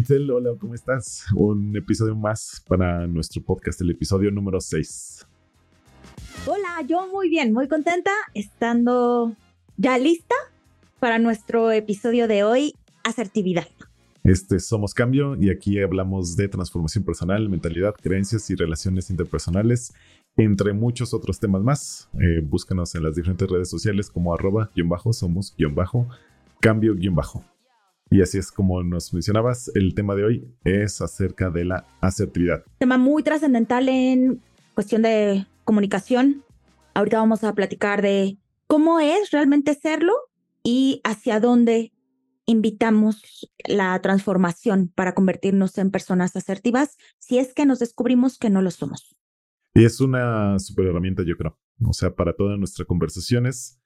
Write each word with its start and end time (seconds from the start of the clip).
Itzel, 0.00 0.30
hola, 0.30 0.52
¿cómo 0.58 0.74
estás? 0.74 1.26
Un 1.34 1.76
episodio 1.76 2.16
más 2.16 2.64
para 2.66 3.06
nuestro 3.06 3.42
podcast, 3.42 3.82
el 3.82 3.90
episodio 3.90 4.30
número 4.30 4.58
6. 4.58 5.26
Hola, 6.46 6.80
yo 6.88 7.06
muy 7.08 7.28
bien, 7.28 7.52
muy 7.52 7.68
contenta, 7.68 8.10
estando 8.32 9.36
ya 9.76 9.98
lista 9.98 10.34
para 11.00 11.18
nuestro 11.18 11.70
episodio 11.70 12.28
de 12.28 12.44
hoy, 12.44 12.74
asertividad. 13.04 13.68
Este 14.24 14.58
Somos 14.58 14.94
Cambio 14.94 15.36
y 15.38 15.50
aquí 15.50 15.78
hablamos 15.78 16.34
de 16.34 16.48
transformación 16.48 17.04
personal, 17.04 17.50
mentalidad, 17.50 17.94
creencias 17.94 18.48
y 18.48 18.54
relaciones 18.54 19.10
interpersonales, 19.10 19.92
entre 20.38 20.72
muchos 20.72 21.12
otros 21.12 21.38
temas 21.40 21.62
más. 21.62 22.08
Eh, 22.14 22.40
búscanos 22.42 22.94
en 22.94 23.02
las 23.02 23.16
diferentes 23.16 23.46
redes 23.50 23.68
sociales 23.68 24.08
como 24.08 24.32
arroba 24.32 24.70
guion 24.74 24.88
bajo, 24.88 25.12
somos 25.12 25.54
guion 25.58 25.74
bajo, 25.74 26.08
cambio 26.58 26.94
guion 26.94 27.14
bajo. 27.14 27.44
Y 28.10 28.22
así 28.22 28.38
es 28.38 28.50
como 28.50 28.82
nos 28.82 29.14
mencionabas, 29.14 29.70
el 29.76 29.94
tema 29.94 30.16
de 30.16 30.24
hoy 30.24 30.54
es 30.64 31.00
acerca 31.00 31.48
de 31.50 31.64
la 31.64 31.86
asertividad. 32.00 32.64
Tema 32.78 32.98
muy 32.98 33.22
trascendental 33.22 33.88
en 33.88 34.42
cuestión 34.74 35.02
de 35.02 35.46
comunicación. 35.64 36.44
Ahorita 36.94 37.18
vamos 37.18 37.44
a 37.44 37.54
platicar 37.54 38.02
de 38.02 38.36
cómo 38.66 38.98
es 38.98 39.30
realmente 39.30 39.74
serlo 39.74 40.12
y 40.64 41.00
hacia 41.04 41.38
dónde 41.38 41.92
invitamos 42.46 43.48
la 43.64 44.00
transformación 44.02 44.90
para 44.92 45.14
convertirnos 45.14 45.78
en 45.78 45.92
personas 45.92 46.34
asertivas 46.34 46.96
si 47.20 47.38
es 47.38 47.54
que 47.54 47.64
nos 47.64 47.78
descubrimos 47.78 48.38
que 48.38 48.50
no 48.50 48.60
lo 48.60 48.72
somos. 48.72 49.16
Y 49.72 49.84
es 49.84 50.00
una 50.00 50.58
super 50.58 50.86
herramienta, 50.86 51.22
yo 51.24 51.36
creo. 51.36 51.56
O 51.86 51.92
sea, 51.92 52.14
para 52.14 52.34
todas 52.34 52.58
nuestras 52.58 52.86
conversaciones, 52.88 53.79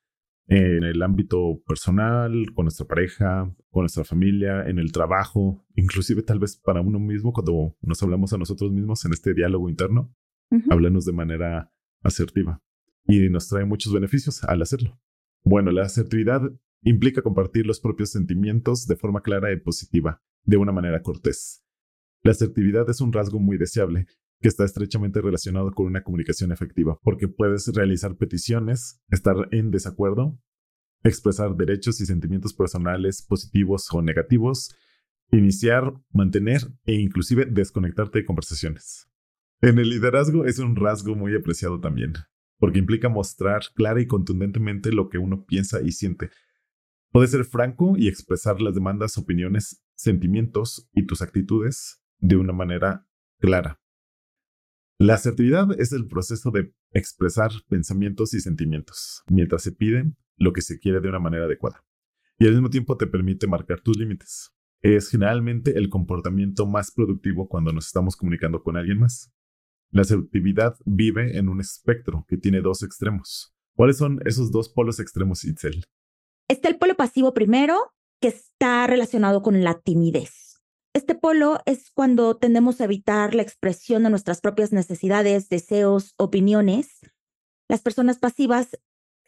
en 0.46 0.84
el 0.84 1.02
ámbito 1.02 1.62
personal, 1.66 2.52
con 2.54 2.66
nuestra 2.66 2.86
pareja, 2.86 3.54
con 3.70 3.82
nuestra 3.82 4.04
familia, 4.04 4.64
en 4.66 4.78
el 4.78 4.92
trabajo, 4.92 5.64
inclusive 5.74 6.22
tal 6.22 6.38
vez 6.38 6.56
para 6.56 6.80
uno 6.80 6.98
mismo, 6.98 7.32
cuando 7.32 7.76
nos 7.80 8.02
hablamos 8.02 8.32
a 8.32 8.38
nosotros 8.38 8.70
mismos 8.70 9.04
en 9.04 9.12
este 9.12 9.34
diálogo 9.34 9.68
interno, 9.68 10.14
háblanos 10.70 11.04
de 11.04 11.12
manera 11.12 11.72
asertiva 12.02 12.62
y 13.06 13.28
nos 13.28 13.48
trae 13.48 13.64
muchos 13.64 13.92
beneficios 13.92 14.44
al 14.44 14.62
hacerlo. 14.62 15.00
Bueno, 15.42 15.72
la 15.72 15.82
asertividad 15.82 16.42
implica 16.82 17.22
compartir 17.22 17.66
los 17.66 17.80
propios 17.80 18.10
sentimientos 18.10 18.86
de 18.86 18.96
forma 18.96 19.22
clara 19.22 19.52
y 19.52 19.60
positiva, 19.60 20.22
de 20.44 20.58
una 20.58 20.72
manera 20.72 21.02
cortés. 21.02 21.64
La 22.22 22.32
asertividad 22.32 22.88
es 22.88 23.00
un 23.00 23.12
rasgo 23.12 23.40
muy 23.40 23.58
deseable 23.58 24.06
que 24.44 24.48
está 24.48 24.66
estrechamente 24.66 25.22
relacionado 25.22 25.72
con 25.72 25.86
una 25.86 26.02
comunicación 26.02 26.52
efectiva, 26.52 26.98
porque 27.02 27.28
puedes 27.28 27.66
realizar 27.68 28.14
peticiones, 28.14 29.00
estar 29.08 29.36
en 29.52 29.70
desacuerdo, 29.70 30.38
expresar 31.02 31.56
derechos 31.56 31.98
y 32.02 32.04
sentimientos 32.04 32.52
personales 32.52 33.22
positivos 33.22 33.88
o 33.90 34.02
negativos, 34.02 34.76
iniciar, 35.30 35.94
mantener 36.12 36.60
e 36.84 36.92
inclusive 36.92 37.46
desconectarte 37.46 38.18
de 38.18 38.26
conversaciones. 38.26 39.08
En 39.62 39.78
el 39.78 39.88
liderazgo 39.88 40.44
es 40.44 40.58
un 40.58 40.76
rasgo 40.76 41.14
muy 41.14 41.34
apreciado 41.34 41.80
también, 41.80 42.12
porque 42.58 42.80
implica 42.80 43.08
mostrar 43.08 43.62
clara 43.74 44.02
y 44.02 44.06
contundentemente 44.06 44.92
lo 44.92 45.08
que 45.08 45.16
uno 45.16 45.46
piensa 45.46 45.80
y 45.80 45.92
siente. 45.92 46.28
Puede 47.12 47.28
ser 47.28 47.46
franco 47.46 47.94
y 47.96 48.08
expresar 48.08 48.60
las 48.60 48.74
demandas, 48.74 49.16
opiniones, 49.16 49.82
sentimientos 49.94 50.86
y 50.92 51.06
tus 51.06 51.22
actitudes 51.22 52.02
de 52.18 52.36
una 52.36 52.52
manera 52.52 53.06
clara. 53.40 53.80
La 55.04 55.16
asertividad 55.16 55.68
es 55.78 55.92
el 55.92 56.06
proceso 56.06 56.50
de 56.50 56.72
expresar 56.92 57.50
pensamientos 57.68 58.32
y 58.32 58.40
sentimientos 58.40 59.22
mientras 59.28 59.62
se 59.62 59.72
pide 59.72 60.10
lo 60.38 60.54
que 60.54 60.62
se 60.62 60.78
quiere 60.78 61.02
de 61.02 61.10
una 61.10 61.18
manera 61.18 61.44
adecuada. 61.44 61.84
Y 62.38 62.46
al 62.46 62.52
mismo 62.52 62.70
tiempo 62.70 62.96
te 62.96 63.06
permite 63.06 63.46
marcar 63.46 63.82
tus 63.82 63.98
límites. 63.98 64.54
Es 64.80 65.10
generalmente 65.10 65.76
el 65.76 65.90
comportamiento 65.90 66.64
más 66.64 66.90
productivo 66.90 67.50
cuando 67.50 67.70
nos 67.70 67.84
estamos 67.84 68.16
comunicando 68.16 68.62
con 68.62 68.78
alguien 68.78 68.98
más. 68.98 69.30
La 69.90 70.00
asertividad 70.00 70.74
vive 70.86 71.36
en 71.36 71.50
un 71.50 71.60
espectro 71.60 72.24
que 72.26 72.38
tiene 72.38 72.62
dos 72.62 72.82
extremos. 72.82 73.54
¿Cuáles 73.74 73.98
son 73.98 74.20
esos 74.24 74.50
dos 74.52 74.70
polos 74.70 75.00
extremos, 75.00 75.44
Itzel? 75.44 75.84
Está 76.48 76.70
el 76.70 76.78
polo 76.78 76.94
pasivo 76.94 77.34
primero, 77.34 77.92
que 78.22 78.28
está 78.28 78.86
relacionado 78.86 79.42
con 79.42 79.62
la 79.62 79.78
timidez. 79.82 80.43
Este 80.94 81.16
polo 81.16 81.58
es 81.66 81.90
cuando 81.90 82.36
tendemos 82.36 82.80
a 82.80 82.84
evitar 82.84 83.34
la 83.34 83.42
expresión 83.42 84.04
de 84.04 84.10
nuestras 84.10 84.40
propias 84.40 84.72
necesidades, 84.72 85.48
deseos, 85.48 86.14
opiniones. 86.18 87.00
Las 87.68 87.82
personas 87.82 88.20
pasivas 88.20 88.78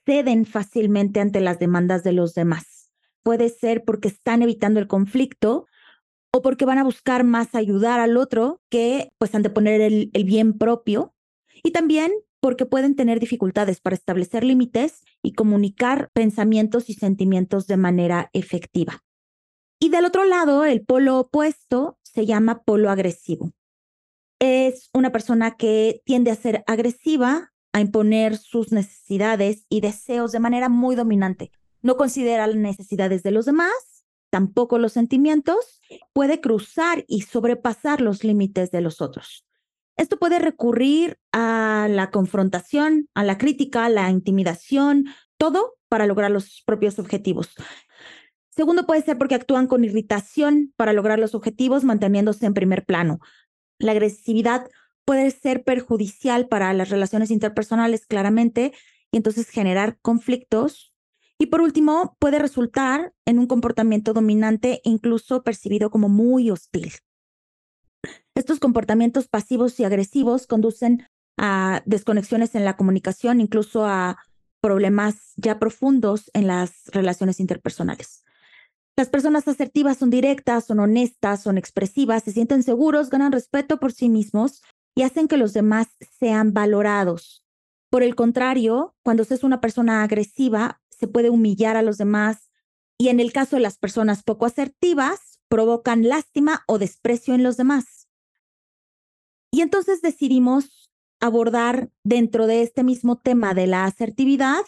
ceden 0.04 0.46
fácilmente 0.46 1.18
ante 1.18 1.40
las 1.40 1.58
demandas 1.58 2.04
de 2.04 2.12
los 2.12 2.34
demás. 2.34 2.92
Puede 3.24 3.48
ser 3.48 3.82
porque 3.84 4.06
están 4.06 4.42
evitando 4.42 4.78
el 4.78 4.86
conflicto 4.86 5.66
o 6.32 6.40
porque 6.40 6.64
van 6.64 6.78
a 6.78 6.84
buscar 6.84 7.24
más 7.24 7.56
ayudar 7.56 7.98
al 7.98 8.16
otro 8.16 8.62
que 8.70 9.10
pues 9.18 9.34
anteponer 9.34 9.80
el, 9.80 10.10
el 10.12 10.22
bien 10.22 10.56
propio. 10.56 11.16
Y 11.64 11.72
también 11.72 12.12
porque 12.38 12.64
pueden 12.64 12.94
tener 12.94 13.18
dificultades 13.18 13.80
para 13.80 13.96
establecer 13.96 14.44
límites 14.44 15.02
y 15.20 15.32
comunicar 15.32 16.10
pensamientos 16.12 16.88
y 16.90 16.94
sentimientos 16.94 17.66
de 17.66 17.76
manera 17.76 18.30
efectiva. 18.32 19.02
Y 19.78 19.90
del 19.90 20.04
otro 20.04 20.24
lado, 20.24 20.64
el 20.64 20.84
polo 20.84 21.18
opuesto 21.18 21.98
se 22.02 22.24
llama 22.24 22.62
polo 22.62 22.90
agresivo. 22.90 23.52
Es 24.38 24.90
una 24.94 25.12
persona 25.12 25.56
que 25.56 26.02
tiende 26.04 26.30
a 26.30 26.36
ser 26.36 26.64
agresiva, 26.66 27.52
a 27.72 27.80
imponer 27.80 28.38
sus 28.38 28.72
necesidades 28.72 29.66
y 29.68 29.80
deseos 29.80 30.32
de 30.32 30.40
manera 30.40 30.68
muy 30.68 30.96
dominante. 30.96 31.50
No 31.82 31.96
considera 31.96 32.46
las 32.46 32.56
necesidades 32.56 33.22
de 33.22 33.32
los 33.32 33.44
demás, 33.44 34.04
tampoco 34.30 34.78
los 34.78 34.92
sentimientos, 34.92 35.80
puede 36.12 36.40
cruzar 36.40 37.04
y 37.06 37.22
sobrepasar 37.22 38.00
los 38.00 38.24
límites 38.24 38.70
de 38.70 38.80
los 38.80 39.00
otros. 39.00 39.46
Esto 39.96 40.18
puede 40.18 40.38
recurrir 40.38 41.18
a 41.32 41.86
la 41.90 42.10
confrontación, 42.10 43.08
a 43.14 43.24
la 43.24 43.38
crítica, 43.38 43.86
a 43.86 43.88
la 43.88 44.10
intimidación, 44.10 45.06
todo 45.38 45.74
para 45.88 46.06
lograr 46.06 46.30
los 46.30 46.62
propios 46.66 46.98
objetivos. 46.98 47.54
Segundo, 48.56 48.86
puede 48.86 49.02
ser 49.02 49.18
porque 49.18 49.34
actúan 49.34 49.66
con 49.66 49.84
irritación 49.84 50.72
para 50.76 50.94
lograr 50.94 51.18
los 51.18 51.34
objetivos, 51.34 51.84
manteniéndose 51.84 52.46
en 52.46 52.54
primer 52.54 52.86
plano. 52.86 53.20
La 53.78 53.92
agresividad 53.92 54.70
puede 55.04 55.30
ser 55.30 55.62
perjudicial 55.62 56.48
para 56.48 56.72
las 56.72 56.88
relaciones 56.88 57.30
interpersonales, 57.30 58.06
claramente, 58.06 58.72
y 59.12 59.18
entonces 59.18 59.50
generar 59.50 59.98
conflictos. 60.00 60.94
Y 61.38 61.46
por 61.46 61.60
último, 61.60 62.16
puede 62.18 62.38
resultar 62.38 63.12
en 63.26 63.38
un 63.38 63.46
comportamiento 63.46 64.14
dominante, 64.14 64.80
incluso 64.84 65.42
percibido 65.42 65.90
como 65.90 66.08
muy 66.08 66.50
hostil. 66.50 66.92
Estos 68.34 68.58
comportamientos 68.58 69.28
pasivos 69.28 69.78
y 69.80 69.84
agresivos 69.84 70.46
conducen 70.46 71.06
a 71.36 71.82
desconexiones 71.84 72.54
en 72.54 72.64
la 72.64 72.76
comunicación, 72.78 73.42
incluso 73.42 73.84
a 73.84 74.16
problemas 74.62 75.34
ya 75.36 75.58
profundos 75.58 76.30
en 76.32 76.46
las 76.46 76.86
relaciones 76.86 77.38
interpersonales. 77.38 78.24
Las 78.96 79.10
personas 79.10 79.46
asertivas 79.46 79.98
son 79.98 80.08
directas, 80.08 80.64
son 80.64 80.80
honestas, 80.80 81.42
son 81.42 81.58
expresivas, 81.58 82.22
se 82.22 82.32
sienten 82.32 82.62
seguros, 82.62 83.10
ganan 83.10 83.32
respeto 83.32 83.78
por 83.78 83.92
sí 83.92 84.08
mismos 84.08 84.62
y 84.94 85.02
hacen 85.02 85.28
que 85.28 85.36
los 85.36 85.52
demás 85.52 85.88
sean 86.18 86.54
valorados. 86.54 87.44
Por 87.90 88.02
el 88.02 88.14
contrario, 88.14 88.96
cuando 89.02 89.24
se 89.24 89.34
es 89.34 89.44
una 89.44 89.60
persona 89.60 90.02
agresiva, 90.02 90.80
se 90.90 91.08
puede 91.08 91.28
humillar 91.28 91.76
a 91.76 91.82
los 91.82 91.98
demás 91.98 92.50
y 92.98 93.08
en 93.08 93.20
el 93.20 93.32
caso 93.32 93.56
de 93.56 93.62
las 93.62 93.76
personas 93.76 94.22
poco 94.22 94.46
asertivas, 94.46 95.40
provocan 95.48 96.08
lástima 96.08 96.64
o 96.66 96.78
desprecio 96.78 97.34
en 97.34 97.42
los 97.42 97.58
demás. 97.58 98.08
Y 99.52 99.60
entonces 99.60 100.00
decidimos 100.00 100.90
abordar 101.20 101.90
dentro 102.02 102.46
de 102.46 102.62
este 102.62 102.82
mismo 102.82 103.18
tema 103.18 103.52
de 103.52 103.66
la 103.66 103.84
asertividad 103.84 104.64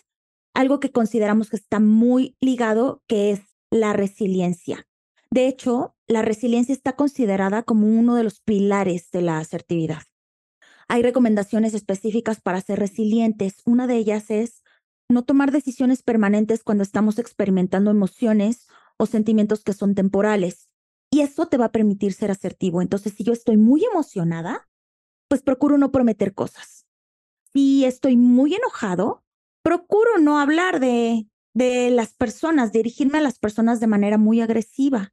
algo 0.55 0.81
que 0.81 0.91
consideramos 0.91 1.51
que 1.51 1.57
está 1.57 1.79
muy 1.79 2.37
ligado, 2.41 3.03
que 3.07 3.31
es 3.31 3.41
la 3.71 3.93
resiliencia. 3.93 4.87
De 5.31 5.47
hecho, 5.47 5.95
la 6.07 6.23
resiliencia 6.23 6.73
está 6.73 6.95
considerada 6.97 7.63
como 7.63 7.87
uno 7.87 8.15
de 8.15 8.25
los 8.25 8.41
pilares 8.41 9.11
de 9.11 9.23
la 9.23 9.39
asertividad. 9.39 10.03
Hay 10.89 11.03
recomendaciones 11.03 11.75
específicas 11.75 12.41
para 12.41 12.63
ser 12.63 12.79
resilientes. 12.79 13.61
Una 13.67 13.87
de 13.87 13.97
ellas 13.97 14.31
es 14.31 14.63
no 15.11 15.23
tomar 15.23 15.53
decisiones 15.53 16.03
permanentes 16.03 16.63
cuando 16.65 16.83
estamos 16.83 17.19
experimentando 17.19 17.91
emociones 17.91 18.67
o 18.97 19.07
sentimientos 19.07 19.65
que 19.65 19.75
son 19.75 19.95
temporales. 19.95 20.71
Y 21.11 21.21
eso 21.21 21.47
te 21.47 21.59
va 21.59 21.67
a 21.67 21.73
permitir 21.73 22.13
ser 22.15 22.31
asertivo. 22.31 22.81
Entonces, 22.81 23.15
si 23.15 23.25
yo 23.25 23.33
estoy 23.33 23.57
muy 23.57 23.85
emocionada, 23.85 24.69
pues 25.29 25.43
procuro 25.43 25.77
no 25.77 25.91
prometer 25.91 26.35
cosas. 26.35 26.87
Si 27.53 27.85
estoy 27.85 28.17
muy 28.17 28.55
enojado, 28.55 29.23
procuro 29.63 30.19
no 30.19 30.39
hablar 30.39 30.81
de 30.81 31.27
de 31.55 31.91
las 31.91 32.15
personas, 32.15 32.73
dirigirme 32.73 33.19
a 33.19 33.23
las 33.23 33.39
personas 33.39 33.81
de 33.81 33.87
manera 33.87 34.19
muy 34.19 34.41
agresiva. 34.41 35.13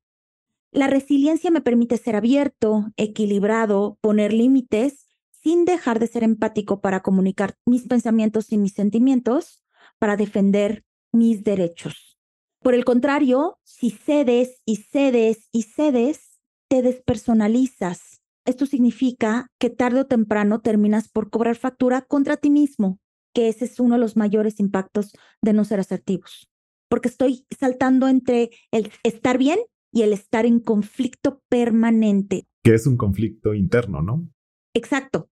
La 0.72 0.88
resiliencia 0.88 1.52
me 1.52 1.62
permite 1.62 1.98
ser 1.98 2.16
abierto, 2.16 2.92
equilibrado, 2.98 3.98
poner 4.02 4.34
límites 4.34 5.08
sin 5.30 5.64
dejar 5.64 6.00
de 6.00 6.08
ser 6.08 6.24
empático 6.24 6.82
para 6.82 7.02
comunicar 7.02 7.56
mis 7.66 7.88
pensamientos 7.88 8.52
y 8.52 8.58
mis 8.58 8.74
sentimientos, 8.74 9.62
para 10.00 10.18
defender 10.18 10.84
mis 11.12 11.44
derechos. 11.44 12.18
Por 12.62 12.74
el 12.74 12.84
contrario, 12.84 13.60
si 13.64 13.92
cedes 13.92 14.62
y 14.66 14.78
cedes 14.78 15.50
y 15.52 15.64
cedes, 15.64 16.42
te 16.68 16.82
despersonalizas. 16.82 18.22
Esto 18.44 18.66
significa 18.66 19.52
que 19.60 19.70
tarde 19.70 20.02
o 20.02 20.08
temprano 20.08 20.62
terminas 20.62 21.08
por 21.08 21.30
cobrar 21.30 21.56
factura 21.56 22.02
contra 22.02 22.38
ti 22.38 22.50
mismo, 22.50 23.00
que 23.36 23.50
ese 23.50 23.66
es 23.66 23.80
uno 23.80 23.96
de 23.96 24.02
los 24.02 24.16
mayores 24.16 24.60
impactos 24.60 25.12
de 25.42 25.54
no 25.54 25.66
ser 25.66 25.82
asertivos, 25.82 26.50
porque 26.90 27.10
estoy 27.10 27.46
saltando 27.60 28.08
entre 28.08 28.50
el 28.72 28.92
estar 29.04 29.38
bien 29.38 29.60
y 29.92 30.02
el 30.02 30.14
estar 30.14 30.46
en 30.46 30.60
conflicto 30.60 31.44
permanente. 31.50 32.48
Que 32.64 32.74
es 32.74 32.88
un 32.88 32.98
conflicto 32.98 33.54
interno, 33.54 34.02
¿no? 34.02 34.28
Exacto. 34.74 35.30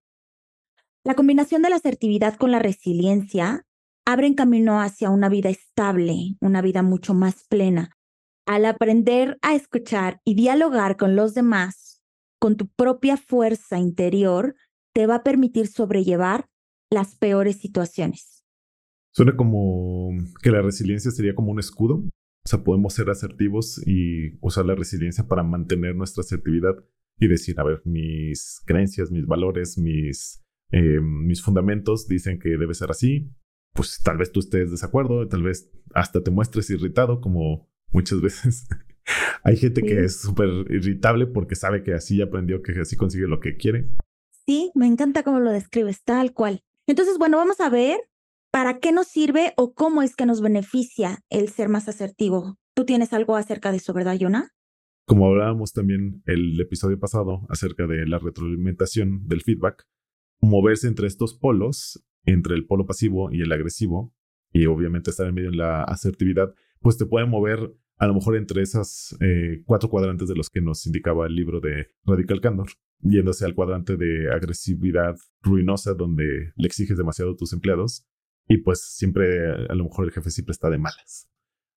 La 1.05 1.15
combinación 1.15 1.61
de 1.61 1.69
la 1.69 1.77
asertividad 1.77 2.35
con 2.35 2.51
la 2.51 2.59
resiliencia 2.59 3.65
abren 4.05 4.35
camino 4.35 4.81
hacia 4.81 5.09
una 5.09 5.29
vida 5.29 5.49
estable, 5.49 6.35
una 6.41 6.61
vida 6.61 6.83
mucho 6.83 7.13
más 7.13 7.45
plena. 7.47 7.91
Al 8.45 8.65
aprender 8.65 9.37
a 9.41 9.55
escuchar 9.55 10.19
y 10.25 10.35
dialogar 10.35 10.97
con 10.97 11.15
los 11.15 11.33
demás, 11.33 12.01
con 12.39 12.57
tu 12.57 12.67
propia 12.67 13.15
fuerza 13.15 13.79
interior, 13.79 14.55
te 14.93 15.07
va 15.07 15.15
a 15.15 15.23
permitir 15.23 15.67
sobrellevar 15.67 16.49
las 16.93 17.15
peores 17.15 17.57
situaciones. 17.57 18.43
Suena 19.13 19.35
como 19.35 20.11
que 20.41 20.51
la 20.51 20.61
resiliencia 20.61 21.11
sería 21.11 21.35
como 21.35 21.51
un 21.51 21.59
escudo. 21.59 21.95
O 22.45 22.49
sea, 22.49 22.63
podemos 22.63 22.93
ser 22.93 23.09
asertivos 23.09 23.81
y 23.85 24.37
usar 24.41 24.65
la 24.65 24.75
resiliencia 24.75 25.27
para 25.27 25.43
mantener 25.43 25.95
nuestra 25.95 26.21
asertividad 26.21 26.75
y 27.19 27.27
decir, 27.27 27.59
a 27.59 27.63
ver, 27.63 27.81
mis 27.85 28.61
creencias, 28.65 29.11
mis 29.11 29.25
valores, 29.25 29.77
mis, 29.77 30.43
eh, 30.71 30.99
mis 31.01 31.41
fundamentos 31.41 32.07
dicen 32.07 32.39
que 32.39 32.49
debe 32.49 32.73
ser 32.73 32.91
así. 32.91 33.31
Pues 33.73 34.01
tal 34.03 34.17
vez 34.17 34.31
tú 34.31 34.39
estés 34.39 34.71
desacuerdo, 34.71 35.27
tal 35.27 35.43
vez 35.43 35.71
hasta 35.93 36.21
te 36.21 36.31
muestres 36.31 36.69
irritado, 36.69 37.21
como 37.21 37.69
muchas 37.91 38.21
veces 38.21 38.67
hay 39.43 39.57
gente 39.57 39.81
que 39.81 40.05
es 40.05 40.21
súper 40.21 40.49
irritable 40.69 41.27
porque 41.27 41.55
sabe 41.55 41.83
que 41.83 41.93
así 41.93 42.21
aprendió 42.21 42.61
que 42.61 42.79
así 42.79 42.95
consigue 42.95 43.27
lo 43.27 43.39
que 43.39 43.57
quiere. 43.57 43.89
Sí, 44.45 44.71
me 44.75 44.87
encanta 44.87 45.23
cómo 45.23 45.39
lo 45.39 45.51
describes, 45.51 46.03
tal 46.03 46.33
cual. 46.33 46.63
Entonces, 46.87 47.17
bueno, 47.17 47.37
vamos 47.37 47.59
a 47.59 47.69
ver 47.69 47.99
para 48.51 48.79
qué 48.79 48.91
nos 48.91 49.07
sirve 49.07 49.53
o 49.57 49.73
cómo 49.73 50.01
es 50.01 50.15
que 50.15 50.25
nos 50.25 50.41
beneficia 50.41 51.19
el 51.29 51.49
ser 51.49 51.69
más 51.69 51.87
asertivo. 51.87 52.57
¿Tú 52.75 52.85
tienes 52.85 53.13
algo 53.13 53.35
acerca 53.35 53.71
de 53.71 53.77
eso, 53.77 53.93
verdad, 53.93 54.15
Yona? 54.15 54.51
Como 55.05 55.27
hablábamos 55.27 55.73
también 55.73 56.21
el 56.25 56.59
episodio 56.59 56.99
pasado 56.99 57.45
acerca 57.49 57.87
de 57.87 58.05
la 58.05 58.19
retroalimentación 58.19 59.27
del 59.27 59.41
feedback, 59.41 59.85
moverse 60.39 60.87
entre 60.87 61.07
estos 61.07 61.33
polos, 61.33 62.03
entre 62.25 62.55
el 62.55 62.65
polo 62.65 62.85
pasivo 62.85 63.29
y 63.31 63.41
el 63.41 63.51
agresivo, 63.51 64.13
y 64.51 64.65
obviamente 64.67 65.09
estar 65.09 65.27
en 65.27 65.35
medio 65.35 65.51
de 65.51 65.57
la 65.57 65.83
asertividad, 65.83 66.53
pues 66.79 66.97
te 66.97 67.05
puede 67.05 67.25
mover 67.25 67.73
a 68.03 68.07
lo 68.07 68.15
mejor 68.15 68.35
entre 68.35 68.61
esas 68.61 69.15
eh, 69.21 69.63
cuatro 69.65 69.89
cuadrantes 69.89 70.27
de 70.27 70.35
los 70.35 70.49
que 70.49 70.61
nos 70.61 70.85
indicaba 70.85 71.27
el 71.27 71.35
libro 71.35 71.59
de 71.59 71.87
Radical 72.05 72.41
Candor, 72.41 72.67
yéndose 72.99 73.45
al 73.45 73.55
cuadrante 73.55 73.95
de 73.95 74.31
agresividad 74.31 75.15
ruinosa 75.41 75.93
donde 75.93 76.51
le 76.55 76.67
exiges 76.67 76.97
demasiado 76.97 77.31
a 77.31 77.35
tus 77.35 77.53
empleados 77.53 78.05
y 78.47 78.57
pues 78.57 78.81
siempre 78.81 79.49
a 79.69 79.73
lo 79.73 79.85
mejor 79.85 80.05
el 80.05 80.11
jefe 80.11 80.31
siempre 80.31 80.51
está 80.51 80.69
de 80.69 80.77
malas 80.77 81.29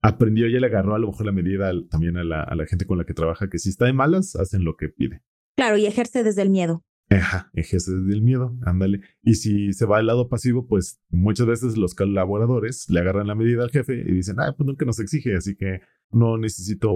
aprendió 0.02 0.46
y 0.46 0.58
le 0.58 0.66
agarró 0.66 0.94
a 0.94 0.98
lo 0.98 1.08
mejor 1.08 1.26
la 1.26 1.32
medida 1.32 1.72
también 1.90 2.16
a 2.16 2.24
la, 2.24 2.42
a 2.42 2.54
la 2.54 2.66
gente 2.66 2.86
con 2.86 2.98
la 2.98 3.04
que 3.04 3.14
trabaja, 3.14 3.48
que 3.48 3.58
si 3.58 3.70
está 3.70 3.86
de 3.86 3.92
malas, 3.92 4.36
hacen 4.36 4.64
lo 4.64 4.76
que 4.76 4.88
pide. 4.88 5.22
Claro, 5.56 5.76
y 5.76 5.86
ejerce 5.86 6.22
desde 6.22 6.42
el 6.42 6.50
miedo. 6.50 6.84
Ajá, 7.08 7.50
ejerce 7.54 7.92
desde 7.92 8.14
el 8.14 8.22
miedo, 8.22 8.56
ándale. 8.62 9.00
Y 9.22 9.34
si 9.34 9.72
se 9.72 9.86
va 9.86 9.98
al 9.98 10.06
lado 10.06 10.28
pasivo, 10.28 10.66
pues 10.66 11.00
muchas 11.08 11.46
veces 11.46 11.76
los 11.76 11.94
colaboradores 11.94 12.86
le 12.90 13.00
agarran 13.00 13.28
la 13.28 13.34
medida 13.34 13.62
al 13.62 13.70
jefe 13.70 13.94
y 13.94 14.12
dicen, 14.12 14.36
ah, 14.38 14.54
pues 14.56 14.66
nunca 14.66 14.84
nos 14.84 14.98
exige, 14.98 15.36
así 15.36 15.56
que 15.56 15.80
no 16.10 16.38
necesito 16.38 16.90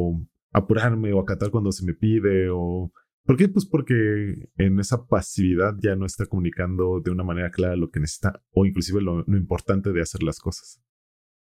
apurarme 0.52 1.12
o 1.12 1.20
acatar 1.20 1.50
cuando 1.50 1.72
se 1.72 1.84
me 1.84 1.94
pide 1.94 2.48
o... 2.50 2.92
¿Por 3.24 3.36
qué? 3.36 3.48
Pues 3.48 3.66
porque 3.66 4.48
en 4.56 4.80
esa 4.80 5.06
pasividad 5.06 5.74
ya 5.80 5.94
no 5.94 6.06
está 6.06 6.26
comunicando 6.26 7.00
de 7.00 7.10
una 7.10 7.22
manera 7.22 7.50
clara 7.50 7.76
lo 7.76 7.90
que 7.90 8.00
necesita 8.00 8.42
o 8.52 8.64
inclusive 8.64 9.00
lo 9.02 9.24
importante 9.28 9.92
de 9.92 10.00
hacer 10.00 10.22
las 10.22 10.40
cosas 10.40 10.82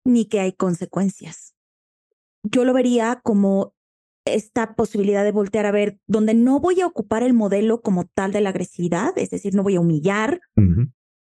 ni 0.09 0.25
que 0.25 0.39
hay 0.39 0.53
consecuencias. 0.53 1.55
Yo 2.43 2.65
lo 2.65 2.73
vería 2.73 3.21
como 3.23 3.73
esta 4.25 4.75
posibilidad 4.75 5.23
de 5.23 5.31
voltear 5.31 5.65
a 5.65 5.71
ver 5.71 5.99
donde 6.07 6.33
no 6.33 6.59
voy 6.59 6.81
a 6.81 6.87
ocupar 6.87 7.23
el 7.23 7.33
modelo 7.33 7.81
como 7.81 8.05
tal 8.05 8.31
de 8.31 8.41
la 8.41 8.49
agresividad, 8.49 9.17
es 9.17 9.29
decir, 9.29 9.55
no 9.55 9.63
voy 9.63 9.75
a 9.75 9.81
humillar, 9.81 10.41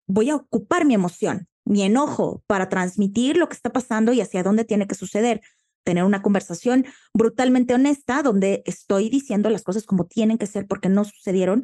voy 0.07 0.31
a 0.31 0.37
ocupar 0.37 0.85
mi 0.85 0.95
emoción, 0.95 1.49
mi 1.65 1.83
enojo 1.83 2.43
para 2.47 2.69
transmitir 2.69 3.37
lo 3.37 3.49
que 3.49 3.55
está 3.55 3.73
pasando 3.73 4.13
y 4.13 4.21
hacia 4.21 4.43
dónde 4.43 4.65
tiene 4.65 4.87
que 4.87 4.95
suceder. 4.95 5.41
Tener 5.89 6.05
una 6.05 6.21
conversación 6.21 6.85
brutalmente 7.15 7.73
honesta 7.73 8.23
donde 8.23 8.63
estoy 8.67 9.09
diciendo 9.09 9.49
las 9.49 9.63
cosas 9.63 9.87
como 9.87 10.05
tienen 10.07 10.37
que 10.37 10.45
ser 10.45 10.67
porque 10.67 10.91
no 10.91 11.03
sucedieron, 11.05 11.63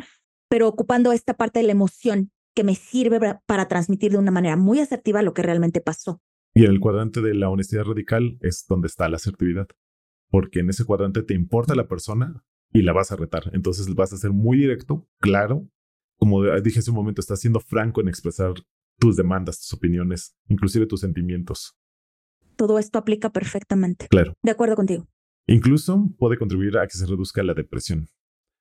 pero 0.48 0.66
ocupando 0.66 1.12
esta 1.12 1.34
parte 1.34 1.58
de 1.58 1.66
la 1.66 1.72
emoción 1.72 2.32
que 2.54 2.64
me 2.64 2.74
sirve 2.74 3.20
para 3.44 3.68
transmitir 3.68 4.12
de 4.12 4.16
una 4.16 4.30
manera 4.30 4.56
muy 4.56 4.80
asertiva 4.80 5.20
lo 5.20 5.34
que 5.34 5.42
realmente 5.42 5.82
pasó. 5.82 6.22
Y 6.54 6.64
en 6.64 6.70
el 6.70 6.80
cuadrante 6.80 7.20
de 7.20 7.34
la 7.34 7.50
honestidad 7.50 7.84
radical 7.84 8.38
es 8.40 8.64
donde 8.66 8.86
está 8.86 9.10
la 9.10 9.16
asertividad. 9.16 9.68
Porque 10.30 10.60
en 10.60 10.70
ese 10.70 10.86
cuadrante 10.86 11.22
te 11.22 11.34
importa 11.34 11.74
la 11.74 11.86
persona 11.86 12.42
y 12.72 12.80
la 12.80 12.94
vas 12.94 13.12
a 13.12 13.16
retar. 13.16 13.50
Entonces 13.52 13.94
vas 13.94 14.14
a 14.14 14.16
ser 14.16 14.30
muy 14.30 14.56
directo, 14.56 15.06
claro. 15.20 15.68
Como 16.16 16.42
dije 16.62 16.78
hace 16.78 16.90
un 16.90 16.96
momento, 16.96 17.20
estás 17.20 17.40
siendo 17.40 17.60
franco 17.60 18.00
en 18.00 18.08
expresar 18.08 18.54
tus 18.98 19.16
demandas, 19.16 19.58
tus 19.58 19.74
opiniones, 19.74 20.34
inclusive 20.48 20.86
tus 20.86 21.00
sentimientos. 21.00 21.76
Todo 22.56 22.78
esto 22.78 22.98
aplica 22.98 23.30
perfectamente. 23.30 24.08
Claro. 24.08 24.34
De 24.42 24.50
acuerdo 24.50 24.76
contigo. 24.76 25.06
Incluso 25.46 26.08
puede 26.18 26.38
contribuir 26.38 26.78
a 26.78 26.86
que 26.86 26.96
se 26.96 27.06
reduzca 27.06 27.42
la 27.42 27.54
depresión. 27.54 28.08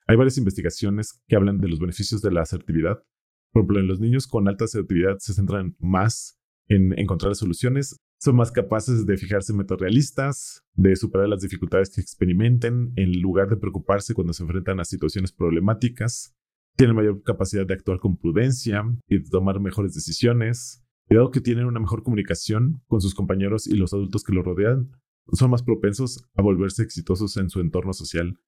Hay 0.08 0.18
varias 0.18 0.38
investigaciones 0.38 1.22
que 1.28 1.36
hablan 1.36 1.60
de 1.60 1.70
los 1.70 1.80
beneficios 1.80 2.22
de 2.22 2.32
la 2.32 2.42
asertividad. 2.42 3.04
Por 3.52 3.62
ejemplo, 3.62 3.80
en 3.80 3.88
los 3.88 4.00
niños 4.00 4.28
con 4.28 4.48
alta 4.48 4.66
asertividad 4.66 5.18
se 5.20 5.34
centran 5.34 5.76
más 5.80 6.38
en 6.68 6.98
encontrar 6.98 7.36
soluciones, 7.36 7.98
son 8.20 8.36
más 8.36 8.52
capaces 8.52 9.06
de 9.06 9.18
fijarse 9.18 9.52
en 9.52 9.60
metas 9.60 9.80
realistas, 9.80 10.64
de 10.74 10.96
superar 10.96 11.28
las 11.28 11.42
dificultades 11.42 11.94
que 11.94 12.02
experimenten 12.02 12.94
en 12.96 13.22
lugar 13.22 13.50
de 13.50 13.58
preocuparse 13.58 14.14
cuando 14.14 14.34
se 14.34 14.44
enfrentan 14.44 14.80
a 14.80 14.86
situaciones 14.86 15.32
problemáticas, 15.32 16.34
tienen 16.76 16.96
mayor 16.96 17.22
capacidad 17.24 17.66
de 17.66 17.74
actuar 17.74 18.00
con 18.00 18.18
prudencia 18.18 18.84
y 19.08 19.20
de 19.20 19.30
tomar 19.30 19.60
mejores 19.60 19.94
decisiones, 19.94 20.83
dado 21.10 21.32
que 21.32 21.42
tienen 21.42 21.66
una 21.66 21.80
mejor 21.80 22.04
comunicación 22.04 22.82
con 22.88 23.02
sus 23.02 23.14
compañeros 23.14 23.68
y 23.68 23.76
los 23.76 23.94
adultos 23.94 24.24
que 24.24 24.34
los 24.34 24.46
rodean, 24.46 24.92
son 25.32 25.52
más 25.52 25.64
propensos 25.64 26.26
a 26.36 26.42
volverse 26.42 26.84
exitosos 26.84 27.38
en 27.38 27.50
su 27.50 27.60
entorno 27.62 27.94
social 27.94 28.40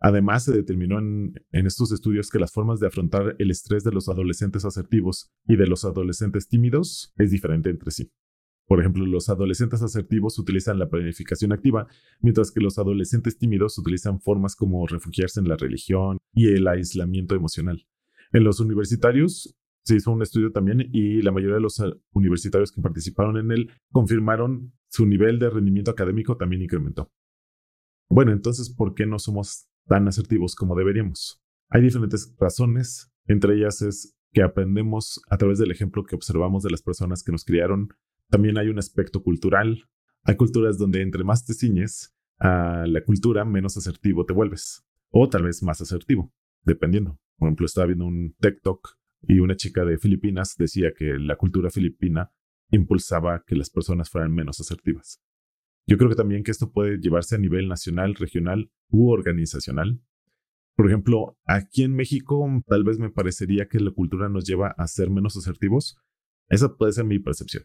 Además, 0.00 0.44
se 0.44 0.52
determinó 0.52 0.98
en, 0.98 1.34
estos 1.50 1.90
estudios 1.90 2.30
que 2.30 2.38
las 2.38 2.52
formas 2.52 2.78
de 2.78 2.86
afrontar 2.86 3.34
el 3.38 3.50
estrés 3.50 3.82
de 3.82 3.90
los 3.90 4.08
adolescentes 4.08 4.64
asertivos 4.64 5.30
y 5.46 5.56
de 5.56 5.66
los 5.66 5.84
adolescentes 5.84 6.48
tímidos 6.48 7.12
es 7.16 7.30
diferente 7.32 7.70
entre 7.70 7.90
sí. 7.90 8.12
Por 8.66 8.80
ejemplo, 8.80 9.04
los 9.06 9.28
adolescentes 9.28 9.82
asertivos 9.82 10.38
utilizan 10.38 10.78
la 10.78 10.88
planificación 10.88 11.52
activa, 11.52 11.88
mientras 12.20 12.52
que 12.52 12.60
los 12.60 12.78
adolescentes 12.78 13.38
tímidos 13.38 13.76
utilizan 13.78 14.20
formas 14.20 14.54
como 14.54 14.86
refugiarse 14.86 15.40
en 15.40 15.48
la 15.48 15.56
religión 15.56 16.18
y 16.32 16.48
el 16.48 16.68
aislamiento 16.68 17.34
emocional. 17.34 17.86
En 18.32 18.44
los 18.44 18.60
universitarios 18.60 19.57
se 19.88 19.96
hizo 19.96 20.12
un 20.12 20.22
estudio 20.22 20.52
también 20.52 20.88
y 20.92 21.22
la 21.22 21.32
mayoría 21.32 21.56
de 21.56 21.62
los 21.62 21.80
eh, 21.80 21.92
universitarios 22.12 22.72
que 22.72 22.82
participaron 22.82 23.38
en 23.38 23.50
él 23.50 23.70
confirmaron 23.90 24.72
su 24.88 25.06
nivel 25.06 25.38
de 25.38 25.50
rendimiento 25.50 25.90
académico 25.90 26.36
también 26.36 26.62
incrementó. 26.62 27.10
Bueno, 28.10 28.32
entonces, 28.32 28.70
¿por 28.70 28.94
qué 28.94 29.06
no 29.06 29.18
somos 29.18 29.68
tan 29.88 30.06
asertivos 30.06 30.54
como 30.54 30.76
deberíamos. 30.76 31.42
Hay 31.70 31.82
diferentes 31.82 32.34
razones, 32.38 33.10
entre 33.26 33.56
ellas 33.56 33.82
es 33.82 34.16
que 34.32 34.42
aprendemos 34.42 35.20
a 35.28 35.38
través 35.38 35.58
del 35.58 35.70
ejemplo 35.70 36.04
que 36.04 36.14
observamos 36.14 36.62
de 36.62 36.70
las 36.70 36.82
personas 36.82 37.22
que 37.24 37.32
nos 37.32 37.44
criaron. 37.44 37.88
También 38.28 38.58
hay 38.58 38.68
un 38.68 38.78
aspecto 38.78 39.22
cultural. 39.22 39.84
Hay 40.24 40.36
culturas 40.36 40.76
donde 40.78 41.00
entre 41.00 41.24
más 41.24 41.44
te 41.44 41.54
ciñes 41.54 42.14
a 42.38 42.84
la 42.86 43.02
cultura, 43.02 43.44
menos 43.44 43.76
asertivo 43.76 44.26
te 44.26 44.34
vuelves. 44.34 44.84
O 45.10 45.28
tal 45.28 45.44
vez 45.44 45.62
más 45.62 45.80
asertivo, 45.80 46.32
dependiendo. 46.62 47.18
Por 47.38 47.48
ejemplo, 47.48 47.66
estaba 47.66 47.86
viendo 47.86 48.04
un 48.04 48.34
TikTok 48.38 48.97
y 49.22 49.40
una 49.40 49.56
chica 49.56 49.84
de 49.84 49.98
Filipinas 49.98 50.54
decía 50.56 50.92
que 50.96 51.18
la 51.18 51.36
cultura 51.36 51.70
filipina 51.70 52.30
impulsaba 52.70 53.44
que 53.46 53.56
las 53.56 53.70
personas 53.70 54.10
fueran 54.10 54.34
menos 54.34 54.60
asertivas. 54.60 55.22
Yo 55.86 55.96
creo 55.96 56.10
que 56.10 56.16
también 56.16 56.44
que 56.44 56.50
esto 56.50 56.70
puede 56.70 56.98
llevarse 56.98 57.34
a 57.36 57.38
nivel 57.38 57.66
nacional, 57.66 58.14
regional 58.14 58.70
u 58.90 59.10
organizacional. 59.10 60.00
Por 60.76 60.86
ejemplo, 60.86 61.38
aquí 61.46 61.82
en 61.82 61.96
México 61.96 62.46
tal 62.66 62.84
vez 62.84 62.98
me 62.98 63.10
parecería 63.10 63.68
que 63.68 63.80
la 63.80 63.90
cultura 63.90 64.28
nos 64.28 64.44
lleva 64.44 64.74
a 64.76 64.86
ser 64.86 65.10
menos 65.10 65.36
asertivos. 65.36 65.98
Esa 66.48 66.76
puede 66.76 66.92
ser 66.92 67.04
mi 67.04 67.18
percepción. 67.18 67.64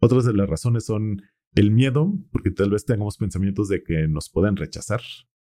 Otras 0.00 0.24
de 0.24 0.34
las 0.34 0.48
razones 0.48 0.84
son 0.84 1.22
el 1.54 1.70
miedo, 1.70 2.12
porque 2.32 2.50
tal 2.50 2.70
vez 2.70 2.84
tengamos 2.84 3.16
pensamientos 3.16 3.68
de 3.68 3.82
que 3.82 4.06
nos 4.06 4.30
pueden 4.30 4.56
rechazar. 4.56 5.00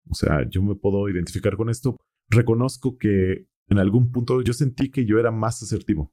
O 0.08 0.14
sea, 0.14 0.48
yo 0.48 0.62
me 0.62 0.76
puedo 0.76 1.08
identificar 1.08 1.56
con 1.56 1.68
esto. 1.68 1.96
Reconozco 2.28 2.96
que 2.96 3.46
en 3.70 3.78
algún 3.78 4.10
punto 4.10 4.42
yo 4.42 4.52
sentí 4.52 4.90
que 4.90 5.06
yo 5.06 5.18
era 5.18 5.30
más 5.30 5.62
asertivo. 5.62 6.12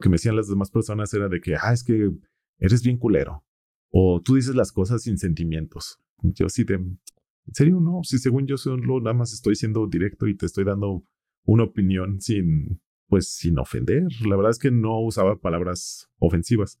Que 0.00 0.08
me 0.08 0.14
decían 0.14 0.36
las 0.36 0.48
demás 0.48 0.70
personas 0.70 1.12
era 1.14 1.28
de 1.28 1.40
que, 1.40 1.54
ah, 1.54 1.72
es 1.72 1.84
que 1.84 2.10
eres 2.58 2.82
bien 2.82 2.98
culero. 2.98 3.44
O 3.90 4.20
tú 4.22 4.34
dices 4.34 4.56
las 4.56 4.72
cosas 4.72 5.02
sin 5.02 5.18
sentimientos. 5.18 6.00
Yo 6.22 6.48
sí 6.48 6.64
te... 6.64 6.74
¿En 6.74 7.54
serio? 7.54 7.78
No, 7.78 8.00
si 8.02 8.18
según 8.18 8.46
yo 8.46 8.56
solo 8.56 9.00
nada 9.00 9.14
más 9.14 9.34
estoy 9.34 9.54
siendo 9.54 9.86
directo 9.86 10.26
y 10.26 10.34
te 10.34 10.46
estoy 10.46 10.64
dando 10.64 11.04
una 11.44 11.64
opinión 11.64 12.20
sin, 12.22 12.80
pues 13.06 13.28
sin 13.28 13.58
ofender. 13.58 14.04
La 14.26 14.36
verdad 14.36 14.50
es 14.50 14.58
que 14.58 14.70
no 14.70 14.98
usaba 15.00 15.38
palabras 15.38 16.08
ofensivas. 16.18 16.80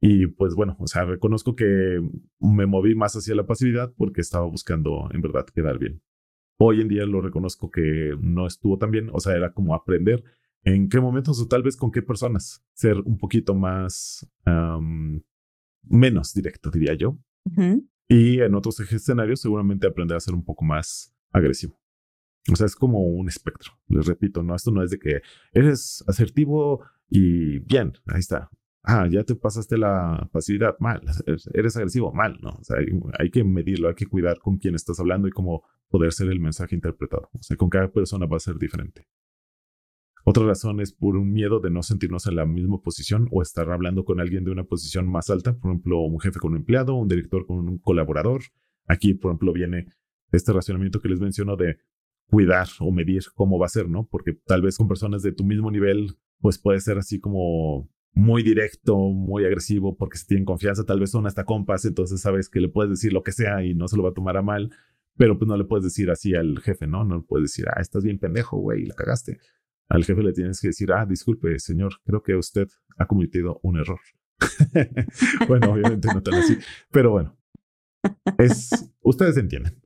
Y 0.00 0.26
pues 0.26 0.54
bueno, 0.54 0.76
o 0.80 0.88
sea, 0.88 1.04
reconozco 1.04 1.54
que 1.54 2.00
me 2.40 2.66
moví 2.66 2.96
más 2.96 3.14
hacia 3.14 3.36
la 3.36 3.46
pasividad 3.46 3.92
porque 3.96 4.20
estaba 4.20 4.46
buscando 4.46 5.08
en 5.12 5.20
verdad 5.20 5.46
quedar 5.46 5.78
bien. 5.78 6.02
Hoy 6.60 6.80
en 6.80 6.88
día 6.88 7.06
lo 7.06 7.20
reconozco 7.20 7.70
que 7.70 8.16
no 8.20 8.46
estuvo 8.46 8.78
tan 8.78 8.90
bien, 8.90 9.10
o 9.12 9.20
sea, 9.20 9.36
era 9.36 9.52
como 9.52 9.74
aprender 9.74 10.24
en 10.64 10.88
qué 10.88 11.00
momentos 11.00 11.40
o 11.40 11.46
tal 11.46 11.62
vez 11.62 11.76
con 11.76 11.92
qué 11.92 12.02
personas 12.02 12.64
ser 12.74 12.98
un 12.98 13.16
poquito 13.16 13.54
más, 13.54 14.28
menos 15.82 16.34
directo, 16.34 16.70
diría 16.70 16.94
yo. 16.94 17.16
Y 18.08 18.40
en 18.40 18.54
otros 18.54 18.80
escenarios 18.80 19.40
seguramente 19.40 19.86
aprender 19.86 20.16
a 20.16 20.20
ser 20.20 20.34
un 20.34 20.44
poco 20.44 20.64
más 20.64 21.14
agresivo. 21.30 21.80
O 22.50 22.56
sea, 22.56 22.66
es 22.66 22.74
como 22.74 23.02
un 23.02 23.28
espectro. 23.28 23.72
Les 23.88 24.06
repito, 24.06 24.42
no, 24.42 24.56
esto 24.56 24.70
no 24.70 24.82
es 24.82 24.90
de 24.90 24.98
que 24.98 25.20
eres 25.52 26.02
asertivo 26.08 26.82
y 27.08 27.60
bien, 27.60 27.92
ahí 28.06 28.20
está. 28.20 28.50
Ah, 28.90 29.06
ya 29.06 29.22
te 29.22 29.34
pasaste 29.34 29.76
la 29.76 30.30
pasividad, 30.32 30.74
mal. 30.80 31.02
Eres 31.52 31.76
agresivo, 31.76 32.10
mal, 32.10 32.38
¿no? 32.40 32.52
O 32.52 32.64
sea, 32.64 32.78
hay, 33.18 33.30
que 33.30 33.44
medirlo, 33.44 33.88
hay 33.88 33.94
que 33.94 34.06
cuidar 34.06 34.38
con 34.38 34.56
quién 34.56 34.74
estás 34.74 34.98
hablando 34.98 35.28
y 35.28 35.30
cómo 35.30 35.62
poder 35.90 36.10
ser 36.10 36.30
el 36.30 36.40
mensaje 36.40 36.74
interpretado. 36.74 37.28
O 37.34 37.42
sea, 37.42 37.54
con 37.58 37.68
cada 37.68 37.92
persona 37.92 38.24
va 38.24 38.38
a 38.38 38.40
ser 38.40 38.56
diferente. 38.56 39.06
Otra 40.24 40.46
razón 40.46 40.80
es 40.80 40.94
por 40.94 41.18
un 41.18 41.30
miedo 41.30 41.60
de 41.60 41.68
no 41.68 41.82
sentirnos 41.82 42.26
en 42.28 42.36
la 42.36 42.46
misma 42.46 42.80
posición 42.80 43.28
o 43.30 43.42
estar 43.42 43.70
hablando 43.70 44.06
con 44.06 44.20
alguien 44.20 44.44
de 44.44 44.52
una 44.52 44.64
posición 44.64 45.06
más 45.06 45.28
alta, 45.28 45.52
por 45.52 45.70
ejemplo, 45.70 46.00
un 46.00 46.18
jefe 46.18 46.38
con 46.38 46.52
un 46.52 46.60
empleado, 46.60 46.94
un 46.94 47.08
director 47.08 47.44
con 47.44 47.68
un 47.68 47.78
colaborador. 47.80 48.40
Aquí, 48.86 49.12
por 49.12 49.32
ejemplo, 49.32 49.52
viene 49.52 49.92
este 50.32 50.54
racionamiento 50.54 51.02
que 51.02 51.10
les 51.10 51.20
menciono 51.20 51.56
de 51.56 51.76
cuidar 52.24 52.68
o 52.80 52.90
medir 52.90 53.22
cómo 53.34 53.58
va 53.58 53.66
a 53.66 53.68
ser, 53.68 53.86
¿no? 53.86 54.08
Porque 54.10 54.32
tal 54.46 54.62
vez 54.62 54.78
con 54.78 54.88
personas 54.88 55.22
de 55.22 55.32
tu 55.32 55.44
mismo 55.44 55.70
nivel, 55.70 56.16
pues 56.40 56.58
puede 56.58 56.80
ser 56.80 56.96
así 56.96 57.20
como 57.20 57.90
muy 58.12 58.42
directo, 58.42 58.96
muy 58.96 59.44
agresivo, 59.44 59.96
porque 59.96 60.18
si 60.18 60.26
tienen 60.26 60.44
confianza, 60.44 60.84
tal 60.84 61.00
vez 61.00 61.10
son 61.10 61.26
hasta 61.26 61.44
compas, 61.44 61.84
entonces 61.84 62.20
sabes 62.20 62.48
que 62.48 62.60
le 62.60 62.68
puedes 62.68 62.90
decir 62.90 63.12
lo 63.12 63.22
que 63.22 63.32
sea 63.32 63.64
y 63.64 63.74
no 63.74 63.88
se 63.88 63.96
lo 63.96 64.02
va 64.02 64.10
a 64.10 64.14
tomar 64.14 64.36
a 64.36 64.42
mal, 64.42 64.70
pero 65.16 65.38
pues 65.38 65.48
no 65.48 65.56
le 65.56 65.64
puedes 65.64 65.84
decir 65.84 66.10
así 66.10 66.34
al 66.34 66.58
jefe, 66.60 66.86
¿no? 66.86 67.04
No 67.04 67.16
le 67.16 67.22
puedes 67.22 67.50
decir, 67.50 67.66
ah, 67.68 67.80
estás 67.80 68.04
bien 68.04 68.18
pendejo, 68.18 68.58
güey, 68.58 68.86
la 68.86 68.94
cagaste. 68.94 69.38
Al 69.88 70.04
jefe 70.04 70.22
le 70.22 70.32
tienes 70.32 70.60
que 70.60 70.68
decir, 70.68 70.92
ah, 70.92 71.06
disculpe, 71.06 71.58
señor, 71.58 71.94
creo 72.04 72.22
que 72.22 72.36
usted 72.36 72.68
ha 72.96 73.06
cometido 73.06 73.60
un 73.62 73.78
error. 73.78 74.00
bueno, 75.48 75.72
obviamente 75.72 76.08
no 76.12 76.22
tan 76.22 76.34
así, 76.34 76.56
pero 76.90 77.10
bueno, 77.10 77.36
es, 78.38 78.70
ustedes 79.00 79.36
entienden. 79.36 79.80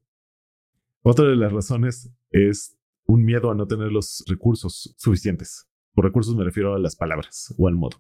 Otra 1.03 1.27
de 1.27 1.37
las 1.37 1.53
razones 1.53 2.13
es 2.31 2.77
un 3.07 3.25
miedo 3.25 3.51
a 3.51 3.55
no 3.55 3.67
tener 3.67 3.91
los 3.91 4.25
recursos 4.29 4.95
suficientes. 4.97 5.69
Por 5.95 6.05
recursos 6.05 6.37
me 6.37 6.45
refiero 6.45 6.75
a 6.75 6.79
las 6.79 6.97
palabras 6.97 7.55
o 7.59 7.69
al 7.69 7.75
modo. 7.75 7.99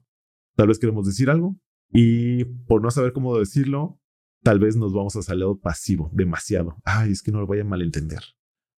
Tal 0.54 0.68
vez 0.68 0.78
queremos 0.78 1.06
decir 1.06 1.30
algo 1.30 1.56
y 1.90 2.44
por 2.44 2.82
no 2.82 2.90
saber 2.90 3.12
cómo 3.12 3.38
decirlo, 3.38 4.00
tal 4.42 4.58
vez 4.58 4.76
nos 4.76 4.92
vamos 4.92 5.16
a 5.16 5.22
salir 5.22 5.46
pasivo 5.60 6.10
demasiado. 6.12 6.76
Ay, 6.84 7.12
es 7.12 7.22
que 7.22 7.32
no 7.32 7.40
lo 7.40 7.46
voy 7.46 7.60
a 7.60 7.64
malentender. 7.64 8.20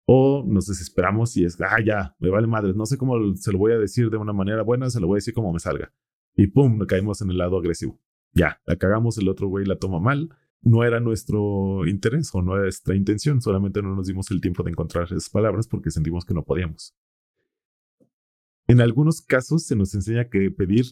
O 0.07 0.45
nos 0.47 0.66
desesperamos 0.66 1.37
y 1.37 1.45
es, 1.45 1.59
ah, 1.61 1.81
ya, 1.85 2.14
me 2.19 2.28
vale 2.28 2.47
madre, 2.47 2.75
no 2.75 2.87
sé 2.87 2.99
cómo 2.99 3.35
se 3.37 3.52
lo 3.52 3.59
voy 3.59 3.73
a 3.73 3.78
decir 3.78 4.11
de 4.11 4.19
una 4.19 4.33
manera 4.33 4.62
buena, 4.62 4.90
se 4.90 5.00
lo 5.00 5.07
voy 5.07 5.16
a 5.16 5.19
decir 5.19 5.35
como 5.35 5.52
me 5.52 5.61
salga. 5.61 5.93
Y 6.37 6.49
pum, 6.49 6.78
caemos 6.87 7.23
en 7.23 7.31
el 7.31 7.38
lado 7.38 7.57
agresivo. 7.57 7.99
Ya, 8.33 8.61
la 8.66 8.76
cagamos, 8.76 9.16
el 9.19 9.28
otro 9.28 9.49
güey 9.49 9.64
la 9.64 9.78
toma 9.78 10.00
mal 10.00 10.28
no 10.64 10.83
era 10.83 10.99
nuestro 10.99 11.87
interés 11.87 12.35
o 12.35 12.43
no 12.43 12.54
era 12.54 12.62
nuestra 12.62 12.97
intención, 12.97 13.40
solamente 13.40 13.83
no 13.83 13.95
nos 13.95 14.07
dimos 14.07 14.31
el 14.31 14.40
tiempo 14.40 14.62
de 14.62 14.71
encontrar 14.71 15.04
esas 15.04 15.28
palabras 15.28 15.69
porque 15.69 15.90
sentimos 15.90 16.25
que 16.25 16.35
no 16.35 16.43
podíamos. 16.43 16.97
En 18.66 18.81
algunos 18.81 19.21
casos 19.21 19.64
se 19.64 19.76
nos 19.76 19.95
enseña 19.95 20.31
que 20.31 20.50
pedir 20.50 20.87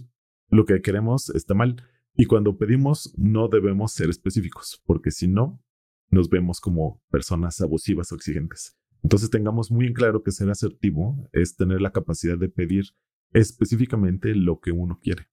lo 0.53 0.67
que 0.67 0.83
queremos 0.83 1.31
está 1.31 1.55
mal 1.55 1.83
y 2.15 2.27
cuando 2.27 2.59
pedimos 2.59 3.15
no 3.17 3.49
debemos 3.49 3.93
ser 3.93 4.11
específicos 4.11 4.83
porque 4.85 5.11
si 5.11 5.27
no 5.27 5.61
nos 6.11 6.29
vemos 6.29 6.61
como 6.61 7.03
personas 7.11 7.61
abusivas 7.63 8.13
o 8.13 8.17
exigentes. 8.17 8.77
Entonces 9.03 9.31
tengamos 9.31 9.71
muy 9.71 9.87
en 9.87 9.95
claro 9.95 10.23
que 10.23 10.31
ser 10.31 10.51
asertivo 10.51 11.29
es 11.33 11.57
tener 11.57 11.81
la 11.81 11.91
capacidad 11.91 12.37
de 12.37 12.51
pedir 12.51 12.85
específicamente 13.33 14.35
lo 14.35 14.61
que 14.61 14.73
uno 14.73 15.01
quiere. 15.01 15.27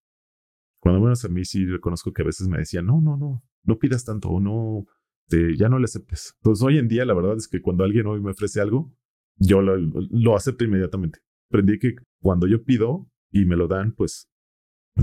Cuando 0.80 1.02
menos 1.02 1.26
a 1.26 1.28
mí 1.28 1.44
sí 1.44 1.66
reconozco 1.66 2.14
que 2.14 2.22
a 2.22 2.26
veces 2.26 2.48
me 2.48 2.58
decían, 2.58 2.86
no, 2.86 3.02
no, 3.02 3.18
no, 3.18 3.44
no 3.64 3.78
pidas 3.78 4.06
tanto 4.06 4.30
o 4.30 4.40
no, 4.40 4.86
ya 5.30 5.68
no 5.68 5.80
le 5.80 5.84
aceptes. 5.84 6.34
Entonces 6.38 6.66
hoy 6.66 6.78
en 6.78 6.88
día 6.88 7.04
la 7.04 7.14
verdad 7.14 7.36
es 7.36 7.50
que 7.50 7.62
cuando 7.62 7.84
alguien 7.84 8.08
hoy 8.08 8.22
me 8.22 8.32
ofrece 8.32 8.62
algo, 8.62 8.96
yo 9.36 9.62
lo, 9.62 9.76
lo 9.78 10.36
acepto 10.38 10.64
inmediatamente. 10.64 11.20
Aprendí 11.50 11.78
que 11.78 11.96
cuando 12.22 12.48
yo 12.48 12.64
pido 12.64 13.12
y 13.32 13.44
me 13.44 13.58
lo 13.58 13.68
dan, 13.68 13.92
pues 13.92 14.30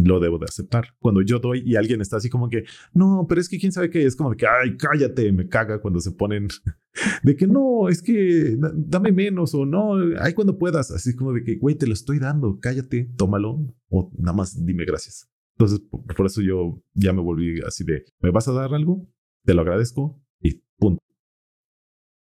lo 0.05 0.21
debo 0.21 0.39
de 0.39 0.47
aceptar. 0.47 0.95
Cuando 0.99 1.23
yo 1.23 1.39
doy 1.39 1.63
y 1.65 1.77
alguien 1.77 2.01
está 2.01 2.17
así 2.17 2.29
como 2.29 2.49
que, 2.49 2.65
no, 2.93 3.27
pero 3.29 3.41
es 3.41 3.49
que 3.49 3.59
quién 3.59 3.73
sabe 3.73 3.91
qué, 3.91 4.05
es 4.05 4.17
como 4.17 4.31
de 4.31 4.37
que, 4.37 4.47
ay, 4.47 4.77
cállate, 4.77 5.33
me 5.33 5.49
caga 5.49 5.81
cuando 5.81 6.01
se 6.01 6.13
ponen 6.13 6.49
de 7.23 7.37
que 7.37 7.47
no, 7.47 7.89
es 7.89 8.03
que 8.03 8.57
dame 8.75 9.13
menos 9.13 9.55
o 9.55 9.67
no, 9.67 9.95
ay, 10.21 10.35
cuando 10.35 10.59
puedas, 10.59 10.91
así 10.91 11.15
como 11.15 11.33
de 11.33 11.43
que, 11.45 11.57
güey, 11.57 11.77
te 11.77 11.87
lo 11.87 11.93
estoy 11.93 12.19
dando, 12.19 12.59
cállate, 12.61 13.11
tómalo 13.17 13.75
o 13.89 14.11
nada 14.19 14.37
más 14.37 14.65
dime 14.65 14.85
gracias. 14.85 15.29
Entonces, 15.59 15.81
por, 15.89 16.27
eso 16.27 16.43
yo 16.43 16.83
ya 16.93 17.13
me 17.13 17.23
volví 17.23 17.61
así 17.67 17.83
de, 17.83 18.05
¿me 18.21 18.31
vas 18.31 18.47
a 18.47 18.53
dar 18.53 18.75
algo? 18.75 19.09
Te 19.45 19.55
lo 19.55 19.63
agradezco 19.63 20.23
y 20.41 20.63
punto. 20.77 21.03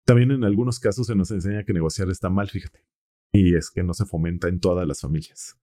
También 0.04 0.30
en 0.30 0.44
algunos 0.44 0.78
casos 0.78 1.08
se 1.08 1.16
nos 1.16 1.32
enseña 1.32 1.64
que 1.64 1.72
negociar 1.72 2.08
está 2.08 2.30
mal, 2.30 2.48
fíjate. 2.48 2.84
Y 3.32 3.56
es 3.56 3.70
que 3.70 3.82
no 3.82 3.94
se 3.94 4.04
fomenta 4.04 4.48
en 4.48 4.60
todas 4.60 4.86
las 4.86 5.00
familias. 5.00 5.58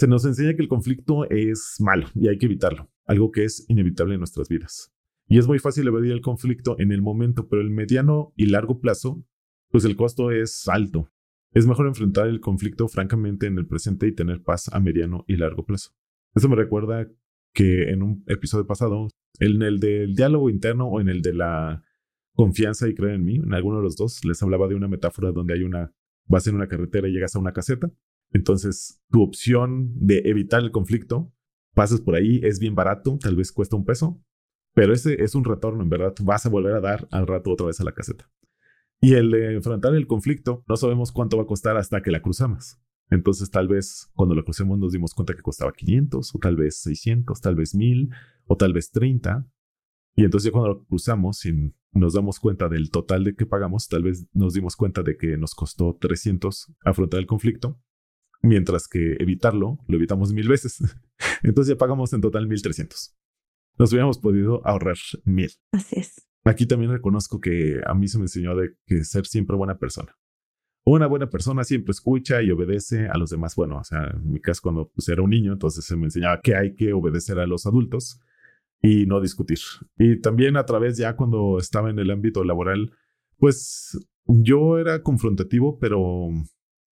Se 0.00 0.08
nos 0.08 0.24
enseña 0.24 0.54
que 0.54 0.62
el 0.62 0.68
conflicto 0.68 1.28
es 1.28 1.76
malo 1.78 2.06
y 2.14 2.28
hay 2.28 2.38
que 2.38 2.46
evitarlo, 2.46 2.90
algo 3.04 3.30
que 3.30 3.44
es 3.44 3.66
inevitable 3.68 4.14
en 4.14 4.20
nuestras 4.20 4.48
vidas. 4.48 4.90
Y 5.28 5.36
es 5.36 5.46
muy 5.46 5.58
fácil 5.58 5.86
evadir 5.86 6.12
el 6.12 6.22
conflicto 6.22 6.74
en 6.78 6.90
el 6.90 7.02
momento, 7.02 7.48
pero 7.50 7.60
el 7.60 7.68
mediano 7.68 8.32
y 8.34 8.46
largo 8.46 8.80
plazo, 8.80 9.22
pues 9.68 9.84
el 9.84 9.96
costo 9.96 10.30
es 10.30 10.66
alto. 10.68 11.10
Es 11.52 11.66
mejor 11.66 11.86
enfrentar 11.86 12.28
el 12.28 12.40
conflicto 12.40 12.88
francamente 12.88 13.46
en 13.46 13.58
el 13.58 13.66
presente 13.66 14.06
y 14.06 14.14
tener 14.14 14.42
paz 14.42 14.72
a 14.72 14.80
mediano 14.80 15.26
y 15.28 15.36
largo 15.36 15.66
plazo. 15.66 15.90
Eso 16.34 16.48
me 16.48 16.56
recuerda 16.56 17.06
que 17.52 17.90
en 17.90 18.02
un 18.02 18.24
episodio 18.26 18.66
pasado, 18.66 19.08
en 19.38 19.60
el 19.60 19.80
del 19.80 20.14
diálogo 20.14 20.48
interno 20.48 20.86
o 20.86 21.02
en 21.02 21.10
el 21.10 21.20
de 21.20 21.34
la 21.34 21.84
confianza 22.34 22.88
y 22.88 22.94
creer 22.94 23.16
en 23.16 23.24
mí, 23.26 23.36
en 23.36 23.52
alguno 23.52 23.76
de 23.76 23.82
los 23.82 23.96
dos, 23.96 24.24
les 24.24 24.42
hablaba 24.42 24.66
de 24.66 24.76
una 24.76 24.88
metáfora 24.88 25.30
donde 25.30 25.52
hay 25.52 25.62
una, 25.62 25.92
vas 26.24 26.46
en 26.46 26.54
una 26.54 26.68
carretera 26.68 27.06
y 27.06 27.12
llegas 27.12 27.36
a 27.36 27.38
una 27.38 27.52
caseta. 27.52 27.90
Entonces, 28.32 29.02
tu 29.10 29.22
opción 29.22 29.92
de 29.94 30.22
evitar 30.24 30.62
el 30.62 30.70
conflicto, 30.70 31.32
pasas 31.74 32.00
por 32.00 32.14
ahí, 32.14 32.40
es 32.42 32.58
bien 32.58 32.74
barato, 32.74 33.18
tal 33.20 33.36
vez 33.36 33.52
cuesta 33.52 33.76
un 33.76 33.84
peso, 33.84 34.22
pero 34.74 34.92
ese 34.92 35.22
es 35.22 35.34
un 35.34 35.44
retorno, 35.44 35.82
en 35.82 35.88
verdad, 35.88 36.14
vas 36.22 36.46
a 36.46 36.48
volver 36.48 36.74
a 36.74 36.80
dar 36.80 37.08
al 37.10 37.26
rato 37.26 37.50
otra 37.50 37.66
vez 37.66 37.80
a 37.80 37.84
la 37.84 37.92
caseta. 37.92 38.30
Y 39.00 39.14
el 39.14 39.30
de 39.30 39.54
enfrentar 39.54 39.94
el 39.94 40.06
conflicto, 40.06 40.62
no 40.68 40.76
sabemos 40.76 41.10
cuánto 41.10 41.38
va 41.38 41.44
a 41.44 41.46
costar 41.46 41.76
hasta 41.76 42.02
que 42.02 42.10
la 42.10 42.20
cruzamos. 42.20 42.78
Entonces 43.10 43.50
tal 43.50 43.66
vez 43.66 44.10
cuando 44.14 44.34
lo 44.34 44.44
crucemos 44.44 44.78
nos 44.78 44.92
dimos 44.92 45.14
cuenta 45.14 45.34
que 45.34 45.42
costaba 45.42 45.72
500 45.72 46.34
o 46.34 46.38
tal 46.38 46.56
vez 46.56 46.80
600, 46.82 47.40
tal 47.40 47.56
vez 47.56 47.74
1000 47.74 48.10
o 48.46 48.56
tal 48.56 48.72
vez 48.72 48.90
30. 48.92 49.46
Y 50.14 50.24
entonces 50.24 50.52
cuando 50.52 50.68
lo 50.68 50.84
cruzamos 50.84 51.44
y 51.44 51.74
nos 51.92 52.14
damos 52.14 52.38
cuenta 52.38 52.68
del 52.68 52.90
total 52.90 53.24
de 53.24 53.34
que 53.34 53.46
pagamos, 53.46 53.88
tal 53.88 54.04
vez 54.04 54.26
nos 54.32 54.54
dimos 54.54 54.76
cuenta 54.76 55.02
de 55.02 55.16
que 55.16 55.36
nos 55.36 55.54
costó 55.54 55.96
300 56.00 56.72
afrontar 56.84 57.18
el 57.20 57.26
conflicto, 57.26 57.80
mientras 58.42 58.88
que 58.88 59.16
evitarlo 59.18 59.78
lo 59.86 59.96
evitamos 59.96 60.32
mil 60.32 60.48
veces. 60.48 60.82
entonces 61.42 61.74
ya 61.74 61.78
pagamos 61.78 62.12
en 62.12 62.20
total 62.20 62.46
1300. 62.46 63.16
Nos 63.78 63.92
hubiéramos 63.92 64.18
podido 64.18 64.66
ahorrar 64.66 64.98
mil. 65.24 65.50
Así 65.72 66.00
es. 66.00 66.26
Aquí 66.44 66.66
también 66.66 66.90
reconozco 66.90 67.40
que 67.40 67.80
a 67.86 67.94
mí 67.94 68.08
se 68.08 68.18
me 68.18 68.24
enseñó 68.24 68.56
de 68.56 68.74
que 68.86 69.04
ser 69.04 69.26
siempre 69.26 69.56
buena 69.56 69.78
persona. 69.78 70.16
Una 70.84 71.06
buena 71.06 71.28
persona 71.28 71.64
siempre 71.64 71.92
escucha 71.92 72.42
y 72.42 72.50
obedece 72.50 73.08
a 73.08 73.18
los 73.18 73.30
demás. 73.30 73.54
Bueno, 73.54 73.78
o 73.78 73.84
sea, 73.84 74.10
en 74.14 74.32
mi 74.32 74.40
caso 74.40 74.60
cuando 74.62 74.88
pues, 74.88 75.08
era 75.08 75.22
un 75.22 75.30
niño, 75.30 75.52
entonces 75.52 75.84
se 75.84 75.96
me 75.96 76.04
enseñaba 76.04 76.40
que 76.40 76.56
hay 76.56 76.74
que 76.74 76.92
obedecer 76.92 77.38
a 77.38 77.46
los 77.46 77.66
adultos 77.66 78.20
y 78.82 79.04
no 79.06 79.20
discutir. 79.20 79.58
Y 79.98 80.20
también 80.20 80.56
a 80.56 80.64
través 80.64 80.96
ya 80.96 81.16
cuando 81.16 81.58
estaba 81.58 81.90
en 81.90 81.98
el 81.98 82.10
ámbito 82.10 82.44
laboral, 82.44 82.92
pues 83.36 83.98
yo 84.26 84.78
era 84.78 85.02
confrontativo, 85.02 85.78
pero 85.78 86.28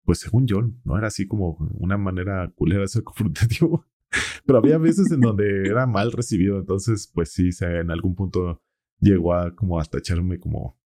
pues 0.08 0.20
según 0.20 0.48
yo, 0.48 0.62
no 0.86 0.98
era 0.98 1.08
así 1.08 1.28
como 1.28 1.58
una 1.78 1.98
manera 1.98 2.50
culera 2.56 2.84
de 2.84 2.88
ser 2.88 3.04
confrontativo. 3.04 3.86
pero 4.46 4.60
había 4.60 4.78
veces 4.78 5.12
en 5.12 5.20
donde 5.20 5.68
era 5.68 5.86
mal 5.86 6.14
recibido, 6.14 6.58
entonces 6.58 7.12
pues 7.14 7.34
sí, 7.34 7.50
en 7.60 7.92
algún 7.92 8.16
punto 8.16 8.64
llegó 9.02 9.34
a 9.34 9.54
como 9.54 9.82
hasta 9.82 9.98
echarme 9.98 10.40
como 10.40 10.80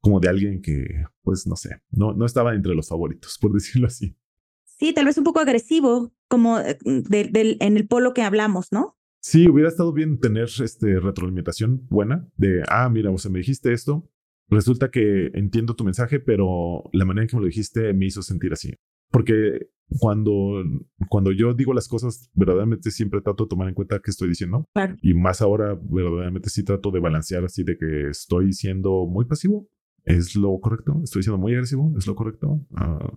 como 0.00 0.18
de 0.18 0.30
alguien 0.30 0.62
que, 0.62 1.04
pues 1.20 1.46
no 1.46 1.56
sé, 1.56 1.82
no, 1.90 2.14
no 2.14 2.24
estaba 2.24 2.54
entre 2.54 2.74
los 2.74 2.88
favoritos, 2.88 3.36
por 3.38 3.52
decirlo 3.52 3.88
así. 3.88 4.16
Sí, 4.64 4.94
tal 4.94 5.04
vez 5.04 5.18
un 5.18 5.24
poco 5.24 5.40
agresivo, 5.40 6.14
como 6.28 6.58
eh, 6.58 6.78
de, 6.84 7.58
en 7.60 7.76
el 7.76 7.86
polo 7.86 8.14
que 8.14 8.22
hablamos, 8.22 8.72
¿no? 8.72 8.96
Sí, 9.20 9.46
hubiera 9.46 9.68
estado 9.68 9.92
bien 9.92 10.20
tener 10.20 10.48
este 10.64 11.00
retroalimentación 11.00 11.86
buena 11.90 12.26
de, 12.36 12.62
ah, 12.68 12.88
mira, 12.88 13.10
o 13.10 13.18
sea, 13.18 13.30
me 13.30 13.40
dijiste 13.40 13.74
esto, 13.74 14.08
resulta 14.48 14.90
que 14.90 15.30
entiendo 15.34 15.74
tu 15.74 15.84
mensaje, 15.84 16.20
pero 16.20 16.84
la 16.92 17.04
manera 17.04 17.22
en 17.24 17.28
que 17.28 17.36
me 17.36 17.42
lo 17.42 17.46
dijiste 17.46 17.92
me 17.92 18.06
hizo 18.06 18.22
sentir 18.22 18.52
así. 18.52 18.74
Porque 19.10 19.68
cuando, 19.98 20.62
cuando 21.08 21.32
yo 21.32 21.54
digo 21.54 21.72
las 21.72 21.88
cosas, 21.88 22.30
verdaderamente 22.34 22.90
siempre 22.90 23.20
trato 23.20 23.44
de 23.44 23.48
tomar 23.48 23.68
en 23.68 23.74
cuenta 23.74 24.00
qué 24.00 24.10
estoy 24.10 24.28
diciendo. 24.28 24.64
Y 25.02 25.14
más 25.14 25.40
ahora, 25.40 25.78
verdaderamente 25.80 26.50
sí 26.50 26.62
trato 26.62 26.90
de 26.90 27.00
balancear 27.00 27.44
así 27.44 27.64
de 27.64 27.76
que 27.78 28.08
estoy 28.10 28.52
siendo 28.52 29.06
muy 29.06 29.24
pasivo. 29.24 29.68
¿Es 30.04 30.36
lo 30.36 30.58
correcto? 30.60 31.00
¿Estoy 31.02 31.22
siendo 31.22 31.38
muy 31.38 31.52
agresivo? 31.52 31.92
¿Es 31.96 32.06
lo 32.06 32.14
correcto? 32.14 32.66
Ah. 32.74 33.12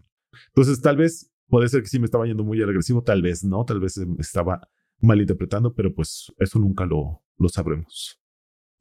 Entonces, 0.47 0.81
tal 0.81 0.97
vez 0.97 1.31
puede 1.47 1.67
ser 1.67 1.81
que 1.81 1.87
sí 1.87 1.99
me 1.99 2.05
estaba 2.05 2.25
yendo 2.25 2.43
muy 2.43 2.61
agresivo, 2.61 3.03
tal 3.03 3.21
vez 3.21 3.43
no, 3.43 3.63
tal 3.65 3.79
vez 3.79 3.97
estaba 4.19 4.61
malinterpretando, 5.01 5.73
pero 5.73 5.93
pues 5.93 6.31
eso 6.37 6.59
nunca 6.59 6.85
lo, 6.85 7.21
lo 7.37 7.49
sabremos. 7.49 8.20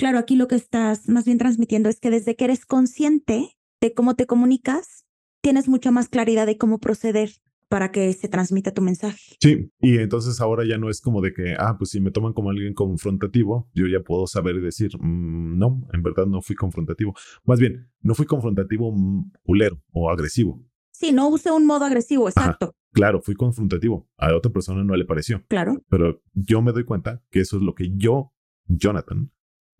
Claro, 0.01 0.19
aquí 0.19 0.35
lo 0.35 0.49
que 0.49 0.55
estás 0.55 1.11
más 1.11 1.27
bien 1.27 1.37
transmitiendo 1.37 1.91
es 1.91 2.01
que 2.01 2.09
desde 2.09 2.35
que 2.35 2.47
eres 2.47 2.65
consciente 2.65 3.51
de 3.83 3.93
cómo 3.93 4.15
te 4.15 4.27
comunicas, 4.27 5.05
tienes 5.43 5.69
mucha 5.69 5.91
más 5.91 6.09
claridad 6.09 6.47
de 6.47 6.57
cómo 6.57 6.79
proceder 6.79 7.33
para 7.69 7.93
que 7.93 8.11
se 8.15 8.27
transmita 8.27 8.73
tu 8.73 8.81
mensaje. 8.81 9.37
Sí, 9.43 9.71
y 9.79 9.99
entonces 9.99 10.41
ahora 10.41 10.65
ya 10.67 10.79
no 10.79 10.89
es 10.89 11.03
como 11.03 11.21
de 11.21 11.35
que, 11.35 11.55
ah, 11.59 11.77
pues 11.77 11.91
si 11.91 12.01
me 12.01 12.13
toman 12.13 12.33
como 12.33 12.49
alguien 12.49 12.73
confrontativo, 12.73 13.69
yo 13.75 13.87
ya 13.89 14.01
puedo 14.01 14.27
saber 14.27 14.57
y 14.57 14.63
decir, 14.63 14.91
mm, 14.99 15.59
no, 15.59 15.87
en 15.93 16.03
verdad 16.03 16.25
no 16.25 16.41
fui 16.41 16.57
confrontativo. 16.57 17.15
Más 17.45 17.61
bien, 17.61 17.91
no 18.01 18.15
fui 18.15 18.25
confrontativo 18.25 18.93
mm, 18.93 19.33
culero 19.43 19.83
o 19.93 20.09
agresivo. 20.09 20.65
Sí, 20.93 21.13
no 21.13 21.29
usé 21.29 21.51
un 21.51 21.67
modo 21.67 21.85
agresivo, 21.85 22.27
exacto. 22.27 22.75
claro, 22.93 23.21
fui 23.21 23.35
confrontativo. 23.35 24.09
A 24.17 24.35
otra 24.35 24.51
persona 24.51 24.83
no 24.83 24.97
le 24.97 25.05
pareció. 25.05 25.45
Claro. 25.49 25.83
Pero 25.91 26.23
yo 26.33 26.63
me 26.63 26.73
doy 26.73 26.85
cuenta 26.85 27.23
que 27.31 27.41
eso 27.41 27.59
es 27.59 27.63
lo 27.63 27.75
que 27.75 27.91
yo, 27.95 28.33
Jonathan, 28.65 29.31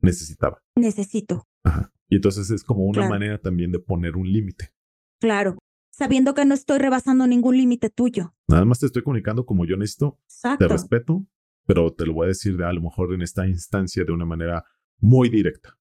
necesitaba. 0.01 0.63
Necesito. 0.77 1.47
Ajá. 1.63 1.93
Y 2.09 2.17
entonces 2.17 2.51
es 2.51 2.65
como 2.65 2.85
una 2.85 3.09
manera 3.09 3.39
también 3.39 3.71
de 3.71 3.79
poner 3.79 4.17
un 4.17 4.31
límite. 4.31 4.73
Claro 5.21 5.57
sabiendo 6.01 6.33
que 6.33 6.47
no 6.47 6.55
estoy 6.55 6.79
rebasando 6.79 7.27
ningún 7.27 7.59
límite 7.59 7.91
tuyo. 7.91 8.35
Nada 8.49 8.65
más 8.65 8.79
te 8.79 8.87
estoy 8.87 9.03
comunicando 9.03 9.45
como 9.45 9.67
yo 9.67 9.77
necesito. 9.77 10.19
Exacto. 10.25 10.67
Te 10.67 10.73
respeto, 10.73 11.27
pero 11.67 11.93
te 11.93 12.07
lo 12.07 12.15
voy 12.15 12.25
a 12.25 12.29
decir 12.29 12.57
de, 12.57 12.65
a 12.65 12.73
lo 12.73 12.81
mejor 12.81 13.13
en 13.13 13.21
esta 13.21 13.47
instancia 13.47 14.03
de 14.03 14.11
una 14.11 14.25
manera 14.25 14.65
muy 14.99 15.29
directa. 15.29 15.79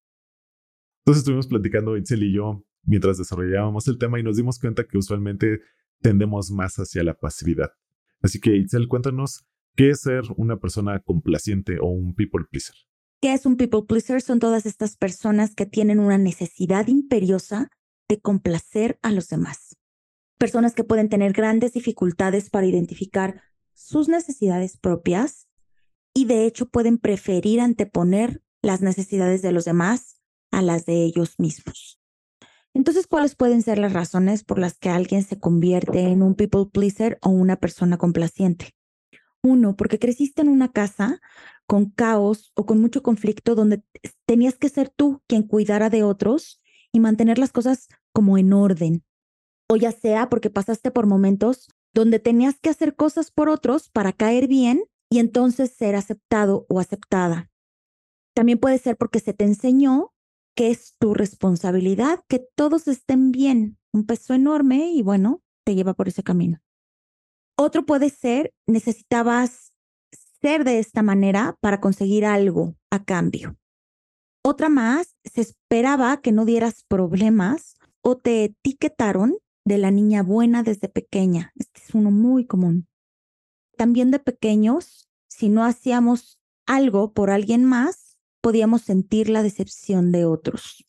Entonces 1.05 1.21
estuvimos 1.21 1.47
platicando 1.47 1.95
Itzel 1.95 2.23
y 2.23 2.33
yo 2.33 2.65
mientras 2.83 3.17
desarrollábamos 3.17 3.88
el 3.88 3.97
tema 3.97 4.19
y 4.19 4.23
nos 4.23 4.35
dimos 4.35 4.59
cuenta 4.59 4.83
que 4.83 4.97
usualmente 4.97 5.61
tendemos 6.01 6.51
más 6.51 6.75
hacia 6.75 7.01
la 7.03 7.13
pasividad. 7.13 7.71
Así 8.21 8.41
que 8.41 8.57
Itzel, 8.57 8.89
cuéntanos 8.89 9.45
qué 9.77 9.91
es 9.91 10.01
ser 10.01 10.23
una 10.35 10.57
persona 10.57 10.99
complaciente 10.99 11.77
o 11.79 11.88
un 11.88 12.13
people 12.13 12.43
pleaser. 12.51 12.75
¿Qué 13.21 13.33
es 13.33 13.45
un 13.45 13.57
people 13.57 13.83
pleaser? 13.88 14.21
Son 14.21 14.39
todas 14.39 14.65
estas 14.65 14.95
personas 14.95 15.55
que 15.55 15.65
tienen 15.65 15.99
una 15.99 16.17
necesidad 16.17 16.88
imperiosa 16.88 17.69
de 18.07 18.19
complacer 18.19 18.97
a 19.01 19.11
los 19.11 19.27
demás 19.27 19.79
personas 20.39 20.73
que 20.73 20.85
pueden 20.85 21.09
tener 21.09 21.33
grandes 21.33 21.73
dificultades 21.73 22.49
para 22.49 22.65
identificar 22.65 23.43
sus 23.73 24.07
necesidades 24.07 24.77
propias 24.77 25.47
y 26.15 26.25
de 26.25 26.45
hecho 26.45 26.67
pueden 26.69 26.97
preferir 26.97 27.59
anteponer 27.59 28.41
las 28.63 28.81
necesidades 28.81 29.41
de 29.41 29.51
los 29.51 29.65
demás 29.65 30.21
a 30.51 30.61
las 30.61 30.85
de 30.85 31.03
ellos 31.03 31.35
mismos. 31.38 31.99
Entonces, 32.73 33.05
¿cuáles 33.05 33.35
pueden 33.35 33.61
ser 33.61 33.79
las 33.79 33.93
razones 33.93 34.43
por 34.43 34.59
las 34.59 34.77
que 34.77 34.89
alguien 34.89 35.23
se 35.23 35.39
convierte 35.39 35.99
en 36.01 36.23
un 36.23 36.35
people 36.35 36.65
pleaser 36.71 37.19
o 37.21 37.29
una 37.29 37.57
persona 37.57 37.97
complaciente? 37.97 38.71
Uno, 39.43 39.75
porque 39.75 40.00
creciste 40.00 40.41
en 40.41 40.50
una 40.50 40.72
casa 40.72 41.22
con 41.65 41.89
caos 41.89 42.51
o 42.55 42.65
con 42.65 42.81
mucho 42.81 43.01
conflicto 43.03 43.55
donde 43.55 43.84
tenías 44.25 44.58
que 44.58 44.69
ser 44.69 44.89
tú 44.89 45.22
quien 45.27 45.43
cuidara 45.43 45.89
de 45.89 46.04
otros 46.04 46.62
y 46.91 46.99
mantener 46.99 47.38
las 47.38 47.52
cosas 47.52 47.88
como 48.12 48.38
en 48.38 48.54
orden, 48.54 49.04
o 49.69 49.75
ya 49.75 49.91
sea 49.91 50.30
porque 50.30 50.49
pasaste 50.49 50.91
por 50.91 51.06
momentos 51.06 51.69
donde 51.93 52.19
tenías 52.19 52.60
que 52.60 52.69
hacer 52.69 52.95
cosas 52.95 53.32
por 53.32 53.49
otros 53.49 53.89
para 53.89 54.13
caer 54.13 54.47
bien 54.47 54.84
y 55.10 55.19
entonces 55.19 55.71
ser 55.71 55.95
aceptado 55.95 56.65
o 56.69 56.80
aceptada. 56.80 57.49
También 58.36 58.60
puede 58.60 58.78
ser 58.78 58.97
porque 58.97 59.19
se 59.19 59.34
te 59.34 59.45
enseñó 59.45 60.13
que 60.56 60.71
es 60.71 60.95
tu 60.99 61.13
responsabilidad 61.13 62.19
que 62.28 62.45
todos 62.56 62.88
estén 62.88 63.32
bien. 63.32 63.78
Un 63.91 64.06
peso 64.06 64.34
enorme 64.34 64.91
y 64.91 65.02
bueno, 65.02 65.41
te 65.65 65.75
lleva 65.75 65.93
por 65.93 66.08
ese 66.08 66.23
camino. 66.23 66.60
Otro 67.62 67.86
puede 67.86 68.10
ser, 68.10 68.54
necesitabas 68.67 69.74
ser 70.41 70.63
de 70.63 70.80
esta 70.80 71.04
manera 71.04 71.58
para 71.60 71.82
conseguir 71.82 72.26
algo 72.26 72.78
a 72.89 73.04
cambio. 73.04 73.58
Otra 74.41 74.69
más, 74.69 75.17
se 75.26 75.41
esperaba 75.41 76.22
que 76.22 76.32
no 76.32 76.45
dieras 76.45 76.86
problemas 76.88 77.76
o 78.02 78.15
te 78.15 78.45
etiquetaron 78.45 79.36
de 79.65 79.78
la 79.78 79.91
niña 79.91 80.24
buena 80.24 80.63
desde 80.63 80.88
pequeña. 80.88 81.52
Este 81.56 81.82
es 81.82 81.93
uno 81.93 82.12
muy 82.12 82.45
común. 82.45 82.88
También 83.76 84.10
de 84.10 84.19
pequeños, 84.19 85.10
si 85.28 85.50
no 85.50 85.65
hacíamos 85.65 86.39
algo 86.65 87.12
por 87.12 87.30
alguien 87.30 87.65
más, 87.65 88.17
podíamos 88.41 88.84
sentir 88.84 89.28
la 89.28 89.43
decepción 89.43 90.13
de 90.13 90.24
otros. 90.24 90.86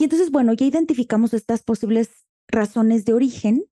Y 0.00 0.04
entonces, 0.04 0.32
bueno, 0.32 0.54
ya 0.54 0.66
identificamos 0.66 1.34
estas 1.34 1.62
posibles 1.62 2.26
razones 2.48 3.04
de 3.04 3.12
origen. 3.12 3.66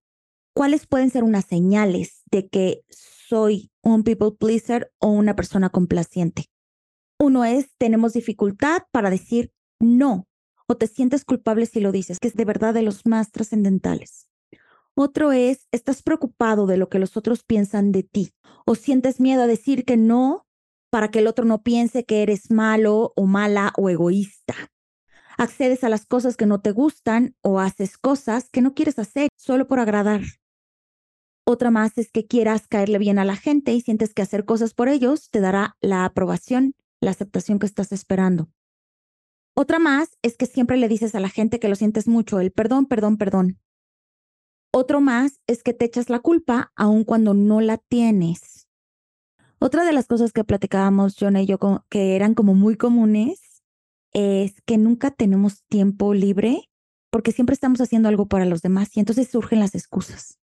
¿Cuáles 0.54 0.86
pueden 0.86 1.08
ser 1.08 1.24
unas 1.24 1.46
señales 1.46 2.22
de 2.30 2.48
que 2.48 2.84
soy 2.90 3.70
un 3.82 4.04
people 4.04 4.32
pleaser 4.38 4.92
o 4.98 5.08
una 5.08 5.34
persona 5.34 5.70
complaciente? 5.70 6.46
Uno 7.18 7.44
es, 7.44 7.70
tenemos 7.78 8.12
dificultad 8.12 8.82
para 8.90 9.08
decir 9.08 9.50
no 9.80 10.28
o 10.68 10.76
te 10.76 10.86
sientes 10.86 11.24
culpable 11.24 11.66
si 11.66 11.80
lo 11.80 11.90
dices, 11.90 12.18
que 12.18 12.28
es 12.28 12.34
de 12.34 12.44
verdad 12.44 12.74
de 12.74 12.82
los 12.82 13.06
más 13.06 13.30
trascendentales. 13.30 14.28
Otro 14.94 15.32
es, 15.32 15.68
estás 15.72 16.02
preocupado 16.02 16.66
de 16.66 16.76
lo 16.76 16.90
que 16.90 16.98
los 16.98 17.16
otros 17.16 17.44
piensan 17.44 17.90
de 17.90 18.02
ti 18.02 18.34
o 18.66 18.74
sientes 18.74 19.20
miedo 19.20 19.42
a 19.42 19.46
decir 19.46 19.86
que 19.86 19.96
no 19.96 20.46
para 20.90 21.10
que 21.10 21.20
el 21.20 21.28
otro 21.28 21.46
no 21.46 21.62
piense 21.62 22.04
que 22.04 22.22
eres 22.22 22.50
malo 22.50 23.14
o 23.16 23.24
mala 23.24 23.72
o 23.78 23.88
egoísta. 23.88 24.54
Accedes 25.38 25.82
a 25.82 25.88
las 25.88 26.04
cosas 26.04 26.36
que 26.36 26.44
no 26.44 26.60
te 26.60 26.72
gustan 26.72 27.34
o 27.40 27.58
haces 27.58 27.96
cosas 27.96 28.50
que 28.50 28.60
no 28.60 28.74
quieres 28.74 28.98
hacer 28.98 29.28
solo 29.34 29.66
por 29.66 29.80
agradar. 29.80 30.20
Otra 31.44 31.70
más 31.70 31.98
es 31.98 32.12
que 32.12 32.26
quieras 32.26 32.68
caerle 32.68 32.98
bien 32.98 33.18
a 33.18 33.24
la 33.24 33.36
gente 33.36 33.72
y 33.72 33.80
sientes 33.80 34.14
que 34.14 34.22
hacer 34.22 34.44
cosas 34.44 34.74
por 34.74 34.88
ellos 34.88 35.28
te 35.30 35.40
dará 35.40 35.76
la 35.80 36.04
aprobación, 36.04 36.74
la 37.00 37.10
aceptación 37.10 37.58
que 37.58 37.66
estás 37.66 37.90
esperando. 37.90 38.48
Otra 39.54 39.78
más 39.78 40.16
es 40.22 40.36
que 40.36 40.46
siempre 40.46 40.76
le 40.76 40.88
dices 40.88 41.14
a 41.14 41.20
la 41.20 41.28
gente 41.28 41.58
que 41.58 41.68
lo 41.68 41.74
sientes 41.74 42.06
mucho, 42.06 42.38
el 42.38 42.52
perdón, 42.52 42.86
perdón, 42.86 43.18
perdón. 43.18 43.58
Otro 44.72 45.00
más 45.00 45.40
es 45.46 45.62
que 45.62 45.74
te 45.74 45.84
echas 45.84 46.08
la 46.08 46.20
culpa 46.20 46.72
aun 46.76 47.04
cuando 47.04 47.34
no 47.34 47.60
la 47.60 47.76
tienes. 47.76 48.68
Otra 49.58 49.84
de 49.84 49.92
las 49.92 50.06
cosas 50.06 50.32
que 50.32 50.44
platicábamos 50.44 51.16
John 51.18 51.36
y 51.36 51.46
yo 51.46 51.58
que 51.90 52.16
eran 52.16 52.34
como 52.34 52.54
muy 52.54 52.76
comunes 52.76 53.62
es 54.12 54.60
que 54.64 54.78
nunca 54.78 55.10
tenemos 55.10 55.64
tiempo 55.64 56.14
libre 56.14 56.70
porque 57.10 57.32
siempre 57.32 57.54
estamos 57.54 57.80
haciendo 57.80 58.08
algo 58.08 58.26
para 58.26 58.46
los 58.46 58.62
demás 58.62 58.96
y 58.96 59.00
entonces 59.00 59.28
surgen 59.28 59.60
las 59.60 59.74
excusas. 59.74 60.38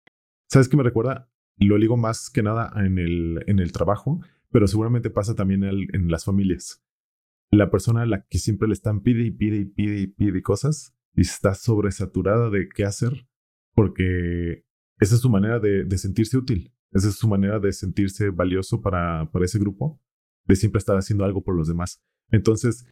¿Sabes 0.48 0.68
qué 0.68 0.76
me 0.76 0.82
recuerda? 0.82 1.30
Lo 1.56 1.78
digo 1.78 1.96
más 1.96 2.30
que 2.30 2.42
nada 2.42 2.72
en 2.76 2.98
el, 2.98 3.44
en 3.46 3.58
el 3.58 3.72
trabajo, 3.72 4.20
pero 4.50 4.66
seguramente 4.66 5.10
pasa 5.10 5.34
también 5.34 5.64
en 5.64 6.08
las 6.08 6.24
familias 6.24 6.82
la 7.50 7.70
persona 7.70 8.02
a 8.02 8.06
la 8.06 8.26
que 8.26 8.38
siempre 8.38 8.68
le 8.68 8.74
están 8.74 9.00
pide 9.00 9.24
y 9.24 9.30
pide 9.30 9.56
y 9.56 9.64
pide 9.64 10.00
y 10.00 10.06
pide 10.06 10.42
cosas 10.42 10.94
y 11.14 11.22
está 11.22 11.54
sobresaturada 11.54 12.50
de 12.50 12.68
qué 12.68 12.84
hacer 12.84 13.26
porque 13.74 14.64
esa 14.98 15.14
es 15.14 15.20
su 15.20 15.30
manera 15.30 15.60
de, 15.60 15.86
sentirse 15.96 16.36
útil, 16.36 16.74
esa 16.90 17.08
es 17.08 17.14
su 17.14 17.28
manera 17.28 17.60
de 17.60 17.72
sentirse 17.72 18.30
valioso 18.30 18.80
para, 18.80 19.30
para 19.30 19.44
ese 19.44 19.58
grupo, 19.58 20.00
de 20.46 20.56
siempre 20.56 20.78
estar 20.78 20.96
haciendo 20.96 21.24
algo 21.24 21.44
por 21.44 21.56
los 21.56 21.68
demás. 21.68 22.02
Entonces, 22.30 22.86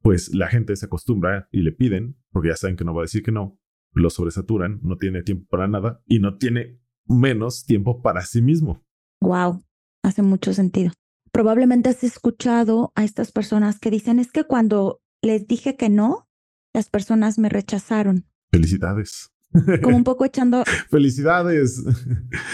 pues 0.00 0.34
la 0.34 0.48
gente 0.48 0.74
se 0.76 0.86
acostumbra 0.86 1.48
y 1.52 1.60
le 1.60 1.72
piden, 1.72 2.16
porque 2.30 2.48
ya 2.48 2.56
saben 2.56 2.76
que 2.76 2.84
no 2.84 2.94
va 2.94 3.02
a 3.02 3.04
decir 3.04 3.22
que 3.22 3.32
no, 3.32 3.60
lo 3.92 4.08
sobresaturan, 4.08 4.80
no 4.82 4.96
tiene 4.96 5.22
tiempo 5.22 5.46
para 5.50 5.68
nada 5.68 6.02
y 6.06 6.18
no 6.18 6.38
tiene 6.38 6.80
menos 7.06 7.64
tiempo 7.64 8.00
para 8.02 8.22
sí 8.22 8.42
mismo. 8.42 8.82
Wow, 9.20 9.62
hace 10.02 10.22
mucho 10.22 10.52
sentido. 10.52 10.92
Probablemente 11.30 11.88
has 11.88 12.04
escuchado 12.04 12.92
a 12.94 13.04
estas 13.04 13.32
personas 13.32 13.78
que 13.78 13.90
dicen, 13.90 14.18
es 14.18 14.32
que 14.32 14.44
cuando 14.44 15.00
les 15.22 15.46
dije 15.46 15.76
que 15.76 15.88
no, 15.88 16.28
las 16.74 16.88
personas 16.88 17.38
me 17.38 17.48
rechazaron. 17.48 18.26
Felicidades. 18.50 19.32
Como 19.82 19.96
un 19.96 20.04
poco 20.04 20.24
echando... 20.24 20.64
Felicidades. 20.90 21.82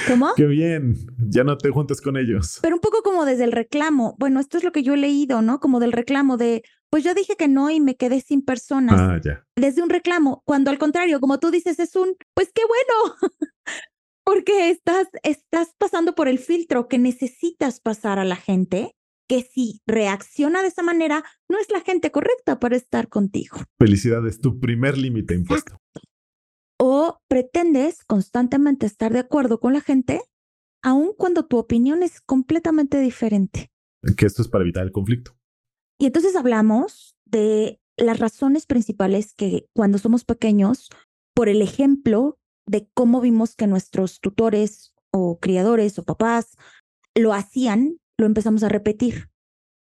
¿Cómo? 0.09 0.35
Qué 0.37 0.47
bien. 0.47 0.97
Ya 1.19 1.45
no 1.45 1.57
te 1.57 1.71
juntas 1.71 2.01
con 2.01 2.17
ellos. 2.17 2.59
Pero 2.61 2.77
un 2.77 2.81
poco 2.81 3.03
como 3.03 3.25
desde 3.25 3.45
el 3.45 3.53
reclamo. 3.53 4.17
Bueno, 4.19 4.41
esto 4.41 4.59
es 4.59 4.65
lo 4.65 4.73
que 4.73 4.83
yo 4.83 4.95
he 4.95 4.97
leído, 4.97 5.41
¿no? 5.43 5.61
Como 5.61 5.81
del 5.81 5.93
reclamo 5.93 6.37
de, 6.37 6.63
pues 6.91 7.05
yo 7.05 7.15
dije 7.15 7.37
que 7.37 7.49
no 7.49 7.71
y 7.71 7.81
me 7.81 7.97
quedé 7.97 8.21
sin 8.21 8.43
personas. 8.43 9.01
Ah, 9.01 9.21
ya. 9.23 9.45
Desde 9.57 9.83
un 9.83 9.91
reclamo, 9.91 10.43
cuando 10.45 10.71
al 10.71 10.79
contrario, 10.79 11.21
como 11.21 11.39
tú 11.39 11.51
dices, 11.51 11.79
es 11.79 11.95
un, 11.95 12.17
pues 12.35 12.51
qué 12.53 12.63
bueno. 12.67 13.33
porque 14.29 14.69
estás, 14.69 15.09
estás 15.23 15.75
pasando 15.79 16.15
por 16.15 16.29
el 16.29 16.39
filtro 16.39 16.87
que 16.87 16.99
necesitas 16.99 17.81
pasar 17.81 18.19
a 18.19 18.27
la 18.27 18.37
gente 18.37 18.95
que 19.27 19.41
si 19.41 19.81
reacciona 19.87 20.61
de 20.61 20.69
esa 20.69 20.83
manera, 20.83 21.25
no 21.49 21.59
es 21.59 21.71
la 21.71 21.81
gente 21.81 22.11
correcta 22.11 22.61
para 22.61 22.77
estar 22.77 23.09
contigo. 23.09 23.57
Felicidades, 23.79 24.39
tu 24.43 24.61
primer 24.61 24.99
límite 24.99 25.33
impuesto. 25.33 25.79
O 26.79 27.23
pretendes 27.27 28.05
constantemente 28.05 28.85
estar 28.85 29.15
de 29.15 29.21
acuerdo 29.21 29.61
con 29.61 29.73
la 29.73 29.81
gente, 29.81 30.21
aun 30.83 31.15
cuando 31.17 31.47
tu 31.47 31.57
opinión 31.57 32.03
es 32.03 32.21
completamente 32.21 33.01
diferente. 33.01 33.71
Que 34.19 34.27
esto 34.27 34.43
es 34.43 34.49
para 34.49 34.63
evitar 34.63 34.85
el 34.85 34.93
conflicto. 34.93 35.39
Y 35.99 36.05
entonces 36.05 36.37
hablamos 36.37 37.17
de 37.25 37.81
las 37.97 38.19
razones 38.19 38.67
principales 38.67 39.33
que 39.33 39.65
cuando 39.75 39.97
somos 39.97 40.27
pequeños, 40.27 40.91
por 41.35 41.49
el 41.49 41.63
ejemplo 41.63 42.38
de 42.69 42.89
cómo 42.95 43.21
vimos 43.21 43.57
que 43.57 43.67
nuestros 43.67 44.21
tutores 44.21 44.93
o 45.11 45.39
criadores 45.41 45.99
o 45.99 46.05
papás 46.05 46.57
lo 47.15 47.33
hacían, 47.33 47.99
lo 48.19 48.27
empezamos 48.27 48.63
a 48.63 48.69
repetir. 48.69 49.31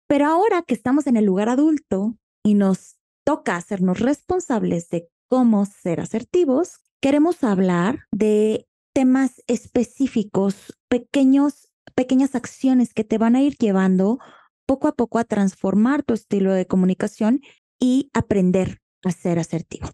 Pero 0.08 0.26
ahora 0.26 0.62
que 0.62 0.74
estamos 0.74 1.06
en 1.06 1.16
el 1.16 1.24
lugar 1.24 1.48
adulto 1.48 2.16
y 2.44 2.54
nos 2.54 2.96
toca 3.24 3.56
hacernos 3.56 4.00
responsables 4.00 4.88
de 4.88 5.08
cómo 5.28 5.66
ser 5.66 6.00
asertivos, 6.00 6.80
queremos 7.00 7.44
hablar 7.44 8.00
de 8.10 8.66
temas 8.92 9.42
específicos, 9.46 10.76
pequeños, 10.88 11.68
pequeñas 11.94 12.34
acciones 12.34 12.92
que 12.92 13.04
te 13.04 13.18
van 13.18 13.36
a 13.36 13.42
ir 13.42 13.56
llevando 13.56 14.18
poco 14.66 14.88
a 14.88 14.96
poco 14.96 15.18
a 15.18 15.24
transformar 15.24 16.02
tu 16.02 16.14
estilo 16.14 16.52
de 16.52 16.66
comunicación 16.66 17.40
y 17.78 18.10
aprender 18.14 18.78
a 19.04 19.12
ser 19.12 19.38
asertivo. 19.38 19.90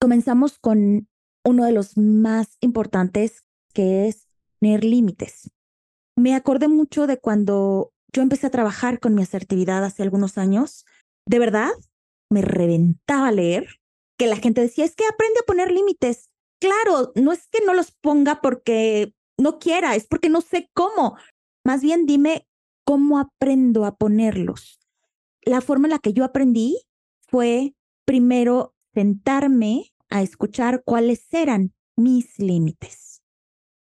Comenzamos 0.00 0.58
con 0.58 1.08
uno 1.44 1.64
de 1.64 1.72
los 1.72 1.96
más 1.96 2.56
importantes, 2.60 3.44
que 3.72 4.08
es 4.08 4.28
tener 4.60 4.84
límites. 4.84 5.50
Me 6.16 6.34
acordé 6.34 6.68
mucho 6.68 7.06
de 7.06 7.18
cuando 7.18 7.92
yo 8.12 8.22
empecé 8.22 8.46
a 8.46 8.50
trabajar 8.50 9.00
con 9.00 9.14
mi 9.14 9.22
asertividad 9.22 9.84
hace 9.84 10.02
algunos 10.02 10.38
años. 10.38 10.86
De 11.26 11.38
verdad, 11.38 11.70
me 12.30 12.42
reventaba 12.42 13.32
leer 13.32 13.66
que 14.16 14.26
la 14.26 14.36
gente 14.36 14.60
decía, 14.60 14.84
es 14.84 14.94
que 14.94 15.04
aprende 15.06 15.40
a 15.40 15.46
poner 15.46 15.72
límites. 15.72 16.30
Claro, 16.60 17.12
no 17.16 17.32
es 17.32 17.48
que 17.48 17.64
no 17.66 17.74
los 17.74 17.90
ponga 17.92 18.40
porque 18.40 19.12
no 19.38 19.58
quiera, 19.58 19.96
es 19.96 20.06
porque 20.06 20.28
no 20.28 20.40
sé 20.40 20.70
cómo. 20.72 21.16
Más 21.64 21.82
bien 21.82 22.06
dime 22.06 22.46
cómo 22.84 23.18
aprendo 23.18 23.84
a 23.84 23.96
ponerlos. 23.96 24.78
La 25.42 25.60
forma 25.60 25.88
en 25.88 25.92
la 25.92 25.98
que 25.98 26.12
yo 26.12 26.24
aprendí 26.24 26.80
fue 27.28 27.74
primero 28.06 28.74
sentarme 28.94 29.93
a 30.14 30.22
escuchar 30.22 30.84
cuáles 30.84 31.26
eran 31.34 31.74
mis 31.96 32.38
límites. 32.38 33.20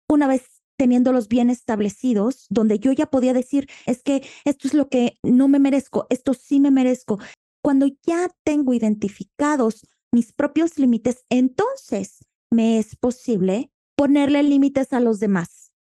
Una 0.08 0.26
vez 0.26 0.60
teniéndolos 0.76 1.28
bien 1.28 1.50
establecidos, 1.50 2.46
donde 2.50 2.80
yo 2.80 2.90
ya 2.90 3.06
podía 3.06 3.32
decir, 3.32 3.68
es 3.86 4.02
que 4.02 4.26
esto 4.44 4.66
es 4.66 4.74
lo 4.74 4.88
que 4.88 5.18
no 5.22 5.46
me 5.46 5.60
merezco, 5.60 6.08
esto 6.10 6.34
sí 6.34 6.58
me 6.58 6.72
merezco. 6.72 7.20
Cuando 7.62 7.86
ya 8.02 8.28
tengo 8.42 8.74
identificados 8.74 9.86
mis 10.10 10.32
propios 10.32 10.78
límites, 10.80 11.24
entonces 11.30 12.24
me 12.50 12.78
es 12.78 12.96
posible 12.96 13.70
ponerle 13.94 14.42
límites 14.42 14.92
a 14.92 14.98
los 14.98 15.20
demás. 15.20 15.72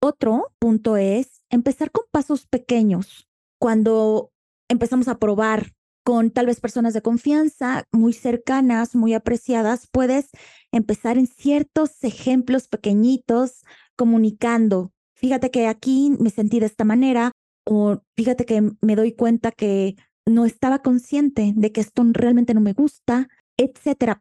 Otro 0.00 0.52
punto 0.60 0.96
es 0.96 1.42
empezar 1.50 1.90
con 1.90 2.04
pasos 2.12 2.46
pequeños. 2.46 3.28
Cuando 3.58 4.30
empezamos 4.68 5.08
a 5.08 5.18
probar 5.18 5.72
con 6.04 6.30
tal 6.30 6.46
vez 6.46 6.60
personas 6.60 6.94
de 6.94 7.02
confianza, 7.02 7.84
muy 7.90 8.12
cercanas, 8.12 8.94
muy 8.94 9.14
apreciadas, 9.14 9.88
puedes 9.90 10.28
empezar 10.70 11.18
en 11.18 11.26
ciertos 11.26 12.04
ejemplos 12.04 12.68
pequeñitos, 12.68 13.62
comunicando. 13.96 14.92
Fíjate 15.14 15.50
que 15.50 15.66
aquí 15.66 16.14
me 16.20 16.30
sentí 16.30 16.60
de 16.60 16.66
esta 16.66 16.84
manera, 16.84 17.32
o 17.66 18.02
fíjate 18.16 18.44
que 18.44 18.70
me 18.82 18.96
doy 18.96 19.12
cuenta 19.12 19.50
que 19.50 19.96
no 20.26 20.44
estaba 20.44 20.80
consciente 20.80 21.52
de 21.56 21.72
que 21.72 21.80
esto 21.80 22.04
realmente 22.12 22.54
no 22.54 22.60
me 22.60 22.74
gusta, 22.74 23.28
etcétera. 23.56 24.20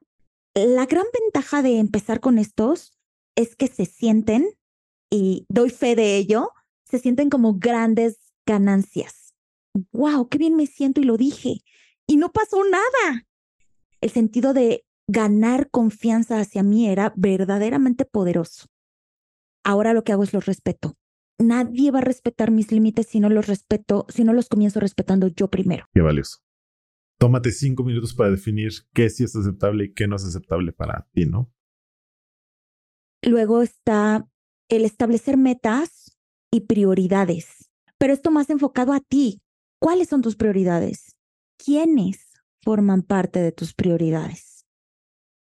La 0.56 0.86
gran 0.86 1.06
ventaja 1.22 1.62
de 1.62 1.80
empezar 1.80 2.20
con 2.20 2.38
estos 2.38 2.94
es 3.36 3.56
que 3.56 3.68
se 3.68 3.86
sienten, 3.86 4.48
y 5.10 5.46
doy 5.50 5.70
fe 5.70 5.96
de 5.96 6.18
ello, 6.18 6.50
se 6.86 7.00
sienten 7.00 7.30
como 7.30 7.56
grandes 7.56 8.18
ganancias. 8.46 9.23
¡Wow! 9.92 10.30
¡Qué 10.30 10.38
bien 10.38 10.56
me 10.56 10.68
siento! 10.68 11.02
Y 11.02 11.06
lo 11.06 11.18
dije. 11.18 11.58
Y 12.08 12.18
no 12.18 12.32
pasó 12.32 12.64
nada. 12.64 13.26
El 14.02 14.10
sentido 14.10 14.54
de 14.54 14.86
ganar 15.08 15.70
confianza 15.70 16.40
hacia 16.40 16.64
mí 16.64 16.88
era 16.88 17.14
verdaderamente 17.16 18.06
poderoso. 18.06 18.68
Ahora 19.64 19.94
lo 19.94 20.04
que 20.04 20.12
hago 20.12 20.24
es 20.24 20.34
los 20.34 20.46
respeto. 20.46 20.96
Nadie 21.40 21.92
va 21.92 22.00
a 22.00 22.04
respetar 22.04 22.52
mis 22.52 22.72
límites 22.72 23.08
si 23.08 23.20
no 23.20 23.30
los 23.30 23.48
respeto, 23.48 24.06
si 24.10 24.24
no 24.24 24.34
los 24.34 24.50
comienzo 24.50 24.80
respetando 24.80 25.28
yo 25.28 25.50
primero. 25.50 25.86
Qué 25.94 26.02
valioso. 26.02 26.40
Tómate 27.18 27.52
cinco 27.52 27.84
minutos 27.84 28.14
para 28.14 28.32
definir 28.32 28.72
qué 28.94 29.10
sí 29.10 29.24
es 29.24 29.36
aceptable 29.36 29.86
y 29.86 29.94
qué 29.94 30.08
no 30.08 30.18
es 30.18 30.26
aceptable 30.26 30.74
para 30.74 31.08
ti, 31.14 31.26
¿no? 31.26 31.52
Luego 33.22 33.62
está 33.62 34.28
el 34.70 34.84
establecer 34.84 35.38
metas 35.38 36.18
y 36.52 36.62
prioridades, 36.62 37.72
pero 37.98 38.14
esto 38.14 38.32
más 38.32 38.50
enfocado 38.50 38.92
a 38.94 39.00
ti. 39.00 39.42
¿Cuáles 39.84 40.08
son 40.08 40.22
tus 40.22 40.38
prioridades? 40.38 41.18
¿Quiénes 41.58 42.32
forman 42.62 43.02
parte 43.02 43.42
de 43.42 43.52
tus 43.52 43.74
prioridades? 43.74 44.66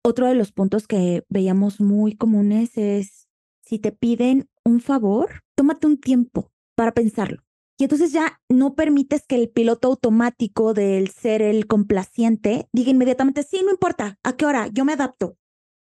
Otro 0.02 0.26
de 0.26 0.34
los 0.34 0.50
puntos 0.50 0.86
que 0.86 1.24
veíamos 1.28 1.78
muy 1.78 2.16
comunes 2.16 2.78
es 2.78 3.28
si 3.60 3.78
te 3.78 3.92
piden 3.92 4.48
un 4.64 4.80
favor, 4.80 5.42
tómate 5.54 5.86
un 5.86 6.00
tiempo 6.00 6.50
para 6.74 6.92
pensarlo. 6.92 7.42
Y 7.78 7.84
entonces 7.84 8.12
ya 8.12 8.40
no 8.48 8.74
permites 8.74 9.26
que 9.26 9.34
el 9.34 9.50
piloto 9.50 9.88
automático 9.88 10.72
del 10.72 11.10
ser 11.10 11.42
el 11.42 11.66
complaciente 11.66 12.66
diga 12.72 12.92
inmediatamente, 12.92 13.42
sí, 13.42 13.60
no 13.62 13.72
importa, 13.72 14.18
¿a 14.22 14.38
qué 14.38 14.46
hora? 14.46 14.68
Yo 14.68 14.86
me 14.86 14.94
adapto. 14.94 15.36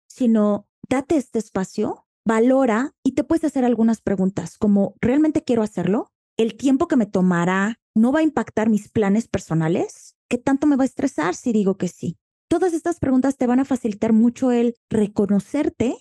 Sino, 0.07 0.69
date 0.87 1.17
este 1.17 1.39
espacio, 1.39 2.05
valora 2.27 2.93
y 3.03 3.13
te 3.13 3.25
puedes 3.25 3.45
hacer 3.45 3.65
algunas 3.65 4.03
preguntas 4.03 4.59
como, 4.59 4.97
¿realmente 5.01 5.45
quiero 5.45 5.63
hacerlo? 5.63 6.13
¿El 6.37 6.59
tiempo 6.59 6.89
que 6.89 6.97
me 6.97 7.07
tomará 7.07 7.81
no 7.99 8.13
va 8.13 8.21
a 8.21 8.23
impactar 8.23 8.69
mis 8.69 8.89
planes 8.89 9.29
personales? 9.29 10.17
¿Qué 10.29 10.39
tanto 10.39 10.67
me 10.67 10.77
va 10.77 10.85
a 10.85 10.87
estresar 10.87 11.35
si 11.35 11.53
digo 11.53 11.77
que 11.77 11.89
sí? 11.89 12.17
Todas 12.49 12.73
estas 12.73 12.99
preguntas 12.99 13.37
te 13.37 13.47
van 13.47 13.61
a 13.61 13.65
facilitar 13.65 14.13
mucho 14.13 14.53
el 14.53 14.75
reconocerte 14.89 15.97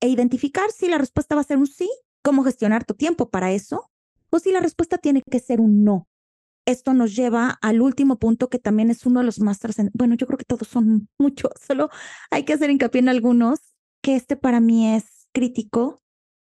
e 0.00 0.08
identificar 0.08 0.70
si 0.70 0.88
la 0.88 0.98
respuesta 0.98 1.34
va 1.34 1.40
a 1.40 1.44
ser 1.44 1.58
un 1.58 1.66
sí, 1.66 1.90
cómo 2.22 2.44
gestionar 2.44 2.84
tu 2.84 2.94
tiempo 2.94 3.30
para 3.30 3.52
eso, 3.52 3.90
o 4.30 4.38
si 4.38 4.52
la 4.52 4.60
respuesta 4.60 4.98
tiene 4.98 5.22
que 5.22 5.40
ser 5.40 5.60
un 5.60 5.84
no. 5.84 6.08
Esto 6.66 6.92
nos 6.92 7.16
lleva 7.16 7.58
al 7.62 7.80
último 7.80 8.18
punto 8.18 8.50
que 8.50 8.58
también 8.58 8.90
es 8.90 9.06
uno 9.06 9.20
de 9.20 9.26
los 9.26 9.40
más 9.40 9.58
trascendentes. 9.58 9.96
Bueno, 9.96 10.14
yo 10.16 10.26
creo 10.26 10.36
que 10.36 10.44
todos 10.44 10.68
son 10.68 11.08
muchos, 11.18 11.52
solo 11.66 11.88
hay 12.30 12.44
que 12.44 12.52
hacer 12.52 12.70
hincapié 12.70 13.00
en 13.00 13.08
algunos, 13.08 13.60
que 14.02 14.16
este 14.16 14.36
para 14.36 14.60
mí 14.60 14.94
es 14.94 15.28
crítico, 15.32 16.02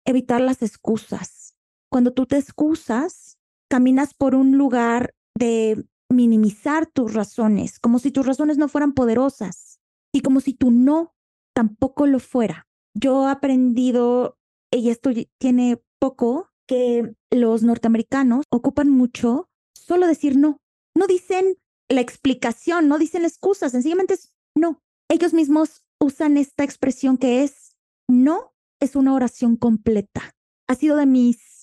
evitar 0.06 0.42
las 0.42 0.62
excusas. 0.62 1.56
Cuando 1.90 2.14
tú 2.14 2.26
te 2.26 2.38
excusas, 2.38 3.27
caminas 3.70 4.14
por 4.14 4.36
un 4.36 4.58
lugar 4.58 5.14
de 5.38 5.86
minimizar 6.10 6.88
tus 6.88 7.14
razones, 7.14 7.80
como 7.80 8.00
si 8.00 8.12
tus 8.12 8.26
razones 8.26 8.58
no 8.58 8.68
fueran 8.68 8.94
poderosas 8.94 9.80
y 10.14 10.22
como 10.22 10.40
si 10.40 10.54
tu 10.54 10.72
no 10.72 11.14
tampoco 11.54 12.08
lo 12.08 12.20
fuera 12.20 12.68
yo 13.00 13.28
he 13.28 13.32
aprendido, 13.32 14.38
y 14.72 14.90
esto 14.90 15.12
tiene 15.38 15.82
poco, 16.00 16.50
que 16.68 17.16
los 17.32 17.64
norteamericanos 17.64 18.44
ocupan 18.52 18.90
mucho 18.90 19.50
solo 19.74 20.06
decir 20.06 20.36
no. 20.36 20.60
No 20.96 21.08
dicen 21.08 21.58
la 21.88 22.02
explicación, 22.02 22.90
no 22.90 22.98
dicen 22.98 23.24
excusas, 23.24 23.72
sencillamente 23.72 24.16
es 24.16 24.34
no. 24.56 24.82
Ellos 25.10 25.34
mismos 25.34 25.84
usan 26.02 26.38
esta 26.38 26.66
expresión 26.66 27.18
que 27.18 27.44
es 27.44 27.78
no 28.10 28.54
es 28.82 28.96
una 28.98 29.14
oración 29.14 29.56
completa. 29.56 30.36
Ha 30.68 30.76
sido 30.76 30.98
de 30.98 31.06
mis 31.06 31.57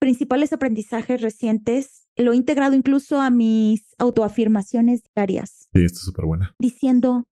principales 0.00 0.52
aprendizajes 0.52 1.20
recientes. 1.20 2.08
Lo 2.16 2.32
he 2.32 2.36
integrado 2.36 2.74
incluso 2.74 3.20
a 3.20 3.30
mis 3.30 3.94
autoafirmaciones 3.98 5.02
diarias. 5.14 5.68
Sí, 5.72 5.84
esto 5.84 5.98
es 5.98 6.04
súper 6.04 6.24
buena. 6.24 6.56
Diciendo, 6.58 7.28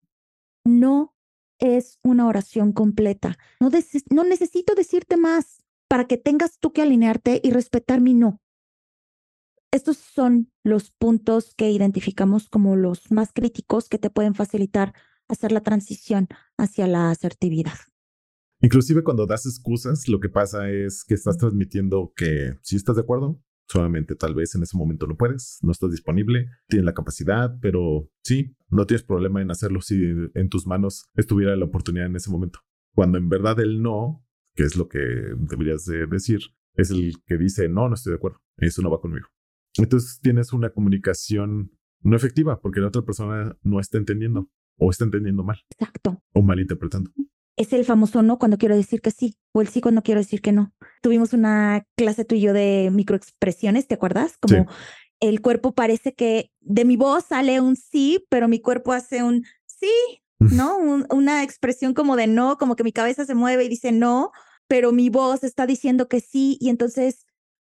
no 0.65 1.17
es 1.59 1.99
una 2.05 2.27
oración 2.27 2.73
completa. 2.73 3.37
No, 3.59 3.71
no 4.11 4.25
necesito 4.25 4.75
decirte 4.75 5.17
más 5.17 5.65
para 5.89 6.07
que 6.07 6.17
tengas 6.19 6.59
tú 6.61 6.73
que 6.73 6.83
alinearte 6.83 7.41
y 7.43 7.51
respetar 7.51 8.01
mi 8.01 8.15
no. 8.15 8.41
Estos 9.71 9.97
son 9.97 10.51
los 10.63 10.91
puntos 10.91 11.55
que 11.55 11.71
identificamos 11.71 12.49
como 12.49 12.77
los 12.77 13.11
más 13.11 13.33
críticos 13.33 13.89
que 13.89 13.99
te 13.99 14.11
pueden 14.11 14.35
facilitar 14.35 14.95
hacer 15.29 15.53
la 15.53 15.63
transición 15.63 16.29
hacia 16.57 16.87
la 16.87 17.11
asertividad. 17.11 17.75
Inclusive 18.61 19.05
cuando 19.05 19.27
das 19.27 19.47
excusas, 19.47 20.09
lo 20.09 20.18
que 20.21 20.29
pasa 20.29 20.71
es 20.71 21.05
que 21.05 21.14
estás 21.14 21.37
transmitiendo 21.38 22.12
que 22.16 22.55
si 22.62 22.77
estás 22.77 22.97
de 22.97 23.03
acuerdo, 23.03 23.40
solamente 23.68 24.16
tal 24.16 24.35
vez 24.35 24.55
en 24.55 24.62
ese 24.62 24.77
momento 24.77 25.07
no 25.07 25.16
puedes, 25.16 25.59
no 25.62 25.71
estás 25.71 25.90
disponible, 25.90 26.49
tienes 26.68 26.85
la 26.85 26.94
capacidad, 26.94 27.57
pero 27.61 28.11
sí, 28.25 28.57
no 28.68 28.87
tienes 28.87 29.05
problema 29.05 29.42
en 29.42 29.51
hacerlo 29.51 29.81
si 29.81 30.01
en 30.35 30.49
tus 30.49 30.66
manos 30.66 31.09
estuviera 31.14 31.55
la 31.55 31.66
oportunidad 31.66 32.07
en 32.07 32.16
ese 32.16 32.31
momento. 32.31 32.61
Cuando 32.94 33.18
en 33.18 33.29
verdad 33.29 33.61
el 33.61 33.81
no, 33.81 34.27
que 34.55 34.64
es 34.64 34.77
lo 34.77 34.88
que 34.88 34.99
deberías 34.99 35.85
de 35.85 36.07
decir, 36.07 36.40
es 36.75 36.90
el 36.90 37.14
que 37.27 37.37
dice, 37.37 37.68
no, 37.68 37.88
no 37.88 37.94
estoy 37.94 38.12
de 38.12 38.16
acuerdo, 38.16 38.40
eso 38.57 38.83
no 38.83 38.90
va 38.90 39.01
conmigo. 39.01 39.27
Entonces 39.77 40.18
tienes 40.21 40.53
una 40.53 40.71
comunicación 40.71 41.71
no 42.03 42.16
efectiva 42.16 42.61
porque 42.61 42.81
la 42.81 42.88
otra 42.88 43.03
persona 43.03 43.57
no 43.62 43.81
está 43.81 43.99
entendiendo 43.99 44.51
o 44.79 44.90
está 44.90 45.05
entendiendo 45.05 45.44
mal. 45.44 45.59
Exacto. 45.71 46.23
O 46.33 46.42
malinterpretando. 46.42 47.12
Es 47.59 47.73
el 47.73 47.85
famoso 47.85 48.23
no 48.23 48.38
cuando 48.38 48.57
quiero 48.57 48.77
decir 48.77 49.01
que 49.01 49.11
sí 49.11 49.37
o 49.53 49.61
el 49.61 49.68
sí 49.68 49.81
cuando 49.81 50.03
quiero 50.03 50.21
decir 50.21 50.40
que 50.40 50.53
no. 50.53 50.73
Tuvimos 51.03 51.33
una 51.33 51.85
clase 51.97 52.25
tú 52.25 52.37
y 52.37 52.40
yo 52.40 52.53
de 52.53 52.90
microexpresiones, 52.92 53.88
¿te 53.88 53.97
acuerdas? 53.97 54.38
Como 54.38 54.66
el 55.21 55.40
cuerpo 55.40 55.75
parece 55.75 56.14
que 56.14 56.53
de 56.61 56.85
mi 56.85 56.97
voz 56.97 57.25
sale 57.25 57.61
un 57.61 57.77
sí, 57.77 58.25
pero 58.29 58.49
mi 58.49 58.61
cuerpo 58.61 58.92
hace 58.92 59.23
un 59.23 59.44
sí, 59.66 59.90
¿no? 60.38 60.79
una 61.11 61.42
expresión 61.42 61.94
como 61.94 62.14
de 62.14 62.29
no, 62.29 62.57
como 62.59 62.77
que 62.77 62.85
mi 62.85 62.92
cabeza 62.92 63.25
se 63.25 63.35
mueve 63.35 63.64
y 63.64 63.68
dice 63.68 63.90
no, 63.90 64.31
pero 64.68 64.92
mi 64.92 65.11
voz 65.11 65.42
está 65.42 65.66
diciendo 65.66 66.09
que 66.09 66.21
sí 66.21 66.57
y 66.61 66.68
entonces 66.68 67.27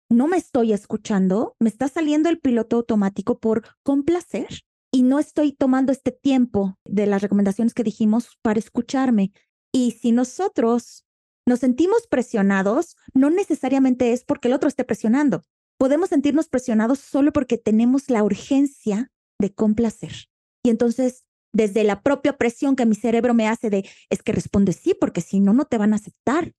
no 0.10 0.28
me 0.28 0.38
estoy 0.38 0.74
escuchando, 0.74 1.56
me 1.60 1.70
está 1.70 1.90
saliendo 1.90 2.30
el 2.30 2.40
piloto 2.40 2.78
automático 2.78 3.40
por 3.40 3.64
complacer 3.84 4.48
y 4.92 5.02
no 5.02 5.20
estoy 5.20 5.54
tomando 5.54 5.92
este 5.92 6.12
tiempo 6.12 6.78
de 6.86 7.08
las 7.08 7.22
recomendaciones 7.22 7.74
que 7.74 7.84
dijimos 7.84 8.38
para 8.42 8.60
escucharme. 8.60 9.34
Y 9.74 9.92
si 9.92 10.12
nosotros 10.12 11.06
nos 11.46 11.60
sentimos 11.60 12.08
presionados, 12.08 12.96
no 13.14 13.30
necesariamente 13.30 14.14
es 14.14 14.24
porque 14.24 14.48
el 14.48 14.54
otro 14.54 14.70
esté 14.70 14.84
presionando. 14.86 15.44
Podemos 15.78 16.10
sentirnos 16.10 16.48
presionados 16.48 17.00
solo 17.00 17.34
porque 17.34 17.58
tenemos 17.58 18.10
la 18.10 18.24
urgencia 18.24 19.12
de 19.40 19.54
complacer. 19.54 20.30
Y 20.64 20.70
entonces, 20.70 21.26
desde 21.52 21.84
la 21.84 22.02
propia 22.02 22.38
presión 22.38 22.76
que 22.76 22.86
mi 22.86 22.96
cerebro 22.96 23.34
me 23.34 23.48
hace 23.48 23.70
de, 23.70 23.90
es 24.10 24.22
que 24.22 24.32
responde 24.32 24.74
sí, 24.74 24.94
porque 24.94 25.22
si 25.22 25.40
no, 25.40 25.54
no 25.54 25.66
te 25.66 25.78
van 25.78 25.94
a 25.94 25.98
aceptar. 25.98 26.54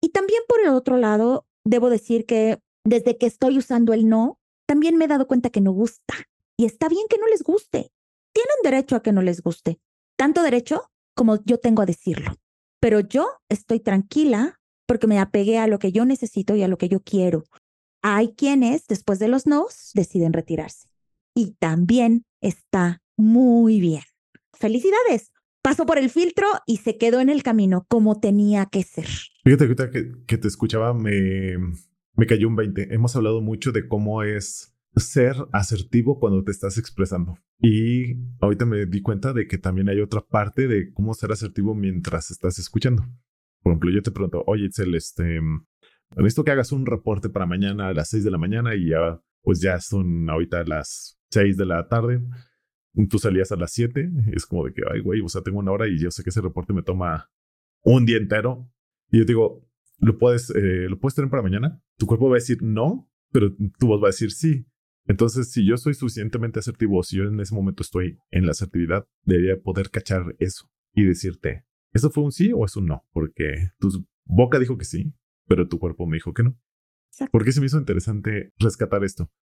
Y 0.00 0.10
también 0.10 0.42
por 0.46 0.60
el 0.60 0.68
otro 0.68 0.96
lado, 0.96 1.46
debo 1.64 1.90
decir 1.90 2.26
que 2.26 2.60
desde 2.84 3.18
que 3.18 3.26
estoy 3.26 3.58
usando 3.58 3.92
el 3.92 4.08
no, 4.08 4.38
también 4.66 4.96
me 4.96 5.06
he 5.06 5.08
dado 5.08 5.26
cuenta 5.26 5.50
que 5.50 5.60
no 5.60 5.72
gusta. 5.72 6.14
Y 6.56 6.66
está 6.66 6.88
bien 6.88 7.06
que 7.08 7.18
no 7.18 7.26
les 7.26 7.42
guste. 7.42 7.90
Tienen 8.32 8.56
derecho 8.62 8.94
a 8.94 9.02
que 9.02 9.12
no 9.12 9.22
les 9.22 9.42
guste. 9.42 9.80
Tanto 10.16 10.42
derecho 10.42 10.90
como 11.14 11.42
yo 11.44 11.58
tengo 11.58 11.82
a 11.82 11.86
decirlo. 11.86 12.34
Pero 12.80 13.00
yo 13.00 13.28
estoy 13.48 13.80
tranquila 13.80 14.58
porque 14.86 15.06
me 15.06 15.18
apegué 15.18 15.58
a 15.58 15.66
lo 15.66 15.78
que 15.78 15.92
yo 15.92 16.04
necesito 16.04 16.56
y 16.56 16.62
a 16.62 16.68
lo 16.68 16.78
que 16.78 16.88
yo 16.88 17.00
quiero. 17.00 17.44
Hay 18.02 18.34
quienes, 18.34 18.86
después 18.86 19.18
de 19.18 19.28
los 19.28 19.46
nos, 19.46 19.92
deciden 19.94 20.32
retirarse. 20.32 20.88
Y 21.34 21.52
también 21.58 22.24
está 22.40 23.02
muy 23.16 23.80
bien. 23.80 24.02
Felicidades. 24.52 25.32
Pasó 25.62 25.84
por 25.84 25.98
el 25.98 26.08
filtro 26.08 26.46
y 26.66 26.78
se 26.78 26.96
quedó 26.96 27.20
en 27.20 27.28
el 27.28 27.42
camino 27.42 27.84
como 27.88 28.18
tenía 28.18 28.66
que 28.66 28.82
ser. 28.82 29.06
Fíjate 29.44 29.68
que, 29.90 30.12
que 30.26 30.38
te 30.38 30.48
escuchaba, 30.48 30.94
me, 30.94 31.56
me 32.14 32.26
cayó 32.26 32.48
un 32.48 32.56
20. 32.56 32.94
Hemos 32.94 33.14
hablado 33.14 33.42
mucho 33.42 33.70
de 33.72 33.86
cómo 33.86 34.22
es 34.22 34.74
ser 34.96 35.36
asertivo 35.52 36.18
cuando 36.18 36.42
te 36.42 36.50
estás 36.50 36.78
expresando. 36.78 37.38
Y 37.58 38.16
ahorita 38.40 38.66
me 38.66 38.86
di 38.86 39.02
cuenta 39.02 39.32
de 39.32 39.46
que 39.46 39.58
también 39.58 39.88
hay 39.88 40.00
otra 40.00 40.20
parte 40.20 40.66
de 40.68 40.92
cómo 40.92 41.14
ser 41.14 41.32
asertivo 41.32 41.74
mientras 41.74 42.30
estás 42.30 42.58
escuchando. 42.58 43.04
Por 43.62 43.72
ejemplo, 43.72 43.90
yo 43.90 44.02
te 44.02 44.10
pregunto, 44.10 44.42
oye, 44.46 44.66
Itzel, 44.66 44.94
este, 44.94 45.40
necesito 46.16 46.44
que 46.44 46.50
hagas 46.50 46.72
un 46.72 46.86
reporte 46.86 47.28
para 47.28 47.46
mañana 47.46 47.88
a 47.88 47.94
las 47.94 48.08
6 48.08 48.24
de 48.24 48.30
la 48.30 48.38
mañana 48.38 48.74
y 48.74 48.88
ya, 48.88 49.20
pues 49.42 49.60
ya 49.60 49.78
son 49.80 50.28
ahorita 50.28 50.64
las 50.64 51.18
6 51.30 51.56
de 51.56 51.66
la 51.66 51.88
tarde. 51.88 52.20
Tú 53.08 53.18
salías 53.18 53.52
a 53.52 53.56
las 53.56 53.72
7, 53.72 54.10
es 54.32 54.46
como 54.46 54.64
de 54.64 54.72
que, 54.72 54.82
ay, 54.90 55.00
güey, 55.00 55.20
o 55.20 55.28
sea, 55.28 55.42
tengo 55.42 55.58
una 55.58 55.72
hora 55.72 55.86
y 55.88 55.98
yo 55.98 56.10
sé 56.10 56.24
que 56.24 56.30
ese 56.30 56.40
reporte 56.40 56.72
me 56.72 56.82
toma 56.82 57.30
un 57.82 58.06
día 58.06 58.16
entero. 58.16 58.68
Y 59.10 59.18
yo 59.18 59.24
digo, 59.24 59.68
¿lo 59.98 60.18
puedes, 60.18 60.50
eh, 60.50 60.88
¿lo 60.88 60.98
puedes 60.98 61.14
tener 61.14 61.30
para 61.30 61.42
mañana? 61.42 61.80
Tu 61.96 62.06
cuerpo 62.06 62.28
va 62.28 62.36
a 62.36 62.40
decir 62.40 62.62
no, 62.62 63.08
pero 63.30 63.54
tu 63.78 63.86
voz 63.86 64.02
va 64.02 64.06
a 64.06 64.10
decir 64.10 64.32
sí. 64.32 64.66
Entonces, 65.10 65.50
si 65.50 65.66
yo 65.66 65.76
soy 65.76 65.94
suficientemente 65.94 66.60
asertivo, 66.60 67.02
si 67.02 67.16
yo 67.16 67.24
en 67.24 67.40
ese 67.40 67.52
momento 67.52 67.82
estoy 67.82 68.20
en 68.30 68.46
la 68.46 68.52
asertividad, 68.52 69.08
debería 69.24 69.60
poder 69.60 69.90
cachar 69.90 70.36
eso 70.38 70.70
y 70.94 71.04
decirte, 71.04 71.64
¿eso 71.92 72.10
fue 72.10 72.22
un 72.22 72.30
sí 72.30 72.52
o 72.54 72.64
es 72.64 72.76
un 72.76 72.86
no? 72.86 73.04
Porque 73.10 73.72
tu 73.80 74.06
boca 74.24 74.60
dijo 74.60 74.78
que 74.78 74.84
sí, 74.84 75.12
pero 75.48 75.66
tu 75.66 75.80
cuerpo 75.80 76.06
me 76.06 76.18
dijo 76.18 76.32
que 76.32 76.44
no. 76.44 76.56
¿Por 77.32 77.44
qué 77.44 77.50
se 77.50 77.58
me 77.58 77.66
hizo 77.66 77.76
interesante 77.76 78.52
rescatar 78.56 79.02
esto? 79.02 79.32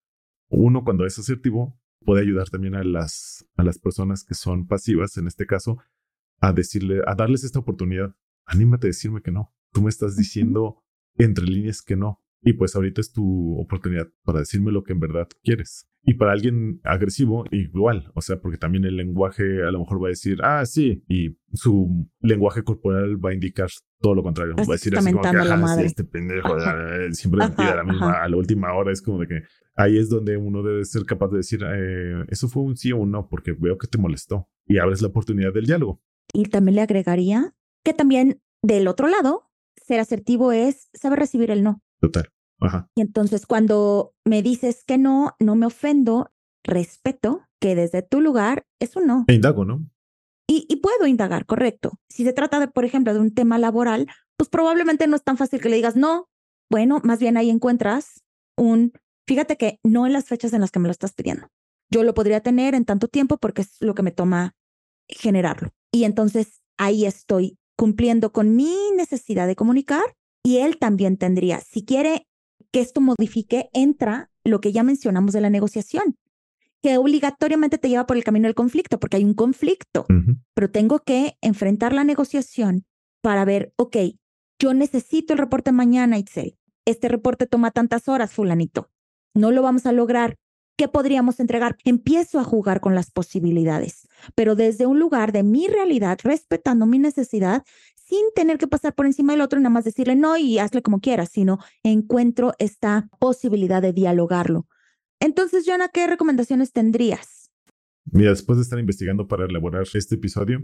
Uno, 0.49 0.83
cuando 0.83 1.05
es 1.05 1.19
asertivo, 1.19 1.79
puede 2.03 2.23
ayudar 2.23 2.49
también 2.49 2.73
a 2.73 2.83
las, 2.83 3.45
a 3.55 3.63
las 3.63 3.77
personas 3.77 4.23
que 4.23 4.33
son 4.33 4.65
pasivas, 4.65 5.17
en 5.17 5.27
este 5.27 5.45
caso, 5.45 5.77
a 6.41 6.51
decirle, 6.51 7.01
a 7.05 7.13
darles 7.13 7.43
esta 7.43 7.59
oportunidad. 7.59 8.15
Anímate 8.47 8.87
a 8.87 8.89
decirme 8.89 9.21
que 9.21 9.31
no. 9.31 9.53
Tú 9.71 9.83
me 9.83 9.89
estás 9.89 10.17
diciendo 10.17 10.83
entre 11.15 11.45
líneas 11.45 11.83
que 11.83 11.95
no. 11.95 12.23
Y 12.41 12.53
pues 12.53 12.75
ahorita 12.75 13.01
es 13.01 13.11
tu 13.11 13.59
oportunidad 13.59 14.07
para 14.23 14.39
decirme 14.39 14.71
lo 14.71 14.83
que 14.83 14.93
en 14.93 14.99
verdad 14.99 15.27
quieres. 15.43 15.89
Y 16.03 16.13
para 16.13 16.31
alguien 16.31 16.79
agresivo, 16.83 17.43
igual, 17.51 18.09
o 18.15 18.21
sea, 18.21 18.39
porque 18.39 18.57
también 18.57 18.85
el 18.85 18.95
lenguaje 18.95 19.63
a 19.63 19.71
lo 19.71 19.79
mejor 19.79 20.01
va 20.01 20.07
a 20.07 20.09
decir, 20.09 20.39
ah, 20.41 20.65
sí, 20.65 21.03
y 21.09 21.37
su 21.53 22.09
lenguaje 22.21 22.63
corporal 22.63 23.23
va 23.23 23.31
a 23.31 23.33
indicar 23.33 23.69
todo 23.99 24.15
lo 24.15 24.23
contrario. 24.23 24.55
va 24.55 24.63
a 24.63 24.65
decir 24.65 24.97
así 24.97 25.11
como 25.11 25.21
que, 25.21 25.85
este 25.85 26.05
pendejo, 26.05 26.57
eh, 26.57 27.11
siempre 27.11 27.45
me 27.45 27.51
pide 27.51 27.67
a 27.67 27.75
la 27.75 27.83
misma, 27.83 28.23
a 28.23 28.29
la 28.29 28.37
última 28.37 28.73
hora, 28.73 28.93
es 28.93 29.01
como 29.01 29.19
de 29.19 29.27
que 29.27 29.41
ahí 29.75 29.97
es 29.97 30.09
donde 30.09 30.37
uno 30.37 30.63
debe 30.63 30.85
ser 30.85 31.03
capaz 31.03 31.27
de 31.27 31.37
decir, 31.37 31.61
eh, 31.63 32.23
eso 32.29 32.47
fue 32.47 32.63
un 32.63 32.77
sí 32.77 32.93
o 32.93 32.97
un 32.97 33.11
no, 33.11 33.27
porque 33.27 33.51
veo 33.51 33.77
que 33.77 33.87
te 33.87 33.97
molestó 33.97 34.47
y 34.65 34.77
abres 34.77 35.01
la 35.01 35.09
oportunidad 35.09 35.53
del 35.53 35.65
diálogo. 35.65 36.01
Y 36.33 36.45
también 36.45 36.75
le 36.75 36.81
agregaría 36.81 37.53
que 37.83 37.93
también 37.93 38.41
del 38.61 38.87
otro 38.87 39.07
lado, 39.07 39.51
ser 39.75 39.99
asertivo 39.99 40.51
es 40.51 40.89
saber 40.93 41.19
recibir 41.19 41.51
el 41.51 41.63
no. 41.63 41.81
Total. 41.99 42.29
Ajá. 42.59 42.89
Y 42.95 43.01
entonces 43.01 43.45
cuando 43.45 44.13
me 44.25 44.41
dices 44.41 44.83
que 44.85 44.97
no, 44.97 45.35
no 45.39 45.55
me 45.55 45.65
ofendo, 45.65 46.31
respeto 46.63 47.41
que 47.59 47.75
desde 47.75 48.01
tu 48.01 48.21
lugar 48.21 48.65
es 48.79 48.95
un 48.95 49.07
no. 49.07 49.25
E 49.27 49.33
indago, 49.33 49.65
¿no? 49.65 49.85
Y, 50.47 50.65
y, 50.67 50.77
puedo 50.77 51.05
indagar, 51.05 51.45
correcto. 51.45 51.99
Si 52.09 52.23
se 52.23 52.33
trata 52.33 52.59
de, 52.59 52.67
por 52.67 52.83
ejemplo, 52.83 53.13
de 53.13 53.19
un 53.19 53.33
tema 53.35 53.59
laboral, 53.59 54.07
pues 54.35 54.49
probablemente 54.49 55.05
no 55.05 55.15
es 55.15 55.23
tan 55.23 55.37
fácil 55.37 55.61
que 55.61 55.69
le 55.69 55.75
digas 55.75 55.95
no. 55.95 56.27
Bueno, 56.71 57.01
más 57.03 57.19
bien 57.19 57.37
ahí 57.37 57.51
encuentras 57.51 58.23
un, 58.57 58.93
fíjate 59.27 59.57
que 59.57 59.79
no 59.83 60.07
en 60.07 60.13
las 60.13 60.25
fechas 60.25 60.53
en 60.53 60.61
las 60.61 60.71
que 60.71 60.79
me 60.79 60.87
lo 60.87 60.91
estás 60.91 61.13
pidiendo. 61.13 61.47
Yo 61.91 62.03
lo 62.03 62.15
podría 62.15 62.41
tener 62.41 62.73
en 62.73 62.85
tanto 62.85 63.07
tiempo 63.07 63.37
porque 63.37 63.61
es 63.61 63.75
lo 63.79 63.93
que 63.93 64.01
me 64.01 64.11
toma 64.11 64.55
generarlo. 65.07 65.69
Y 65.91 66.03
entonces 66.03 66.61
ahí 66.77 67.05
estoy 67.05 67.59
cumpliendo 67.75 68.31
con 68.31 68.55
mi 68.55 68.75
necesidad 68.95 69.45
de 69.45 69.55
comunicar 69.55 70.03
y 70.43 70.57
él 70.57 70.77
también 70.77 71.17
tendría, 71.17 71.61
si 71.61 71.83
quiere 71.83 72.27
que 72.71 72.81
esto 72.81 73.01
modifique, 73.01 73.69
entra 73.73 74.29
lo 74.43 74.61
que 74.61 74.71
ya 74.71 74.83
mencionamos 74.83 75.33
de 75.33 75.41
la 75.41 75.49
negociación, 75.49 76.17
que 76.81 76.97
obligatoriamente 76.97 77.77
te 77.77 77.89
lleva 77.89 78.05
por 78.05 78.17
el 78.17 78.23
camino 78.23 78.47
del 78.47 78.55
conflicto, 78.55 78.99
porque 78.99 79.17
hay 79.17 79.25
un 79.25 79.33
conflicto, 79.33 80.05
pero 80.53 80.71
tengo 80.71 80.99
que 80.99 81.37
enfrentar 81.41 81.93
la 81.93 82.03
negociación 82.03 82.85
para 83.21 83.43
ver, 83.43 83.73
ok, 83.75 83.97
yo 84.59 84.73
necesito 84.73 85.33
el 85.33 85.39
reporte 85.39 85.71
mañana, 85.71 86.17
Itzel. 86.17 86.57
Este 86.85 87.07
reporte 87.07 87.47
toma 87.47 87.71
tantas 87.71 88.07
horas, 88.07 88.31
fulanito. 88.31 88.89
No 89.33 89.51
lo 89.51 89.61
vamos 89.61 89.85
a 89.85 89.91
lograr. 89.91 90.37
¿Qué 90.77 90.87
podríamos 90.87 91.39
entregar? 91.41 91.77
Empiezo 91.83 92.39
a 92.39 92.45
jugar 92.45 92.79
con 92.79 92.95
las 92.95 93.11
posibilidades, 93.11 94.07
pero 94.33 94.55
desde 94.55 94.85
un 94.85 94.97
lugar 94.97 95.33
de 95.33 95.43
mi 95.43 95.67
realidad, 95.67 96.17
respetando 96.23 96.85
mi 96.85 96.99
necesidad, 96.99 97.63
sin 98.09 98.25
tener 98.33 98.57
que 98.57 98.67
pasar 98.67 98.95
por 98.95 99.05
encima 99.05 99.33
del 99.33 99.41
otro 99.41 99.59
nada 99.59 99.69
más 99.69 99.85
decirle 99.85 100.15
no 100.15 100.35
y 100.35 100.57
hazle 100.57 100.81
como 100.81 100.99
quieras, 100.99 101.29
sino 101.29 101.59
encuentro 101.83 102.53
esta 102.57 103.07
posibilidad 103.19 103.83
de 103.83 103.93
dialogarlo. 103.93 104.67
Entonces, 105.19 105.63
Joana, 105.67 105.89
¿qué 105.93 106.07
recomendaciones 106.07 106.71
tendrías? 106.71 107.51
Mira, 108.05 108.31
después 108.31 108.57
de 108.57 108.63
estar 108.63 108.79
investigando 108.79 109.27
para 109.27 109.45
elaborar 109.45 109.83
este 109.93 110.15
episodio, 110.15 110.59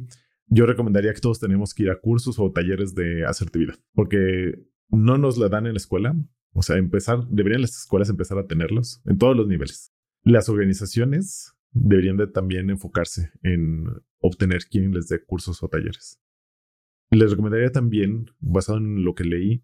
yo 0.47 0.65
recomendaría 0.65 1.13
que 1.13 1.21
todos 1.21 1.39
tenemos 1.39 1.75
que 1.75 1.83
ir 1.83 1.91
a 1.91 1.99
cursos 1.99 2.39
o 2.39 2.51
talleres 2.51 2.95
de 2.95 3.25
asertividad, 3.25 3.75
porque 3.93 4.55
no 4.89 5.19
nos 5.19 5.37
la 5.37 5.47
dan 5.47 5.67
en 5.67 5.73
la 5.73 5.77
escuela. 5.77 6.15
O 6.53 6.63
sea, 6.63 6.77
empezar, 6.77 7.27
deberían 7.27 7.61
las 7.61 7.77
escuelas 7.77 8.09
empezar 8.09 8.39
a 8.39 8.47
tenerlos 8.47 9.01
en 9.05 9.19
todos 9.19 9.35
los 9.35 9.47
niveles. 9.47 9.91
Las 10.23 10.49
organizaciones 10.49 11.53
deberían 11.71 12.17
de 12.17 12.25
también 12.25 12.71
enfocarse 12.71 13.31
en 13.43 13.85
obtener 14.19 14.65
quien 14.65 14.91
les 14.93 15.09
dé 15.09 15.23
cursos 15.23 15.61
o 15.61 15.67
talleres. 15.67 16.19
Les 17.11 17.31
recomendaría 17.31 17.71
también, 17.71 18.31
basado 18.39 18.77
en 18.79 19.03
lo 19.03 19.13
que 19.13 19.23
leí, 19.23 19.63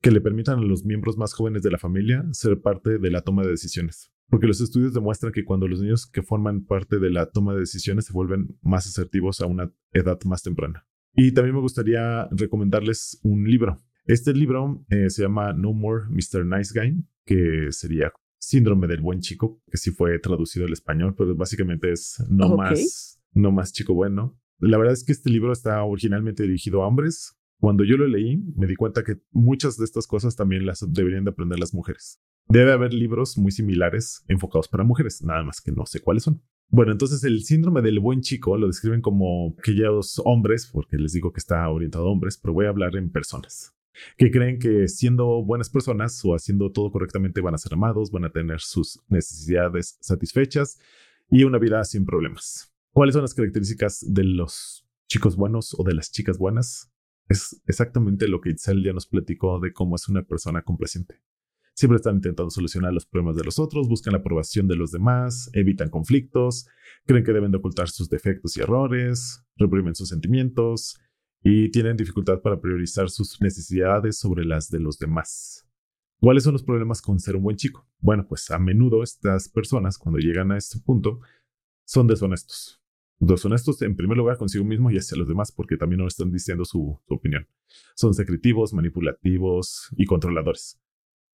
que 0.00 0.10
le 0.10 0.20
permitan 0.20 0.58
a 0.58 0.62
los 0.62 0.84
miembros 0.84 1.16
más 1.16 1.34
jóvenes 1.34 1.62
de 1.62 1.70
la 1.70 1.78
familia 1.78 2.24
ser 2.32 2.60
parte 2.60 2.98
de 2.98 3.10
la 3.10 3.22
toma 3.22 3.42
de 3.42 3.50
decisiones. 3.50 4.12
Porque 4.28 4.46
los 4.46 4.60
estudios 4.60 4.92
demuestran 4.92 5.32
que 5.32 5.44
cuando 5.44 5.66
los 5.66 5.80
niños 5.80 6.06
que 6.06 6.22
forman 6.22 6.64
parte 6.64 6.98
de 6.98 7.10
la 7.10 7.30
toma 7.30 7.54
de 7.54 7.60
decisiones 7.60 8.06
se 8.06 8.12
vuelven 8.12 8.58
más 8.62 8.86
asertivos 8.86 9.40
a 9.40 9.46
una 9.46 9.72
edad 9.92 10.18
más 10.24 10.42
temprana. 10.42 10.86
Y 11.14 11.32
también 11.32 11.54
me 11.54 11.62
gustaría 11.62 12.28
recomendarles 12.30 13.18
un 13.22 13.44
libro. 13.44 13.78
Este 14.04 14.32
libro 14.32 14.84
eh, 14.88 15.10
se 15.10 15.22
llama 15.22 15.52
No 15.52 15.72
More 15.72 16.04
Mr. 16.10 16.44
Nice 16.44 16.78
Guy, 16.78 17.04
que 17.24 17.68
sería 17.70 18.12
Síndrome 18.38 18.86
del 18.86 19.00
Buen 19.00 19.20
Chico, 19.20 19.60
que 19.70 19.78
sí 19.78 19.90
fue 19.90 20.18
traducido 20.18 20.66
al 20.66 20.72
español, 20.72 21.14
pero 21.16 21.34
básicamente 21.34 21.90
es 21.90 22.22
No, 22.28 22.56
más, 22.56 23.20
no 23.32 23.50
más 23.50 23.72
chico 23.72 23.94
bueno. 23.94 24.38
La 24.60 24.76
verdad 24.76 24.92
es 24.92 25.04
que 25.04 25.12
este 25.12 25.30
libro 25.30 25.52
está 25.52 25.82
originalmente 25.84 26.42
dirigido 26.42 26.82
a 26.82 26.88
hombres. 26.88 27.36
Cuando 27.60 27.84
yo 27.84 27.96
lo 27.96 28.08
leí, 28.08 28.38
me 28.56 28.66
di 28.66 28.74
cuenta 28.74 29.04
que 29.04 29.16
muchas 29.30 29.76
de 29.76 29.84
estas 29.84 30.06
cosas 30.06 30.34
también 30.34 30.66
las 30.66 30.84
deberían 30.92 31.24
de 31.24 31.30
aprender 31.30 31.58
las 31.60 31.74
mujeres. 31.74 32.20
Debe 32.48 32.72
haber 32.72 32.92
libros 32.92 33.38
muy 33.38 33.52
similares 33.52 34.24
enfocados 34.26 34.68
para 34.68 34.82
mujeres, 34.82 35.22
nada 35.22 35.44
más 35.44 35.60
que 35.60 35.70
no 35.70 35.86
sé 35.86 36.00
cuáles 36.00 36.24
son. 36.24 36.42
Bueno, 36.70 36.92
entonces 36.92 37.22
el 37.24 37.44
síndrome 37.44 37.82
del 37.82 38.00
buen 38.00 38.20
chico 38.20 38.56
lo 38.56 38.66
describen 38.66 39.00
como 39.00 39.54
aquellos 39.58 40.20
hombres, 40.24 40.68
porque 40.72 40.96
les 40.96 41.12
digo 41.12 41.32
que 41.32 41.38
está 41.38 41.68
orientado 41.68 42.06
a 42.06 42.10
hombres, 42.10 42.36
pero 42.36 42.52
voy 42.52 42.66
a 42.66 42.70
hablar 42.70 42.96
en 42.96 43.10
personas, 43.10 43.74
que 44.16 44.30
creen 44.30 44.58
que 44.58 44.88
siendo 44.88 45.44
buenas 45.44 45.70
personas 45.70 46.20
o 46.24 46.34
haciendo 46.34 46.72
todo 46.72 46.90
correctamente 46.90 47.40
van 47.40 47.54
a 47.54 47.58
ser 47.58 47.74
amados, 47.74 48.10
van 48.10 48.24
a 48.24 48.32
tener 48.32 48.60
sus 48.60 49.00
necesidades 49.08 49.98
satisfechas 50.00 50.78
y 51.30 51.44
una 51.44 51.58
vida 51.58 51.82
sin 51.84 52.04
problemas. 52.04 52.74
¿Cuáles 52.92 53.12
son 53.14 53.22
las 53.22 53.34
características 53.34 54.04
de 54.06 54.24
los 54.24 54.86
chicos 55.08 55.36
buenos 55.36 55.74
o 55.78 55.84
de 55.84 55.94
las 55.94 56.10
chicas 56.10 56.38
buenas? 56.38 56.92
Es 57.28 57.60
exactamente 57.66 58.26
lo 58.28 58.40
que 58.40 58.50
Itzel 58.50 58.82
ya 58.82 58.92
nos 58.92 59.06
platicó 59.06 59.60
de 59.60 59.72
cómo 59.72 59.96
es 59.96 60.08
una 60.08 60.22
persona 60.22 60.62
complaciente. 60.62 61.20
Siempre 61.74 61.96
están 61.96 62.16
intentando 62.16 62.50
solucionar 62.50 62.92
los 62.92 63.06
problemas 63.06 63.36
de 63.36 63.44
los 63.44 63.58
otros, 63.60 63.88
buscan 63.88 64.12
la 64.12 64.18
aprobación 64.18 64.66
de 64.66 64.74
los 64.74 64.90
demás, 64.90 65.48
evitan 65.52 65.90
conflictos, 65.90 66.66
creen 67.06 67.22
que 67.22 67.32
deben 67.32 67.52
de 67.52 67.58
ocultar 67.58 67.88
sus 67.88 68.08
defectos 68.08 68.56
y 68.56 68.62
errores, 68.62 69.44
reprimen 69.56 69.94
sus 69.94 70.08
sentimientos 70.08 70.98
y 71.40 71.70
tienen 71.70 71.96
dificultad 71.96 72.40
para 72.40 72.60
priorizar 72.60 73.10
sus 73.10 73.40
necesidades 73.40 74.18
sobre 74.18 74.44
las 74.44 74.70
de 74.70 74.80
los 74.80 74.98
demás. 74.98 75.68
¿Cuáles 76.20 76.42
son 76.42 76.54
los 76.54 76.64
problemas 76.64 77.00
con 77.00 77.20
ser 77.20 77.36
un 77.36 77.44
buen 77.44 77.56
chico? 77.56 77.86
Bueno, 78.00 78.26
pues 78.26 78.50
a 78.50 78.58
menudo 78.58 79.04
estas 79.04 79.48
personas, 79.48 79.98
cuando 79.98 80.18
llegan 80.18 80.50
a 80.50 80.56
este 80.56 80.80
punto, 80.80 81.20
son 81.88 82.06
deshonestos. 82.06 82.82
Deshonestos 83.18 83.80
en 83.80 83.96
primer 83.96 84.18
lugar 84.18 84.36
consigo 84.36 84.62
mismo 84.62 84.90
y 84.90 84.98
hacia 84.98 85.16
los 85.16 85.26
demás, 85.26 85.50
porque 85.50 85.78
también 85.78 86.00
no 86.00 86.06
están 86.06 86.30
diciendo 86.30 86.66
su, 86.66 87.00
su 87.08 87.14
opinión. 87.14 87.48
Son 87.96 88.12
secretivos, 88.12 88.74
manipulativos 88.74 89.88
y 89.96 90.04
controladores. 90.04 90.78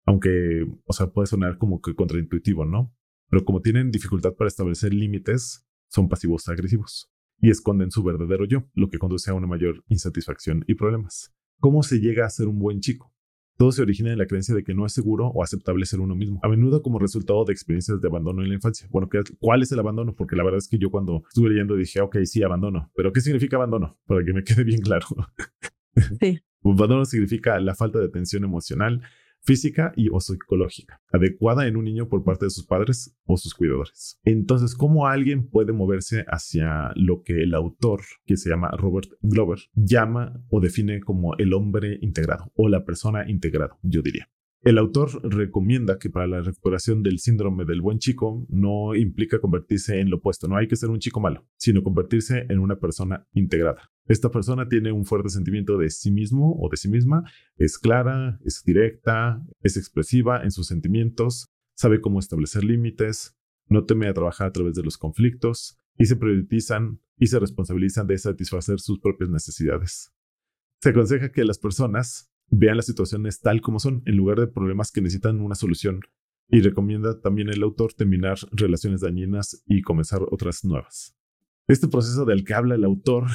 Aunque, 0.06 0.64
o 0.86 0.94
sea, 0.94 1.08
puede 1.08 1.26
sonar 1.26 1.58
como 1.58 1.82
que 1.82 1.96
contraintuitivo, 1.96 2.66
¿no? 2.66 2.96
Pero 3.30 3.44
como 3.46 3.62
tienen 3.62 3.90
dificultad 3.90 4.36
para 4.36 4.48
establecer 4.48 4.94
límites, 4.94 5.66
son 5.90 6.08
pasivos 6.08 6.48
agresivos 6.48 7.12
y 7.42 7.50
esconden 7.50 7.90
su 7.90 8.04
verdadero 8.04 8.46
yo, 8.46 8.70
lo 8.76 8.90
que 8.90 9.00
conduce 9.00 9.32
a 9.32 9.34
una 9.34 9.48
mayor 9.48 9.84
insatisfacción 9.88 10.64
y 10.68 10.76
problemas. 10.76 11.34
¿Cómo 11.60 11.82
se 11.82 12.00
llega 12.00 12.28
a 12.28 12.30
ser 12.30 12.48
un 12.48 12.60
buen 12.60 12.80
chico? 12.80 13.13
Todo 13.58 13.72
se 13.72 13.82
origina 13.82 14.12
en 14.12 14.18
la 14.18 14.26
creencia 14.26 14.56
de 14.56 14.64
que 14.64 14.74
no 14.74 14.86
es 14.86 14.94
seguro 14.94 15.28
o 15.28 15.44
aceptable 15.44 15.86
ser 15.86 16.00
uno 16.00 16.16
mismo, 16.16 16.40
a 16.44 16.48
menudo 16.48 16.82
como 16.82 17.00
resultado 17.00 17.46
de 17.46 17.54
experiencias 17.54 18.02
de 18.02 18.08
abandono 18.08 18.42
en 18.42 18.50
la 18.50 18.56
infancia. 18.56 18.88
Bueno, 18.90 19.10
¿cuál 19.40 19.62
es 19.62 19.72
el 19.72 19.80
abandono? 19.80 20.16
Porque 20.16 20.36
la 20.36 20.44
verdad 20.44 20.58
es 20.58 20.68
que 20.68 20.78
yo 20.78 20.90
cuando 20.90 21.24
estuve 21.28 21.50
leyendo 21.50 21.76
dije, 21.76 22.02
ok, 22.02 22.18
sí, 22.26 22.44
abandono. 22.44 22.92
Pero 22.96 23.12
¿qué 23.14 23.22
significa 23.22 23.58
abandono? 23.58 23.98
Para 24.06 24.24
que 24.24 24.34
me 24.34 24.44
quede 24.44 24.64
bien 24.64 24.82
claro. 24.82 25.06
Sí. 26.20 26.42
abandono 26.64 27.06
significa 27.06 27.60
la 27.60 27.76
falta 27.76 28.00
de 28.00 28.06
atención 28.06 28.44
emocional, 28.44 29.02
física 29.44 29.94
y 29.96 30.10
o 30.10 30.20
psicológica, 30.20 31.02
adecuada 31.12 31.68
en 31.68 31.78
un 31.78 31.86
niño 31.86 32.08
por 32.08 32.24
parte 32.24 32.46
de 32.46 32.52
sus 32.52 32.66
padres 32.66 33.16
o 33.26 33.38
sus 33.38 33.54
cuidadores. 33.54 34.20
Entonces, 34.24 34.76
¿cómo 34.76 35.08
alguien 35.08 35.50
puede 35.50 35.74
moverse 35.74 36.26
hacia 36.28 36.92
lo 36.96 37.24
que 37.24 37.44
el 37.44 37.54
autor, 37.54 38.02
que 38.26 38.38
se 38.38 38.50
llama 38.50 38.72
Robert 38.78 39.10
Glover, 39.22 39.60
llama 39.74 40.42
o 40.50 40.60
define 40.60 41.02
como 41.02 41.36
el 41.38 41.54
hombre 41.54 41.98
integrado 42.02 42.52
o 42.56 42.70
la 42.70 42.86
persona 42.86 43.30
integrada, 43.30 43.78
yo 43.82 44.02
diría? 44.02 44.30
El 44.64 44.78
autor 44.78 45.10
recomienda 45.30 46.00
que 46.00 46.10
para 46.10 46.26
la 46.26 46.40
recuperación 46.40 47.04
del 47.04 47.20
síndrome 47.20 47.66
del 47.66 47.82
buen 47.82 48.00
chico 48.00 48.46
no 48.48 48.96
implica 48.96 49.42
convertirse 49.42 50.00
en 50.00 50.10
lo 50.10 50.18
opuesto, 50.18 50.48
no 50.48 50.56
hay 50.56 50.70
que 50.70 50.78
ser 50.78 50.90
un 50.90 51.00
chico 51.00 51.20
malo, 51.20 51.46
sino 51.58 51.84
convertirse 51.84 52.46
en 52.48 52.60
una 52.60 52.80
persona 52.80 53.28
integrada. 53.34 53.92
Esta 54.06 54.32
persona 54.32 54.70
tiene 54.70 54.94
un 54.94 55.04
fuerte 55.04 55.28
sentimiento 55.28 55.78
de 55.78 55.90
sí 55.90 56.12
mismo 56.12 56.56
o 56.62 56.70
de 56.70 56.78
sí 56.78 56.88
misma, 56.88 57.30
es 57.58 57.78
clara, 57.78 58.40
es 58.46 58.64
directa, 58.64 59.46
es 59.60 59.76
expresiva 59.76 60.42
en 60.44 60.52
sus 60.52 60.68
sentimientos, 60.68 61.50
sabe 61.76 62.00
cómo 62.00 62.20
establecer 62.20 62.64
límites, 62.64 63.36
no 63.68 63.84
teme 63.84 64.08
a 64.08 64.14
trabajar 64.14 64.48
a 64.48 64.54
través 64.54 64.76
de 64.76 64.84
los 64.84 64.98
conflictos 64.98 65.78
y 65.98 66.06
se 66.06 66.16
priorizan 66.16 67.02
y 67.18 67.28
se 67.28 67.38
responsabilizan 67.38 68.08
de 68.08 68.18
satisfacer 68.18 68.80
sus 68.80 69.02
propias 69.02 69.30
necesidades. 69.30 70.14
Se 70.80 70.92
aconseja 70.92 71.34
que 71.34 71.44
las 71.44 71.60
personas 71.60 72.33
vean 72.56 72.78
las 72.78 72.86
situaciones 72.86 73.42
tal 73.42 73.62
como 73.62 73.80
son, 73.80 74.04
en 74.06 74.16
lugar 74.16 74.40
de 74.40 74.48
problemas 74.48 74.92
que 74.92 75.02
necesitan 75.02 75.42
una 75.42 75.56
solución. 75.56 76.02
Y 76.50 76.62
recomienda 76.62 77.20
también 77.20 77.50
el 77.50 77.64
autor 77.64 77.94
terminar 77.94 78.38
relaciones 78.52 79.02
dañinas 79.02 79.64
y 79.66 79.82
comenzar 79.82 80.22
otras 80.30 80.64
nuevas. 80.64 81.16
Este 81.68 81.88
proceso 81.88 82.26
del 82.26 82.44
que 82.44 82.54
habla 82.54 82.76
el 82.76 82.84
autor 82.84 83.26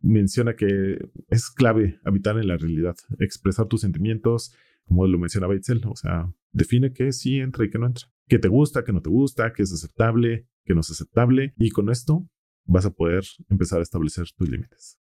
menciona 0.00 0.54
que 0.54 0.98
es 1.28 1.50
clave 1.50 2.00
habitar 2.04 2.38
en 2.38 2.48
la 2.48 2.56
realidad, 2.56 2.96
expresar 3.18 3.66
tus 3.66 3.82
sentimientos, 3.82 4.54
como 4.84 5.06
lo 5.06 5.18
mencionaba 5.18 5.54
Itzel, 5.54 5.82
o 5.86 5.96
sea, 5.96 6.32
define 6.52 6.92
qué 6.92 7.12
sí 7.12 7.38
entra 7.38 7.64
y 7.64 7.70
qué 7.70 7.78
no 7.78 7.86
entra, 7.86 8.06
qué 8.28 8.38
te 8.38 8.48
gusta, 8.48 8.84
qué 8.84 8.92
no 8.92 9.02
te 9.02 9.10
gusta, 9.10 9.52
qué 9.52 9.62
es 9.62 9.72
aceptable, 9.72 10.48
qué 10.64 10.74
no 10.74 10.80
es 10.80 10.90
aceptable, 10.90 11.54
y 11.58 11.70
con 11.70 11.90
esto 11.90 12.28
vas 12.64 12.86
a 12.86 12.90
poder 12.90 13.24
empezar 13.48 13.80
a 13.80 13.82
establecer 13.82 14.26
tus 14.36 14.48
límites. 14.48 15.01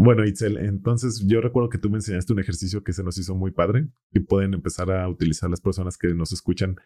Bueno, 0.00 0.24
Itzel, 0.24 0.58
entonces 0.58 1.24
yo 1.26 1.40
recuerdo 1.40 1.70
que 1.70 1.78
tú 1.78 1.90
me 1.90 1.96
enseñaste 1.96 2.32
un 2.32 2.38
ejercicio 2.38 2.84
que 2.84 2.92
se 2.92 3.02
nos 3.02 3.18
hizo 3.18 3.34
muy 3.34 3.50
padre 3.50 3.88
y 4.12 4.20
pueden 4.20 4.54
empezar 4.54 4.92
a 4.92 5.08
utilizar 5.08 5.50
las 5.50 5.60
personas 5.60 5.98
que 5.98 6.14
nos 6.14 6.30
escuchan. 6.30 6.76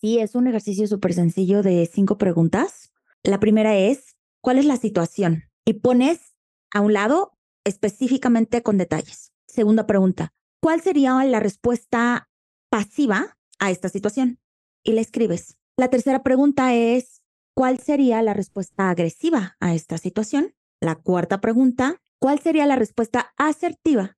Sí, 0.00 0.20
es 0.20 0.36
un 0.36 0.46
ejercicio 0.46 0.86
súper 0.86 1.12
sencillo 1.12 1.64
de 1.64 1.90
cinco 1.92 2.18
preguntas. 2.18 2.92
La 3.24 3.40
primera 3.40 3.76
es, 3.76 4.14
¿cuál 4.40 4.58
es 4.58 4.64
la 4.64 4.76
situación? 4.76 5.42
Y 5.64 5.80
pones 5.80 6.36
a 6.72 6.82
un 6.82 6.92
lado 6.92 7.32
específicamente 7.64 8.62
con 8.62 8.78
detalles. 8.78 9.32
Segunda 9.48 9.88
pregunta, 9.88 10.32
¿cuál 10.60 10.80
sería 10.80 11.24
la 11.24 11.40
respuesta 11.40 12.28
pasiva 12.70 13.36
a 13.58 13.72
esta 13.72 13.88
situación? 13.88 14.38
Y 14.84 14.92
la 14.92 15.00
escribes. 15.00 15.58
La 15.76 15.88
tercera 15.88 16.22
pregunta 16.22 16.76
es, 16.76 17.22
¿cuál 17.54 17.80
sería 17.80 18.22
la 18.22 18.34
respuesta 18.34 18.88
agresiva 18.88 19.56
a 19.58 19.74
esta 19.74 19.98
situación? 19.98 20.54
La 20.80 20.94
cuarta 20.94 21.40
pregunta, 21.40 22.00
¿Cuál 22.18 22.40
sería 22.40 22.66
la 22.66 22.76
respuesta 22.76 23.32
asertiva 23.36 24.16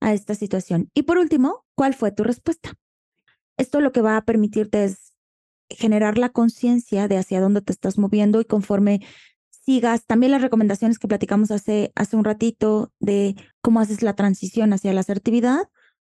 a 0.00 0.12
esta 0.12 0.34
situación? 0.34 0.90
Y 0.94 1.02
por 1.02 1.18
último, 1.18 1.64
¿cuál 1.74 1.94
fue 1.94 2.12
tu 2.12 2.24
respuesta? 2.24 2.74
Esto 3.56 3.80
lo 3.80 3.92
que 3.92 4.02
va 4.02 4.16
a 4.16 4.24
permitirte 4.24 4.84
es 4.84 5.14
generar 5.70 6.18
la 6.18 6.28
conciencia 6.28 7.08
de 7.08 7.18
hacia 7.18 7.40
dónde 7.40 7.62
te 7.62 7.72
estás 7.72 7.98
moviendo 7.98 8.40
y 8.40 8.44
conforme 8.44 9.00
sigas 9.50 10.06
también 10.06 10.32
las 10.32 10.42
recomendaciones 10.42 10.98
que 10.98 11.08
platicamos 11.08 11.50
hace, 11.50 11.92
hace 11.96 12.16
un 12.16 12.24
ratito 12.24 12.92
de 13.00 13.34
cómo 13.62 13.80
haces 13.80 14.02
la 14.02 14.14
transición 14.14 14.72
hacia 14.72 14.92
la 14.92 15.00
asertividad, 15.00 15.68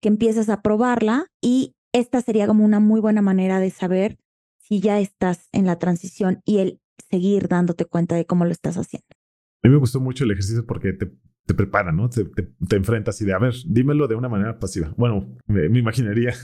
que 0.03 0.09
empieces 0.09 0.49
a 0.51 0.61
probarla 0.61 1.27
y 1.41 1.75
esta 1.93 2.21
sería 2.21 2.47
como 2.47 2.65
una 2.65 2.81
muy 2.81 3.01
buena 3.01 3.23
manera 3.23 3.59
de 3.59 3.71
saber 3.71 4.19
si 4.59 4.81
ya 4.81 5.01
estás 5.01 5.49
en 5.53 5.65
la 5.65 5.79
transición 5.79 6.43
y 6.45 6.59
el 6.59 6.81
seguir 7.11 7.49
dándote 7.49 7.87
cuenta 7.87 8.17
de 8.17 8.27
cómo 8.27 8.45
lo 8.45 8.53
estás 8.53 8.77
haciendo. 8.77 9.18
A 9.63 9.69
mí 9.69 9.73
me 9.73 9.79
gustó 9.79 10.01
mucho 10.01 10.25
el 10.25 10.31
ejercicio 10.31 10.65
porque 10.65 10.93
te, 10.93 11.11
te 11.47 11.55
prepara, 11.55 11.91
¿no? 11.91 12.09
Te, 12.11 12.25
te, 12.25 12.77
enfrentas 12.77 13.21
y 13.23 13.25
de, 13.25 13.33
a 13.33 13.39
ver, 13.39 13.55
dímelo 13.67 14.07
de 14.07 14.15
una 14.15 14.29
manera 14.29 14.59
pasiva. 14.59 14.93
Bueno, 14.97 15.37
me, 15.47 15.67
imaginaría. 15.79 16.35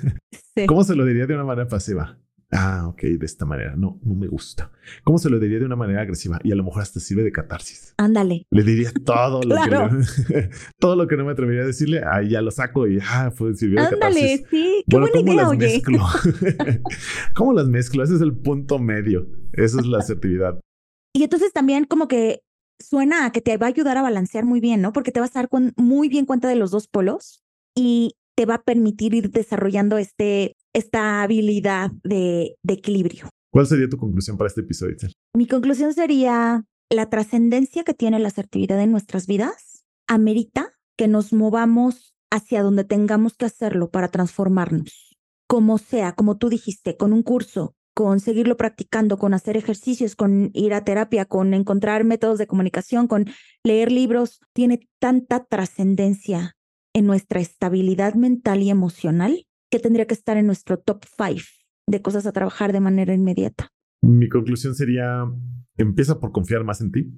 ¿Cómo 0.67 0.83
se 0.83 0.97
lo 0.97 1.05
diría 1.05 1.27
de 1.27 1.35
una 1.35 1.45
manera 1.45 1.69
pasiva? 1.69 2.19
Ah, 2.51 2.87
ok, 2.89 3.03
de 3.03 3.27
esta 3.27 3.45
manera. 3.45 3.75
No, 3.77 4.01
no 4.03 4.15
me 4.15 4.29
gusta. 4.29 4.71
¿Cómo 5.03 5.19
se 5.19 5.29
lo 5.29 5.39
diría 5.39 5.59
de 5.59 5.65
una 5.65 5.77
manera 5.77 6.03
agresiva? 6.03 6.39
Y 6.45 6.53
a 6.53 6.55
lo 6.55 6.65
mejor 6.65 6.83
hasta 6.83 7.01
sirve 7.01 7.23
de 7.23 7.33
catarsis. 7.33 7.95
Ándale. 7.97 8.47
Le 8.51 8.63
diría 8.63 8.93
todo 9.05 9.43
lo 9.43 9.57
que 9.57 10.51
todo 10.79 10.97
lo 10.97 11.07
que 11.07 11.17
no 11.17 11.25
me 11.25 11.33
atrevería 11.33 11.63
a 11.63 11.67
decirle. 11.67 12.03
Ahí 12.05 12.31
ya 12.31 12.43
lo 12.43 12.51
saco 12.51 12.87
y 12.87 12.99
ah, 13.03 13.33
pues 13.37 13.59
sirvió 13.59 13.81
de 13.81 13.89
Ándale, 13.89 14.47
sí. 14.51 14.85
Qué 14.89 14.99
buena 14.99 15.21
idea, 15.21 15.49
oye. 15.49 15.59
Mezclo? 15.59 15.99
¿Cómo 17.35 17.53
las 17.53 17.67
mezclo? 17.67 18.05
Ese 18.05 18.15
es 18.15 18.21
el 18.21 18.37
punto 18.37 18.79
medio. 18.79 19.27
Esa 19.53 19.81
es 19.81 19.87
la 19.87 19.99
asertividad. 19.99 20.61
Y 21.13 21.25
entonces 21.25 21.53
también 21.53 21.85
como 21.85 22.09
que 22.09 22.43
suena 22.85 23.27
a 23.27 23.33
que 23.33 23.41
te 23.41 23.57
va 23.57 23.67
a 23.67 23.71
ayudar 23.71 23.97
a 23.97 24.03
balancear 24.03 24.45
muy 24.45 24.61
bien, 24.61 24.81
¿no? 24.81 24.93
Porque 24.93 25.13
te 25.13 25.21
vas 25.21 25.35
a 25.37 25.41
dar 25.41 25.49
muy 25.77 26.09
bien 26.09 26.27
cuenta 26.27 26.49
de 26.49 26.57
los 26.57 26.71
dos 26.71 26.89
polos 26.89 27.43
y 27.75 28.15
te 28.37 28.47
va 28.47 28.57
a 28.57 28.63
permitir 28.63 29.15
ir 29.15 29.31
desarrollando 29.31 29.99
este, 29.99 30.57
esta 30.73 31.23
habilidad 31.23 31.91
de, 32.03 32.57
de 32.63 32.75
equilibrio. 32.75 33.29
¿Cuál 33.51 33.67
sería 33.67 33.89
tu 33.89 33.97
conclusión 33.97 34.37
para 34.37 34.49
este 34.49 34.63
episodio? 34.63 34.97
Mi 35.35 35.47
conclusión 35.47 35.95
sería 35.95 36.65
la 36.91 37.09
trascendencia 37.09 37.85
que 37.85 37.95
tiene 37.95 38.19
la 38.19 38.29
asertividad 38.29 38.81
en 38.81 38.91
nuestras 38.91 39.27
vidas 39.27 39.85
amerita 40.09 40.73
que 40.97 41.09
nos 41.09 41.33
movamos 41.33 42.15
hacia 42.31 42.63
donde 42.63 42.85
tengamos 42.85 43.37
que 43.37 43.47
hacerlo 43.47 43.91
para 43.91 44.09
transformarnos. 44.09 45.17
Como 45.47 45.79
sea, 45.79 46.15
como 46.15 46.37
tú 46.37 46.49
dijiste, 46.49 46.97
con 46.97 47.13
un 47.13 47.23
curso, 47.23 47.75
con 47.95 48.19
seguirlo 48.19 48.57
practicando, 48.57 49.17
con 49.17 49.35
hacer 49.35 49.57
ejercicios, 49.57 50.17
con 50.17 50.51
ir 50.53 50.75
a 50.75 50.85
terapia, 50.85 51.25
con 51.25 51.55
encontrar 51.55 52.05
métodos 52.05 52.39
de 52.39 52.49
comunicación, 52.49 53.07
con 53.07 53.27
leer 53.63 53.93
libros, 53.93 54.41
tiene 54.53 54.81
tanta 54.99 55.45
trascendencia 55.45 56.57
en 56.93 57.07
nuestra 57.07 57.41
estabilidad 57.41 58.15
mental 58.15 58.63
y 58.63 58.71
emocional 58.71 59.47
que 59.71 59.79
tendría 59.79 60.07
que 60.07 60.15
estar 60.15 60.37
en 60.37 60.47
nuestro 60.47 60.79
top 60.79 61.05
five 61.17 61.45
de 61.87 62.03
cosas 62.03 62.27
a 62.27 62.33
trabajar 62.33 62.73
de 62.73 62.81
manera 62.81 63.15
inmediata. 63.15 63.69
Mi 64.03 64.29
conclusión 64.29 64.75
sería, 64.75 65.25
empieza 65.77 66.21
por 66.21 66.33
confiar 66.33 66.65
más 66.65 66.81
en 66.81 66.91
ti. 66.91 67.13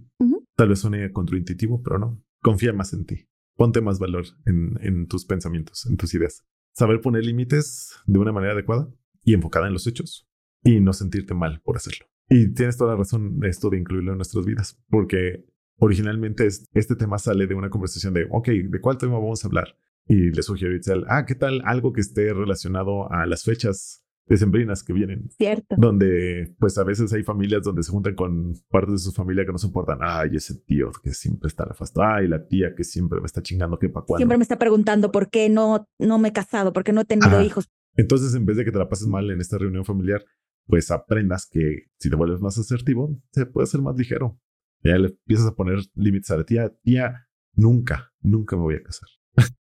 Tal 0.55 0.68
vez 0.68 0.79
suene 0.79 1.11
contraintuitivo, 1.12 1.83
pero 1.83 1.99
no. 1.99 2.22
Confía 2.43 2.72
más 2.72 2.93
en 2.93 3.05
ti. 3.05 3.29
Ponte 3.57 3.81
más 3.81 3.99
valor 3.99 4.24
en, 4.45 4.79
en 4.81 5.07
tus 5.07 5.24
pensamientos, 5.24 5.87
en 5.87 5.97
tus 5.97 6.14
ideas. 6.14 6.45
Saber 6.74 7.01
poner 7.01 7.24
límites 7.24 7.97
de 8.07 8.18
una 8.18 8.33
manera 8.33 8.53
adecuada 8.53 8.89
y 9.24 9.35
enfocada 9.35 9.66
en 9.66 9.72
los 9.72 9.87
hechos 9.87 10.29
y 10.66 10.80
no 10.80 10.92
sentirte 10.92 11.32
mal 11.32 11.60
por 11.64 11.76
hacerlo. 11.76 12.06
Y 12.28 12.52
tienes 12.52 12.76
toda 12.76 12.92
la 12.92 12.98
razón 12.98 13.38
de 13.38 13.48
esto 13.48 13.70
de 13.70 13.78
incluirlo 13.78 14.12
en 14.12 14.18
nuestras 14.18 14.44
vidas, 14.44 14.78
porque 14.88 15.46
originalmente 15.78 16.46
este 16.46 16.96
tema 16.96 17.18
sale 17.18 17.46
de 17.46 17.54
una 17.54 17.70
conversación 17.70 18.12
de, 18.12 18.26
ok, 18.30 18.48
¿de 18.48 18.80
cuál 18.80 18.98
tema 18.98 19.14
vamos 19.14 19.44
a 19.44 19.48
hablar? 19.48 19.76
Y 20.08 20.30
le 20.30 20.42
sugiero 20.42 20.74
a 20.74 20.76
Itzel, 20.76 21.04
ah, 21.08 21.24
¿qué 21.24 21.34
tal 21.34 21.62
algo 21.64 21.92
que 21.92 22.00
esté 22.00 22.32
relacionado 22.32 23.10
a 23.10 23.26
las 23.26 23.44
fechas 23.44 24.06
decembrinas 24.26 24.82
que 24.82 24.92
vienen. 24.92 25.30
Cierto. 25.30 25.76
Donde, 25.78 26.54
pues 26.58 26.76
a 26.78 26.84
veces 26.84 27.12
hay 27.12 27.22
familias 27.22 27.62
donde 27.62 27.82
se 27.82 27.90
juntan 27.90 28.14
con 28.14 28.54
partes 28.68 28.92
de 28.92 28.98
su 28.98 29.12
familia 29.12 29.46
que 29.46 29.52
no 29.52 29.58
soportan. 29.58 29.98
Ay, 30.02 30.30
ese 30.34 30.54
tío 30.66 30.90
que 31.02 31.12
siempre 31.12 31.48
está 31.48 31.64
nefasto. 31.64 32.02
Ay, 32.02 32.28
la 32.28 32.46
tía 32.46 32.74
que 32.74 32.84
siempre 32.84 33.20
me 33.20 33.26
está 33.26 33.42
chingando 33.42 33.78
que 33.78 33.88
pa' 33.88 34.02
cuándo. 34.02 34.18
Siempre 34.18 34.38
me 34.38 34.42
está 34.42 34.58
preguntando 34.58 35.12
por 35.12 35.30
qué 35.30 35.48
no, 35.48 35.88
no 35.98 36.18
me 36.18 36.28
he 36.28 36.32
casado, 36.32 36.72
por 36.72 36.84
qué 36.84 36.92
no 36.92 37.02
he 37.02 37.04
tenido 37.04 37.40
hijos. 37.42 37.68
Entonces, 37.94 38.34
en 38.34 38.44
vez 38.44 38.56
de 38.56 38.64
que 38.64 38.72
te 38.72 38.78
la 38.78 38.88
pases 38.88 39.06
mal 39.06 39.30
en 39.30 39.40
esta 39.40 39.58
reunión 39.58 39.84
familiar, 39.84 40.24
pues 40.66 40.90
aprendas 40.90 41.46
que 41.50 41.86
si 41.98 42.10
te 42.10 42.16
vuelves 42.16 42.40
más 42.40 42.58
asertivo, 42.58 43.16
se 43.32 43.46
puede 43.46 43.66
ser 43.66 43.80
más 43.80 43.96
ligero. 43.96 44.38
Ya 44.82 44.98
le 44.98 45.08
empiezas 45.08 45.46
a 45.46 45.54
poner 45.54 45.78
límites 45.94 46.30
a 46.30 46.36
la 46.36 46.44
tía. 46.44 46.74
Tía, 46.82 47.28
nunca, 47.54 48.12
nunca 48.20 48.56
me 48.56 48.62
voy 48.62 48.74
a 48.76 48.82
casar. 48.82 49.08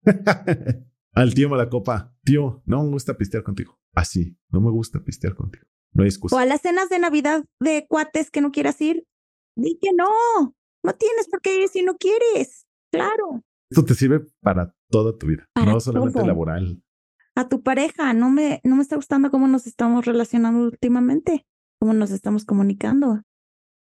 Al 1.13 1.33
tío 1.33 1.49
me 1.49 1.57
la 1.57 1.69
copa. 1.69 2.15
Tío, 2.23 2.61
no 2.65 2.83
me 2.83 2.89
gusta 2.91 3.17
pistear 3.17 3.43
contigo. 3.43 3.79
Así, 3.93 4.37
no 4.49 4.61
me 4.61 4.69
gusta 4.69 5.03
pistear 5.03 5.35
contigo. 5.35 5.65
No 5.93 6.03
hay 6.03 6.09
excusa. 6.09 6.35
O 6.35 6.39
a 6.39 6.45
las 6.45 6.61
cenas 6.61 6.89
de 6.89 6.99
Navidad 6.99 7.43
de 7.59 7.87
cuates 7.87 8.29
que 8.29 8.41
no 8.41 8.51
quieras 8.51 8.79
ir. 8.81 9.03
Di 9.55 9.79
que 9.81 9.89
no. 9.93 10.05
No 10.83 10.93
tienes 10.93 11.27
por 11.27 11.41
qué 11.41 11.63
ir 11.63 11.69
si 11.69 11.81
no 11.81 11.97
quieres. 11.97 12.67
Claro. 12.91 13.41
Esto 13.69 13.83
te 13.83 13.95
sirve 13.95 14.25
para 14.41 14.75
toda 14.89 15.17
tu 15.17 15.27
vida, 15.27 15.45
no 15.55 15.79
solamente 15.79 16.25
laboral. 16.25 16.81
A 17.37 17.47
tu 17.47 17.61
pareja, 17.61 18.15
no 18.15 18.31
me, 18.31 18.61
no 18.63 18.77
me 18.77 18.81
está 18.81 18.95
gustando 18.95 19.29
cómo 19.29 19.47
nos 19.47 19.67
estamos 19.67 20.05
relacionando 20.05 20.57
últimamente, 20.57 21.45
cómo 21.79 21.93
nos 21.93 22.09
estamos 22.09 22.45
comunicando. 22.45 23.21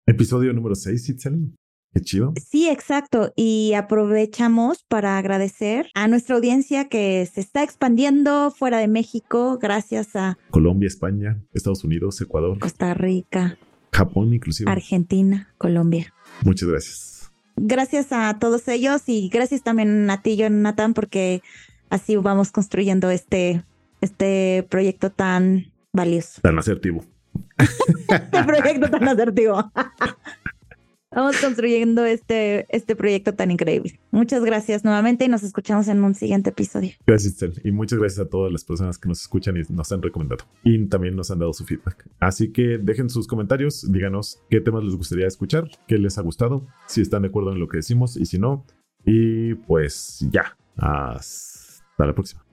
Episodio 0.07 0.53
número 0.53 0.75
6, 0.75 1.09
Itzel. 1.09 1.53
Qué 1.93 1.99
chido. 1.99 2.33
Sí, 2.41 2.69
exacto. 2.69 3.33
Y 3.35 3.73
aprovechamos 3.73 4.85
para 4.87 5.17
agradecer 5.17 5.89
a 5.93 6.07
nuestra 6.07 6.37
audiencia 6.37 6.87
que 6.87 7.25
se 7.25 7.41
está 7.41 7.63
expandiendo 7.63 8.49
fuera 8.49 8.77
de 8.77 8.87
México 8.87 9.59
gracias 9.61 10.15
a 10.15 10.37
Colombia, 10.49 10.87
España, 10.87 11.43
Estados 11.51 11.83
Unidos, 11.83 12.21
Ecuador, 12.21 12.59
Costa 12.59 12.93
Rica, 12.93 13.57
Japón 13.91 14.33
inclusive. 14.33 14.71
Argentina, 14.71 15.53
Colombia. 15.57 16.13
Muchas 16.45 16.69
gracias. 16.69 17.31
Gracias 17.57 18.07
a 18.13 18.39
todos 18.39 18.69
ellos 18.69 19.01
y 19.07 19.27
gracias 19.27 19.63
también 19.63 20.09
a 20.09 20.21
ti, 20.21 20.37
Jonathan, 20.37 20.93
porque 20.93 21.41
así 21.93 22.15
vamos 22.15 22.51
construyendo 22.51 23.11
este, 23.11 23.63
este 24.01 24.65
proyecto 24.69 25.11
tan 25.11 25.71
valioso. 25.93 26.41
Tan 26.41 26.57
asertivo. 26.57 27.05
este 27.57 28.43
proyecto 28.43 28.89
tan 28.89 29.07
asertivo. 29.07 29.71
Vamos 31.15 31.39
construyendo 31.39 32.03
este, 32.03 32.65
este 32.75 32.95
proyecto 32.95 33.35
tan 33.35 33.51
increíble. 33.51 33.99
Muchas 34.09 34.43
gracias 34.43 34.83
nuevamente 34.83 35.25
y 35.25 35.27
nos 35.27 35.43
escuchamos 35.43 35.87
en 35.87 36.03
un 36.03 36.15
siguiente 36.15 36.49
episodio. 36.49 36.93
Gracias, 37.05 37.35
Tel. 37.35 37.61
Y 37.63 37.71
muchas 37.71 37.99
gracias 37.99 38.25
a 38.25 38.27
todas 38.27 38.51
las 38.51 38.63
personas 38.63 38.97
que 38.97 39.07
nos 39.07 39.21
escuchan 39.21 39.55
y 39.55 39.61
nos 39.71 39.91
han 39.91 40.01
recomendado. 40.01 40.45
Y 40.63 40.83
también 40.87 41.15
nos 41.15 41.29
han 41.29 41.37
dado 41.37 41.53
su 41.53 41.63
feedback. 41.63 42.07
Así 42.19 42.51
que 42.51 42.79
dejen 42.79 43.11
sus 43.11 43.27
comentarios, 43.27 43.91
díganos 43.91 44.41
qué 44.49 44.61
temas 44.61 44.83
les 44.83 44.95
gustaría 44.95 45.27
escuchar, 45.27 45.69
qué 45.87 45.99
les 45.99 46.17
ha 46.17 46.23
gustado, 46.23 46.65
si 46.87 47.01
están 47.01 47.21
de 47.21 47.27
acuerdo 47.27 47.53
en 47.53 47.59
lo 47.59 47.67
que 47.67 47.77
decimos 47.77 48.17
y 48.17 48.25
si 48.25 48.39
no. 48.39 48.65
Y 49.05 49.53
pues 49.53 50.25
ya, 50.31 50.57
hasta 51.93 52.05
la 52.07 52.13
próxima. 52.13 52.43